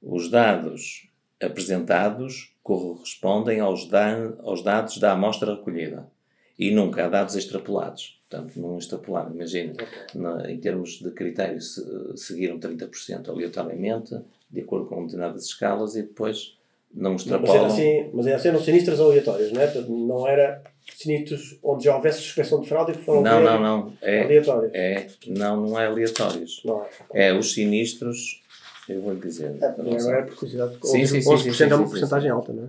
Os 0.00 0.30
dados 0.30 1.10
apresentados 1.42 2.54
correspondem 2.62 3.60
aos, 3.60 3.88
da, 3.88 4.32
aos 4.38 4.62
dados 4.62 4.96
da 4.98 5.12
amostra 5.12 5.54
recolhida 5.54 6.13
e 6.58 6.70
nunca 6.70 7.04
há 7.04 7.08
dados 7.08 7.34
extrapolados. 7.34 8.20
Portanto, 8.28 8.58
não 8.58 8.78
extrapolar. 8.78 9.30
Imagina, 9.32 9.72
okay. 9.72 10.52
em 10.52 10.58
termos 10.58 10.98
de 10.98 11.10
critérios, 11.10 11.74
se, 11.74 12.16
seguiram 12.16 12.58
30% 12.58 13.28
aleatoriamente, 13.28 14.18
de 14.50 14.60
acordo 14.60 14.86
com 14.86 15.04
determinadas 15.04 15.46
escalas, 15.46 15.94
e 15.94 16.02
depois 16.02 16.56
não 16.92 17.16
extrapolam. 17.16 17.64
Mas, 17.64 17.72
assim, 17.72 18.10
mas 18.12 18.26
assim, 18.26 18.48
eram 18.48 18.60
sinistros 18.60 19.00
aleatórios, 19.00 19.52
não 19.52 19.60
é? 19.60 19.74
Não 19.82 20.28
era 20.28 20.62
sinistros 20.94 21.58
onde 21.62 21.84
já 21.84 21.96
houvesse 21.96 22.20
suspensão 22.20 22.60
de 22.60 22.68
fraude 22.68 22.92
que 22.92 23.04
foram 23.04 23.22
não, 23.22 23.42
não, 23.42 23.60
não. 23.60 23.92
É, 24.00 24.22
aleatórios. 24.22 24.72
É, 24.74 25.06
não, 25.26 25.66
não 25.66 25.80
é 25.80 25.86
aleatórios. 25.86 26.62
Não 26.64 26.84
é. 27.12 27.28
É 27.28 27.32
os 27.32 27.52
sinistros, 27.52 28.42
eu 28.88 29.00
vou 29.00 29.12
lhe 29.12 29.20
dizer. 29.20 29.56
É, 29.60 29.82
não 29.82 30.14
é 30.14 30.22
por 30.22 30.36
curiosidade, 30.36 30.76
sim, 30.84 31.06
sim, 31.06 31.18
11% 31.18 31.38
sim, 31.38 31.52
sim, 31.52 31.64
é 31.64 31.74
uma 31.74 31.88
porcentagem 31.88 32.30
alta, 32.30 32.52
não 32.52 32.64
é? 32.64 32.68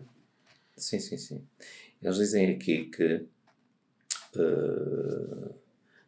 Sim, 0.76 1.00
sim, 1.00 1.18
sim. 1.18 1.42
Eles 2.02 2.18
dizem 2.18 2.52
aqui 2.52 2.86
que 2.86 3.26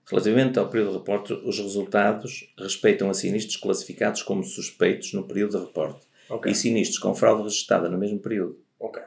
Relativamente 0.10 0.58
ao 0.58 0.70
período 0.70 0.92
de 0.92 0.98
reporte, 1.00 1.34
os 1.34 1.60
resultados 1.60 2.54
respeitam 2.58 3.10
a 3.10 3.14
sinistros 3.14 3.58
classificados 3.58 4.24
como 4.24 4.44
suspeitos 4.44 5.12
no 5.14 5.28
período 5.28 5.60
de 5.60 5.66
reporte 5.66 6.08
Ok. 6.30 6.50
e 6.50 6.56
sinistros 6.56 7.00
com 7.00 7.14
fraude 7.14 7.44
registrada 7.44 7.90
no 7.90 7.98
mesmo 7.98 8.20
período. 8.20 8.58
Ok. 8.80 9.02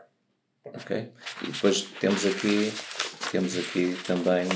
Ok? 0.65 1.09
E 1.43 1.51
depois 1.51 1.83
temos 2.01 2.27
aqui, 2.27 2.71
temos 3.33 3.57
aqui 3.57 3.97
também 4.07 4.47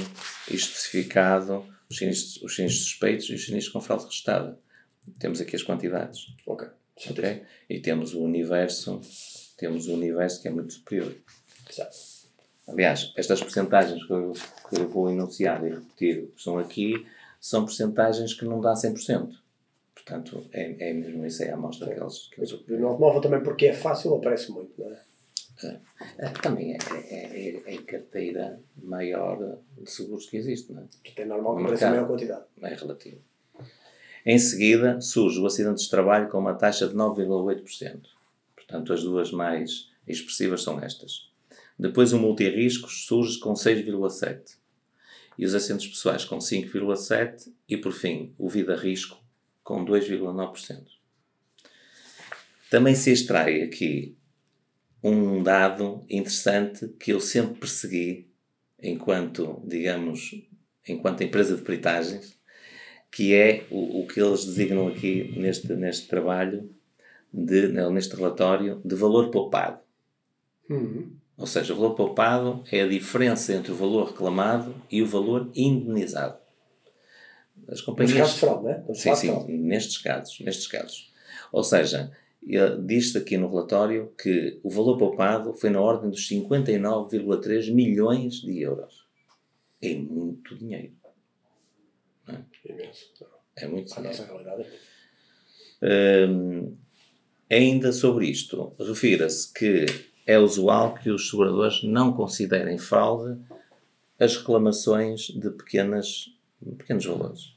especificado 0.51 1.65
os 1.89 1.97
sinistros, 1.97 2.43
os 2.43 2.55
sinistros 2.55 2.85
suspeitos 2.89 3.31
e 3.31 3.35
os 3.35 3.45
sinistros 3.47 3.73
com 3.73 3.81
fraude 3.81 4.05
registrada. 4.05 4.59
Temos 5.19 5.41
aqui 5.41 5.57
as 5.57 5.63
quantidades. 5.63 6.27
Ok. 6.47 6.69
Ok? 7.11 7.43
E 7.71 7.81
temos 7.81 8.15
o 8.15 8.21
universo, 8.21 9.01
temos 9.57 9.89
o 9.89 9.95
universo 9.95 10.43
que 10.43 10.49
é 10.49 10.51
muito 10.51 10.75
superior. 10.75 11.15
Exato. 11.71 12.14
Aliás, 12.67 13.13
estas 13.17 13.41
percentagens 13.41 14.05
que 14.07 14.13
eu, 14.13 14.33
que 14.69 14.81
eu 14.81 14.89
vou 14.89 15.11
enunciar 15.11 15.65
e 15.65 15.71
repetir 15.71 16.27
que 16.29 16.39
estão 16.39 16.59
aqui 16.59 17.07
são 17.41 17.65
percentagens 17.65 18.33
que 18.33 18.45
não 18.45 18.61
dá 18.61 18.73
100%. 18.73 19.31
Portanto, 19.95 20.47
é, 20.53 20.91
é 20.91 20.93
mesmo 20.93 21.25
isso 21.25 21.43
aí 21.43 21.51
a 21.51 21.55
amostra 21.55 21.93
que 21.93 22.01
eles, 22.01 22.29
que 22.29 22.41
eles 22.41 22.67
No 22.69 22.89
automóvel 22.89 23.21
também 23.21 23.43
porque 23.43 23.67
é 23.67 23.73
fácil 23.73 24.15
aparece 24.15 24.51
muito, 24.51 24.73
não 24.79 24.91
é? 24.91 25.01
É, 26.19 26.29
Também 26.43 26.73
é, 26.73 26.79
é, 27.11 27.49
é, 27.49 27.75
é 27.75 27.79
a 27.79 27.83
carteira 27.83 28.61
maior 28.83 29.59
de 29.79 29.91
seguros 29.91 30.27
que 30.29 30.37
existe, 30.37 30.73
não 30.73 30.83
é? 30.83 30.85
Portanto, 30.85 31.19
é 31.19 31.25
normal 31.25 31.57
que 31.57 31.63
apareça 31.63 31.87
a 31.87 31.91
maior 31.91 32.07
quantidade. 32.07 32.45
É 32.61 32.75
relativo. 32.75 33.19
Em 34.27 34.39
seguida, 34.39 35.01
surge 35.01 35.39
o 35.39 35.47
acidente 35.47 35.83
de 35.83 35.91
trabalho 35.91 36.29
com 36.29 36.39
uma 36.39 36.55
taxa 36.55 36.89
de 36.89 36.95
9,8%. 36.95 38.01
Portanto, 38.57 38.93
as 38.93 39.03
duas 39.03 39.31
mais 39.31 39.91
expressivas 40.07 40.63
são 40.63 40.81
estas. 40.81 41.31
Depois, 41.79 42.13
o 42.13 42.19
multirriscos 42.19 43.07
surge 43.07 43.39
com 43.39 43.53
6,7%. 43.53 44.57
E 45.37 45.45
os 45.45 45.55
acidentes 45.55 45.89
pessoais 45.89 46.25
com 46.25 46.39
5,7%. 46.39 47.53
E, 47.69 47.77
por 47.77 47.93
fim, 47.93 48.33
o 48.39 48.49
vida-risco 48.49 49.19
com 49.63 49.85
2,9%. 49.85 50.85
Também 52.71 52.95
se 52.95 53.11
extrai 53.11 53.63
aqui 53.63 54.17
um 55.03 55.43
dado 55.43 56.05
interessante 56.09 56.89
que 56.99 57.13
eu 57.13 57.21
sempre 57.21 57.61
persegui 57.61 58.31
enquanto, 58.83 59.63
digamos, 59.67 60.35
enquanto 60.89 61.23
empresa 61.23 61.57
de 61.57 61.63
peritagens, 61.63 62.39
que 63.11 63.35
é 63.35 63.67
o, 63.71 64.01
o 64.01 64.07
que 64.07 64.21
eles 64.21 64.45
designam 64.45 64.89
aqui 64.89 65.33
neste, 65.39 65.73
neste 65.75 66.09
trabalho, 66.09 66.71
de, 67.33 67.69
neste 67.69 68.17
relatório, 68.17 68.81
de 68.85 68.95
valor 68.95 69.31
poupado. 69.31 69.81
Uhum. 70.69 71.13
Ou 71.37 71.47
seja, 71.47 71.73
o 71.73 71.77
valor 71.77 71.95
poupado 71.95 72.63
é 72.71 72.83
a 72.83 72.89
diferença 72.89 73.53
entre 73.53 73.73
o 73.73 73.75
valor 73.75 74.09
reclamado 74.09 74.75
e 74.91 75.03
o 75.03 75.07
valor 75.07 75.51
indenizado. 75.55 76.39
As 77.63 77.69
Nos 77.69 77.81
companhias... 77.83 78.17
casos 78.17 78.35
de 78.35 78.41
fraude, 78.41 78.65
não 78.65 78.71
é? 78.71 78.79
Estamos 78.79 79.07
a 79.07 79.17
Sim, 79.17 79.47
sim, 79.47 79.59
nestes 79.59 79.99
casos, 79.99 80.41
nestes 80.41 80.67
casos. 80.67 81.13
Ou 81.51 81.65
seja, 81.65 82.13
diz-se 82.85 83.19
aqui 83.19 83.37
no 83.37 83.49
relatório 83.49 84.13
que 84.21 84.61
o 84.63 84.71
valor 84.71 84.97
poupado 84.99 85.55
foi 85.55 85.71
na 85.71 85.81
ordem 85.81 86.11
dos 86.11 86.29
59,3 86.29 87.73
milhões 87.73 88.35
de 88.35 88.61
euros. 88.61 89.05
É 89.83 89.95
muito 89.95 90.57
dinheiro. 90.57 90.93
Imenso. 92.65 93.13
É 93.57 93.67
muito 93.67 93.93
A 93.93 93.97
dinheiro. 93.97 94.19
nossa 94.19 94.25
realidade 94.33 94.63
é 94.63 96.27
muito. 96.27 96.65
Hum, 96.73 96.77
ainda 97.51 97.93
sobre 97.93 98.27
isto, 98.27 98.75
refira-se 98.79 99.53
que 99.53 99.85
é 100.27 100.39
usual 100.39 100.95
que 100.95 101.11
os 101.11 101.29
seguradores 101.31 101.83
não 101.83 102.13
considerem 102.13 102.79
fraude 102.79 103.39
as 104.19 104.37
reclamações 104.37 105.27
de 105.29 105.51
pequenas, 105.51 106.31
pequenos 106.79 107.05
valores. 107.05 107.55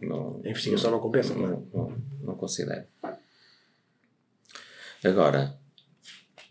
Não, 0.00 0.40
A 0.44 0.48
investigação 0.48 0.90
não 0.90 1.00
compensa, 1.00 1.34
não 1.34 1.46
é? 1.46 1.48
não, 1.50 1.66
não, 1.72 1.96
não 2.22 2.34
considero. 2.36 2.84
Agora, 5.04 5.54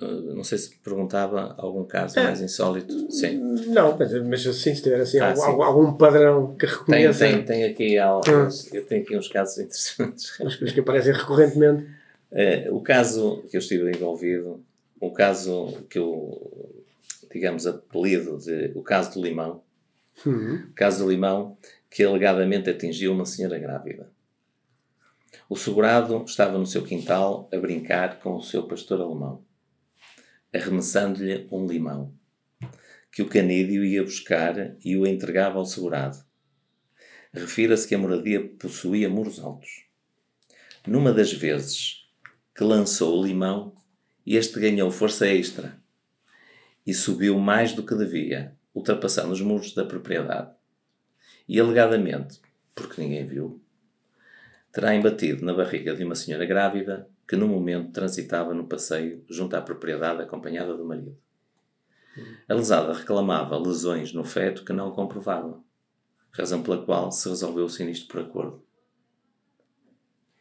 eh, 0.01 0.05
não 0.33 0.43
sei 0.43 0.57
se 0.57 0.75
perguntava 0.77 1.55
algum 1.57 1.83
caso 1.85 2.15
mais 2.21 2.41
insólito. 2.41 3.11
Sim. 3.11 3.37
Não, 3.67 3.97
mas, 3.97 4.45
assim, 4.47 4.73
se 4.75 4.81
tiver 4.83 4.99
assim, 5.01 5.19
Ah, 5.19 5.29
algum, 5.29 5.41
sim. 5.41 5.61
algum- 5.63 5.93
padrão 5.97 6.55
que 6.55 6.65
Tem, 6.67 6.75
reconheça 6.75 7.19
tem, 7.25 7.45
tem 7.45 7.63
aqui 7.65 7.97
alguns, 7.97 8.71
eu 8.73 8.85
tenho 8.85 9.01
aqui 9.03 9.17
uns 9.17 9.27
casos 9.27 9.57
interessantes. 9.57 10.39
os, 10.39 10.61
os 10.61 10.71
que 10.71 10.79
aparecem 10.79 11.13
recorrentemente. 11.13 11.87
Eh, 12.31 12.67
o 12.71 12.81
caso 12.81 13.43
que 13.49 13.55
eu 13.55 13.59
estive 13.59 13.89
envolvido, 13.91 14.63
o 14.99 15.11
caso 15.11 15.85
que 15.89 15.99
eu, 15.99 16.85
digamos, 17.31 17.67
apelido 17.67 18.37
de 18.37 18.71
o 18.75 18.81
caso 18.81 19.13
do 19.13 19.25
limão, 19.25 19.63
Uhum. 20.25 20.67
o 20.69 20.73
caso 20.73 21.03
do 21.03 21.11
limão 21.11 21.57
que 21.89 22.01
alegadamente 22.03 22.69
atingiu 22.69 23.11
uma 23.11 23.25
senhora 23.25 23.59
grávida. 23.59 24.09
O 25.49 25.57
segurado 25.57 26.23
estava 26.25 26.57
no 26.57 26.65
seu 26.65 26.83
quintal 26.83 27.49
a 27.53 27.57
brincar 27.57 28.19
com 28.19 28.35
o 28.35 28.41
seu 28.41 28.63
pastor 28.63 29.01
alemão, 29.01 29.43
arremessando-lhe 30.53 31.47
um 31.51 31.65
limão, 31.67 32.13
que 33.11 33.21
o 33.21 33.27
canídeo 33.27 33.83
ia 33.83 34.03
buscar 34.03 34.75
e 34.83 34.97
o 34.97 35.05
entregava 35.05 35.59
ao 35.59 35.65
segurado. 35.65 36.17
Refira-se 37.33 37.87
que 37.87 37.95
a 37.95 37.97
moradia 37.97 38.41
possuía 38.57 39.09
muros 39.09 39.39
altos. 39.39 39.85
Numa 40.87 41.11
das 41.11 41.33
vezes 41.33 42.07
que 42.55 42.63
lançou 42.63 43.19
o 43.19 43.25
limão, 43.25 43.73
este 44.25 44.59
ganhou 44.59 44.89
força 44.89 45.27
extra 45.27 45.77
e 46.85 46.93
subiu 46.93 47.37
mais 47.37 47.73
do 47.73 47.83
que 47.83 47.93
devia, 47.93 48.55
ultrapassando 48.73 49.31
os 49.31 49.41
muros 49.41 49.73
da 49.73 49.85
propriedade. 49.85 50.51
E 51.47 51.59
alegadamente, 51.59 52.39
porque 52.73 53.01
ninguém 53.01 53.25
viu, 53.25 53.61
terá 54.71 54.95
embatido 54.95 55.45
na 55.45 55.53
barriga 55.53 55.95
de 55.95 56.03
uma 56.03 56.15
senhora 56.15 56.45
grávida 56.45 57.07
que 57.27 57.35
no 57.35 57.47
momento 57.47 57.91
transitava 57.91 58.53
no 58.53 58.67
passeio 58.67 59.23
junto 59.29 59.55
à 59.55 59.61
propriedade 59.61 60.21
acompanhada 60.21 60.75
do 60.75 60.85
marido. 60.85 61.17
A 62.47 62.53
lesada 62.53 62.93
reclamava 62.93 63.57
lesões 63.57 64.13
no 64.13 64.23
feto 64.23 64.63
que 64.63 64.73
não 64.73 64.91
comprovavam, 64.91 65.63
razão 66.31 66.63
pela 66.63 66.83
qual 66.83 67.11
se 67.11 67.27
resolveu 67.27 67.65
o 67.65 67.69
sinistro 67.69 68.07
por 68.07 68.21
acordo. 68.21 68.63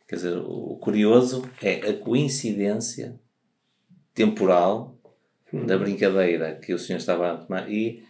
Quer 0.07 0.17
dizer, 0.17 0.39
o 0.39 0.77
curioso 0.77 1.43
é 1.63 1.91
a 1.91 1.99
coincidência 1.99 3.19
temporal 4.15 4.97
da 5.53 5.79
brincadeira 5.79 6.55
que 6.57 6.73
o 6.73 6.79
senhor 6.79 6.99
estava 6.99 7.33
a 7.33 7.37
tomar 7.37 7.71
e 7.71 8.03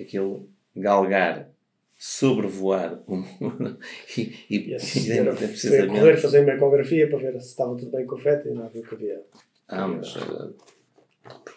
aquele 0.00 0.48
galgar, 0.74 1.48
sobrevoar 1.96 3.00
o 3.06 3.16
mundo 3.16 3.78
e, 4.16 4.34
e, 4.50 4.70
E 4.70 4.74
a 4.74 4.78
e 4.78 5.56
foi 5.56 5.86
correr 5.86 6.16
fazer 6.16 6.42
uma 6.42 6.52
ecografia 6.52 7.08
para 7.08 7.18
ver 7.18 7.40
se 7.40 7.48
estava 7.48 7.76
tudo 7.76 7.90
bem 7.90 8.06
com 8.06 8.16
o 8.16 8.18
feto 8.18 8.48
e 8.48 8.52
não 8.52 8.68
viu 8.68 8.82
que 8.82 8.94
havia. 8.94 9.22
Ah, 9.68 9.86
mas 9.86 10.16
uh, 10.16 10.54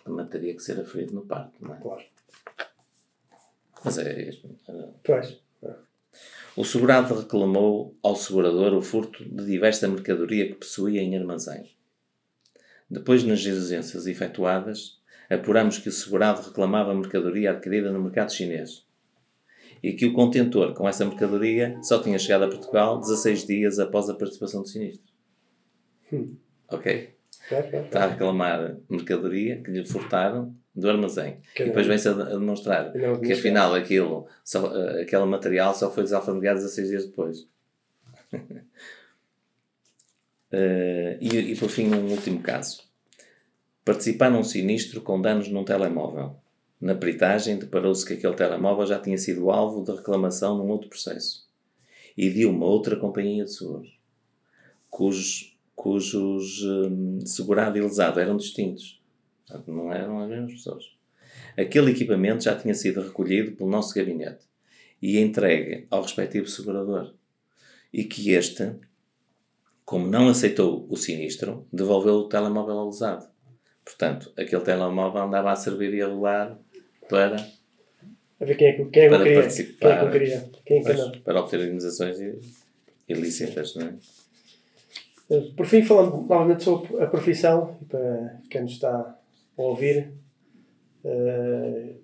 também 0.03 0.25
teria 0.27 0.53
que 0.53 0.61
ser 0.61 0.79
aferido 0.79 1.13
no 1.13 1.25
parque, 1.25 1.55
não 1.59 1.73
é? 1.73 1.79
Claro. 1.79 2.03
Mas 3.83 3.97
é 3.97 4.29
isto. 4.29 4.47
uh, 4.69 4.93
Pois. 5.03 5.43
O 6.55 6.63
segurado 6.63 7.13
reclamou 7.13 7.97
ao 8.01 8.15
segurador 8.15 8.73
o 8.73 8.81
furto 8.81 9.25
de 9.25 9.45
diversa 9.45 9.89
mercadoria 9.89 10.47
que 10.47 10.53
possuía 10.53 11.01
em 11.01 11.17
armazém. 11.17 11.69
Depois, 12.89 13.23
nas 13.23 13.39
diligências 13.39 14.05
efetuadas, 14.05 14.99
apuramos 15.29 15.77
que 15.77 15.89
o 15.89 15.91
segurado 15.91 16.41
reclamava 16.41 16.93
mercadoria 16.93 17.51
adquirida 17.51 17.91
no 17.91 18.01
mercado 18.01 18.31
chinês 18.31 18.86
e 19.81 19.93
que 19.93 20.05
o 20.05 20.13
contentor 20.13 20.73
com 20.73 20.88
essa 20.88 21.05
mercadoria 21.05 21.77
só 21.83 22.01
tinha 22.01 22.17
chegado 22.17 22.45
a 22.45 22.49
Portugal 22.49 22.99
16 22.99 23.45
dias 23.45 23.79
após 23.79 24.09
a 24.09 24.15
participação 24.15 24.61
do 24.61 24.67
sinistro. 24.67 25.13
Hum. 26.11 26.36
Ok? 26.69 27.13
Pois, 27.47 27.65
pois, 27.69 27.86
Está 27.86 28.05
a 28.05 28.07
reclamar 28.07 28.77
mercadoria 28.89 29.61
que 29.61 29.69
lhe 29.69 29.86
furtaram 29.86 30.55
do 30.75 30.89
armazém. 30.89 31.38
Que 31.55 31.63
e 31.63 31.65
depois 31.67 31.86
vem-se 31.86 32.09
a, 32.09 32.13
demonstrar 32.13 32.93
não 32.95 33.19
que 33.21 33.31
afinal 33.31 33.73
aquilo, 33.75 34.27
só, 34.43 34.75
eh, 34.75 35.03
aquele 35.03 35.25
material 35.25 35.73
só 35.73 35.91
foi 35.91 36.03
desalfandeguado 36.03 36.59
16 36.59 36.89
dias 36.89 37.05
depois. 37.05 37.47
Eh, 40.58 41.18
e, 41.20 41.51
e 41.51 41.56
por 41.58 41.70
fim, 41.70 41.93
um 41.93 42.10
último 42.12 42.39
caso. 42.39 42.82
Participar 43.84 44.30
num 44.30 44.43
sinistro 44.43 45.01
com 45.01 45.22
danos 45.22 45.49
num 45.49 45.66
telemóvel. 45.66 46.38
Na 46.80 46.95
peritagem, 46.95 47.58
deparou-se 47.58 48.06
que 48.06 48.14
aquele 48.14 48.36
telemóvel 48.36 48.86
já 48.86 48.97
tinha 48.97 49.18
sido 49.18 49.51
alvo 49.51 49.84
de 49.84 49.91
reclamação 49.91 50.58
num 50.58 50.70
outro 50.70 50.88
processo 50.88 51.45
e 52.18 52.30
de 52.30 52.45
uma 52.45 52.66
outra 52.66 52.95
companhia 52.95 53.43
de 53.43 53.53
seguros, 53.53 53.99
cujos, 54.89 55.58
cujos 55.76 56.64
hum, 56.64 57.20
segurado 57.26 57.78
e 57.78 57.82
lesado 57.82 58.22
eram 58.22 58.38
distintos. 58.38 59.01
Portanto, 59.45 59.70
não 59.72 59.91
eram 59.91 60.22
as 60.22 60.30
mesmas 60.30 60.53
pessoas. 60.53 60.86
Aquele 61.58 61.91
equipamento 61.91 62.45
já 62.45 62.56
tinha 62.56 62.74
sido 62.74 63.01
recolhido 63.01 63.51
pelo 63.51 63.70
nosso 63.70 63.93
gabinete 63.93 64.45
e 65.01 65.20
entregue 65.20 65.86
ao 65.91 66.01
respectivo 66.01 66.47
segurador. 66.47 67.14
E 67.91 68.06
que 68.06 68.32
este, 68.32 68.74
como 69.86 70.07
não 70.07 70.27
aceitou 70.29 70.86
o 70.89 70.97
sinistro, 70.97 71.67
devolveu 71.71 72.15
o 72.15 72.27
telemóvel 72.27 72.79
ao 72.79 72.88
lesado. 72.88 73.27
Portanto, 73.83 74.33
aquele 74.38 74.63
telemóvel 74.63 75.21
andava 75.21 75.51
a 75.51 75.55
servir 75.55 75.93
irregular 75.93 76.57
para 77.07 77.36
A 78.41 78.45
ver 78.45 78.57
quem 78.57 78.67
é 78.67 78.73
que, 78.73 78.86
quem 78.86 79.03
é 79.03 79.09
que 79.09 79.15
para 79.15 79.23
queria. 79.23 79.39
participar. 79.41 79.77
Quem 79.79 79.89
é 79.91 79.99
que 79.99 80.05
eu 80.05 80.11
queria. 80.11 80.49
Quem 80.65 80.77
é 80.79 80.83
que 80.83 80.93
não. 80.93 81.11
para 81.21 81.39
obter 81.39 81.59
indenizações 81.61 82.19
i- 82.19 82.39
ilícitas, 83.07 83.75
não 83.75 83.88
é? 83.88 83.93
Por 85.55 85.65
fim, 85.65 85.83
falando 85.83 86.17
novamente 86.27 86.63
sobre 86.63 87.01
a 87.01 87.07
profissão, 87.07 87.77
e 87.81 87.86
para 87.86 88.39
quem 88.49 88.61
nos 88.63 88.73
está 88.73 88.91
a 89.57 89.61
ouvir, 89.61 90.11
eh, 91.03 91.95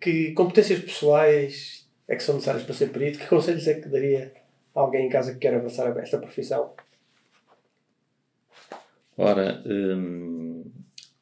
que 0.00 0.32
competências 0.32 0.80
pessoais 0.80 1.88
é 2.08 2.16
que 2.16 2.22
são 2.22 2.34
necessárias 2.34 2.64
para 2.64 2.74
ser 2.74 2.88
perito? 2.90 3.18
Que 3.18 3.26
conselhos 3.28 3.66
é 3.68 3.74
que 3.74 3.88
daria 3.88 4.32
a 4.74 4.80
alguém 4.80 5.06
em 5.06 5.08
casa 5.08 5.32
que 5.32 5.38
quer 5.38 5.54
abraçar 5.54 5.96
esta 5.98 6.18
profissão? 6.18 6.72
Ora, 9.16 9.62
hum, 9.66 10.70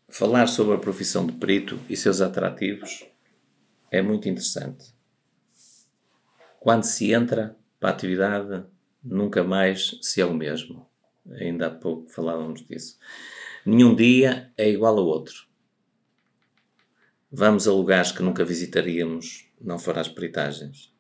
falar 0.09 0.47
sobre 0.47 0.75
a 0.75 0.79
profissão 0.79 1.27
de 1.27 1.33
perito 1.33 1.79
e 1.89 1.97
seus 1.97 2.21
atrativos 2.21 3.05
é 3.91 4.01
muito 4.01 4.29
interessante. 4.29 4.95
Quando 6.61 6.85
se 6.85 7.13
entra 7.13 7.57
para 7.81 7.89
a 7.91 7.93
atividade, 7.93 8.65
nunca 9.03 9.43
mais 9.43 9.99
se 10.03 10.21
é 10.21 10.25
o 10.25 10.35
mesmo. 10.35 10.87
Ainda 11.33 11.67
há 11.67 11.71
pouco 11.71 12.09
falávamos 12.11 12.65
disso. 12.67 12.99
Nenhum 13.67 13.95
dia 13.95 14.53
é 14.57 14.69
igual 14.71 14.97
ao 14.97 15.07
outro. 15.07 15.49
Vamos 17.33 17.67
a 17.67 17.73
lugares 17.73 18.13
que 18.13 18.23
nunca 18.23 18.45
visitaríamos, 18.45 19.49
não 19.61 19.79
fora 19.79 20.01
as 20.01 20.09
peritagens. 20.09 20.93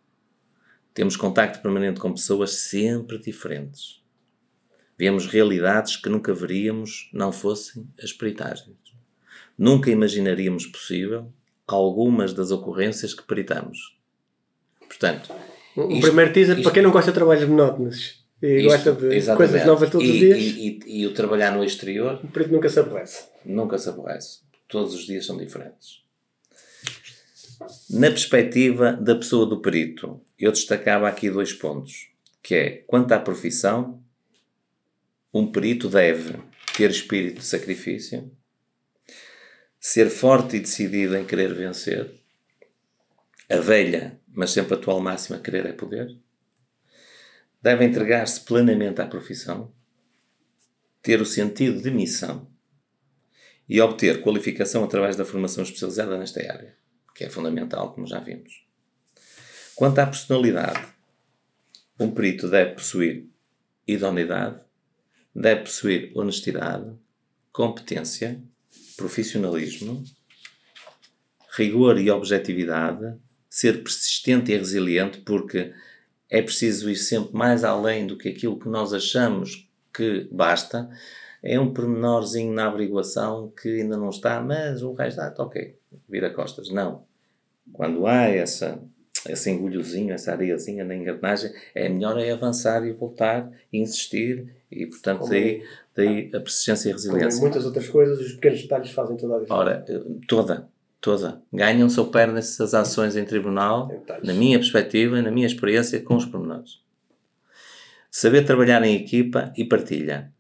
Temos 0.93 1.17
contacto 1.17 1.63
permanente 1.63 2.01
com 2.01 2.13
pessoas 2.13 2.53
sempre 2.55 3.19
diferentes. 3.19 4.00
Vemos 5.01 5.25
realidades 5.27 5.97
que 5.97 6.11
nunca 6.11 6.35
veríamos 6.35 7.09
não 7.11 7.33
fossem 7.33 7.89
as 8.05 8.13
peritagens. 8.13 8.77
Nunca 9.57 9.91
imaginaríamos 9.91 10.67
possível 10.67 11.33
algumas 11.67 12.35
das 12.35 12.51
ocorrências 12.51 13.15
que 13.15 13.23
peritamos. 13.23 13.97
Portanto, 14.81 15.33
Um 15.75 15.89
Isto- 15.89 16.03
primeiro 16.03 16.33
teaser 16.35 16.57
isto- 16.57 16.65
para 16.65 16.73
quem 16.75 16.83
não 16.83 16.91
gosta 16.91 17.13
de 17.13 17.15
trabalhos 17.15 17.49
monótonos 17.49 18.23
e 18.43 18.57
isto- 18.59 18.69
gosta 18.69 18.93
de 18.93 19.15
exatamente. 19.17 19.37
coisas 19.51 19.67
novas 19.67 19.89
todos 19.89 20.07
e, 20.07 20.11
os 20.11 20.19
dias, 20.19 20.37
E, 20.39 20.81
e- 20.85 21.01
e 21.03 21.07
o 21.07 21.15
trabalhar 21.15 21.53
no 21.57 21.65
exterior 21.65 22.21
o 22.23 22.29
perito 22.29 22.53
nunca 22.53 22.69
se 22.69 22.79
aborrece. 22.81 23.25
nunca 23.43 23.79
se 23.79 23.89
aborrece. 23.89 24.41
Todos 24.69 24.93
os 24.95 25.07
dias 25.07 25.25
são 25.25 25.39
diferentes. 25.39 26.03
Na 27.89 28.09
perspectiva 28.11 28.93
da 28.93 29.15
pessoa 29.15 29.47
do 29.47 29.61
perito, 29.63 30.21
eu 30.39 30.51
destacava 30.53 31.09
aqui 31.09 31.31
dois 31.31 31.53
pontos, 31.55 32.09
que 32.43 32.55
é, 32.55 32.71
quanto 32.87 33.13
à 33.13 33.19
profissão, 33.19 34.00
um 35.33 35.51
perito 35.51 35.89
deve 35.89 36.39
ter 36.77 36.91
espírito 36.91 37.39
de 37.39 37.45
sacrifício, 37.45 38.31
ser 39.79 40.11
forte 40.11 40.57
e 40.57 40.61
decidido 40.61 41.17
em 41.17 41.25
querer 41.25 41.55
vencer, 41.55 42.21
a 43.49 43.57
velha, 43.57 44.21
mas 44.29 44.51
sempre 44.51 44.75
atual 44.75 45.01
máxima, 45.01 45.39
querer 45.39 45.67
é 45.67 45.73
poder, 45.73 46.17
deve 47.63 47.85
entregar-se 47.85 48.41
plenamente 48.41 49.01
à 49.01 49.07
profissão, 49.07 49.73
ter 51.03 51.21
o 51.21 51.27
sentido 51.27 51.81
de 51.81 51.91
missão, 51.91 52.51
e 53.71 53.81
obter 53.81 54.21
qualificação 54.21 54.83
através 54.83 55.15
da 55.15 55.25
formação 55.25 55.63
especializada 55.63 56.19
nesta 56.19 56.41
área, 56.41 56.77
que 57.15 57.23
é 57.23 57.31
fundamental, 57.31 57.95
como 57.95 58.05
já 58.05 58.19
vimos. 58.19 58.67
Quanto 59.77 60.01
à 60.01 60.07
personalidade, 60.07 60.89
um 61.99 62.11
perito 62.11 62.49
deve 62.49 62.75
possuir 62.75 63.29
idoneidade, 63.87 64.61
deve 65.35 65.63
possuir 65.63 66.13
honestidade, 66.15 66.91
competência, 67.53 68.41
profissionalismo, 68.97 70.03
rigor 71.57 71.99
e 71.99 72.11
objetividade, 72.11 73.17
ser 73.49 73.83
persistente 73.83 74.53
e 74.53 74.57
resiliente, 74.57 75.21
porque 75.21 75.73
é 76.29 76.41
preciso 76.41 76.89
ir 76.89 76.97
sempre 76.97 77.37
mais 77.37 77.65
além 77.65 78.07
do 78.07 78.17
que 78.17 78.29
aquilo 78.29 78.59
que 78.59 78.69
nós 78.69 78.93
achamos 78.93 79.69
que 79.93 80.29
basta. 80.31 80.89
É 81.43 81.59
um 81.59 81.73
pormenorzinho 81.73 82.53
na 82.53 82.67
averiguação 82.67 83.51
que 83.61 83.81
ainda 83.81 83.97
não 83.97 84.11
está, 84.11 84.41
mas 84.41 84.83
o 84.83 84.93
resto 84.93 85.21
está 85.21 85.43
ok, 85.43 85.77
vira 86.09 86.31
costas. 86.31 86.71
Não. 86.71 87.05
Quando 87.73 88.07
há 88.07 88.25
essa, 88.25 88.81
esse 89.29 89.51
engulhozinho, 89.51 90.13
essa 90.13 90.33
areiazinha 90.33 90.85
na 90.85 90.95
engrenagem, 90.95 91.51
é 91.75 91.89
melhor 91.89 92.19
é 92.19 92.31
avançar 92.31 92.87
e 92.87 92.93
voltar 92.93 93.51
insistir 93.73 94.60
e, 94.71 94.87
portanto, 94.87 95.21
Como 95.21 95.31
daí, 95.31 95.65
daí 95.95 96.31
a 96.35 96.41
persistência 96.41 96.89
e 96.89 96.93
a 96.93 96.95
Como 96.95 97.07
em 97.07 97.13
resiliência. 97.13 97.41
muitas 97.41 97.65
outras 97.65 97.89
coisas, 97.89 98.21
os 98.21 98.33
pequenos 98.35 98.63
detalhes 98.63 98.91
fazem 98.91 99.17
toda 99.17 99.37
a 99.37 99.41
diferença. 99.41 99.61
Ora, 99.61 99.85
eh, 99.89 100.03
toda, 100.29 100.69
toda. 101.01 101.43
Ganham-se 101.53 101.99
ou 101.99 102.07
perdem-se 102.07 102.63
as 102.63 102.75
ações 102.75 103.17
em 103.17 103.25
tribunal, 103.25 103.91
Em 103.93 104.27
na 104.27 104.33
minha 104.33 104.59
perspectiva 104.59 105.19
e 105.19 105.23
na 105.23 105.31
minha 105.31 105.47
experiência 105.47 106.01
com 106.01 106.17
os 106.17 106.25
pormenores. 106.25 106.81
Saber 108.11 108.45
trabalhar 108.45 108.83
em 108.83 108.97
equipa 108.97 109.53
e 109.57 109.65
partilha. 109.65 110.33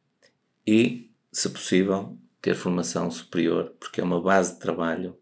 E, 0.66 1.10
se 1.32 1.48
possível, 1.50 2.16
ter 2.40 2.54
formação 2.54 3.10
superior, 3.10 3.74
porque 3.78 4.00
é 4.00 4.04
uma 4.04 4.20
base 4.20 4.54
de 4.54 4.60
trabalho 4.60 5.16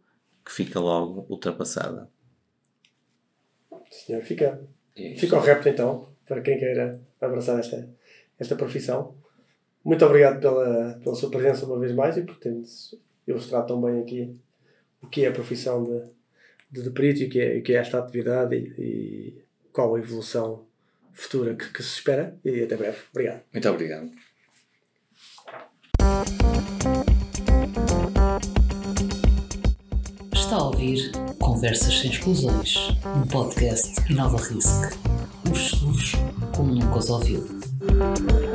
que 0.45 0.53
fica 0.53 0.81
logo 0.81 1.27
ultrapassada. 1.29 2.09
Senhor, 3.91 4.23
fica, 4.23 4.61
é 4.97 5.15
fica 5.17 5.37
o 5.37 5.41
repto 5.41 5.69
então, 5.69 6.09
para 6.27 6.41
quem 6.41 6.59
queira 6.59 7.01
abraçar 7.21 7.59
esta, 7.59 7.89
esta 8.39 8.57
profissão. 8.57 9.15
Muito 9.85 10.05
obrigado 10.05 10.41
pela, 10.41 10.99
pela 11.03 11.15
sua 11.15 11.31
presença 11.31 11.67
uma 11.67 11.79
vez 11.79 11.95
mais 11.95 12.17
e 12.17 12.23
por 12.23 12.37
ter-nos 12.37 12.95
ilustrado 13.27 13.67
tão 13.69 13.81
bem 13.81 14.01
aqui 14.01 14.37
o 15.03 15.07
que 15.07 15.25
é 15.25 15.29
a 15.29 15.33
profissão 15.33 15.85
de, 15.85 16.03
de, 16.71 16.83
de 16.83 16.91
perito 16.91 17.23
e 17.23 17.27
o 17.27 17.31
que 17.31 17.41
é, 17.41 17.59
o 17.59 17.63
que 17.63 17.73
é 17.73 17.77
esta 17.77 17.99
atividade 17.99 18.57
e, 18.57 18.83
e 18.83 19.45
qual 19.73 19.95
a 19.95 19.99
evolução 19.99 20.67
futura 21.13 21.55
que, 21.55 21.73
que 21.73 21.83
se 21.83 21.95
espera. 21.95 22.37
E 22.45 22.63
até 22.63 22.77
breve. 22.77 22.99
Obrigado. 23.13 23.43
Muito 23.53 23.69
obrigado. 23.69 24.11
Está 30.33 30.57
a 30.57 30.65
ouvir 30.65 31.13
Conversas 31.39 31.99
Sem 31.99 32.11
Exclusões, 32.11 32.77
um 33.05 33.27
podcast 33.27 34.01
Inova 34.11 34.39
Risk. 34.39 34.97
Os 35.53 35.71
seguros 35.71 36.13
como 36.55 36.75
nunca 36.75 36.99
os 36.99 37.11
ouviu. 37.11 37.58
Thank 37.99 38.43
you. 38.43 38.48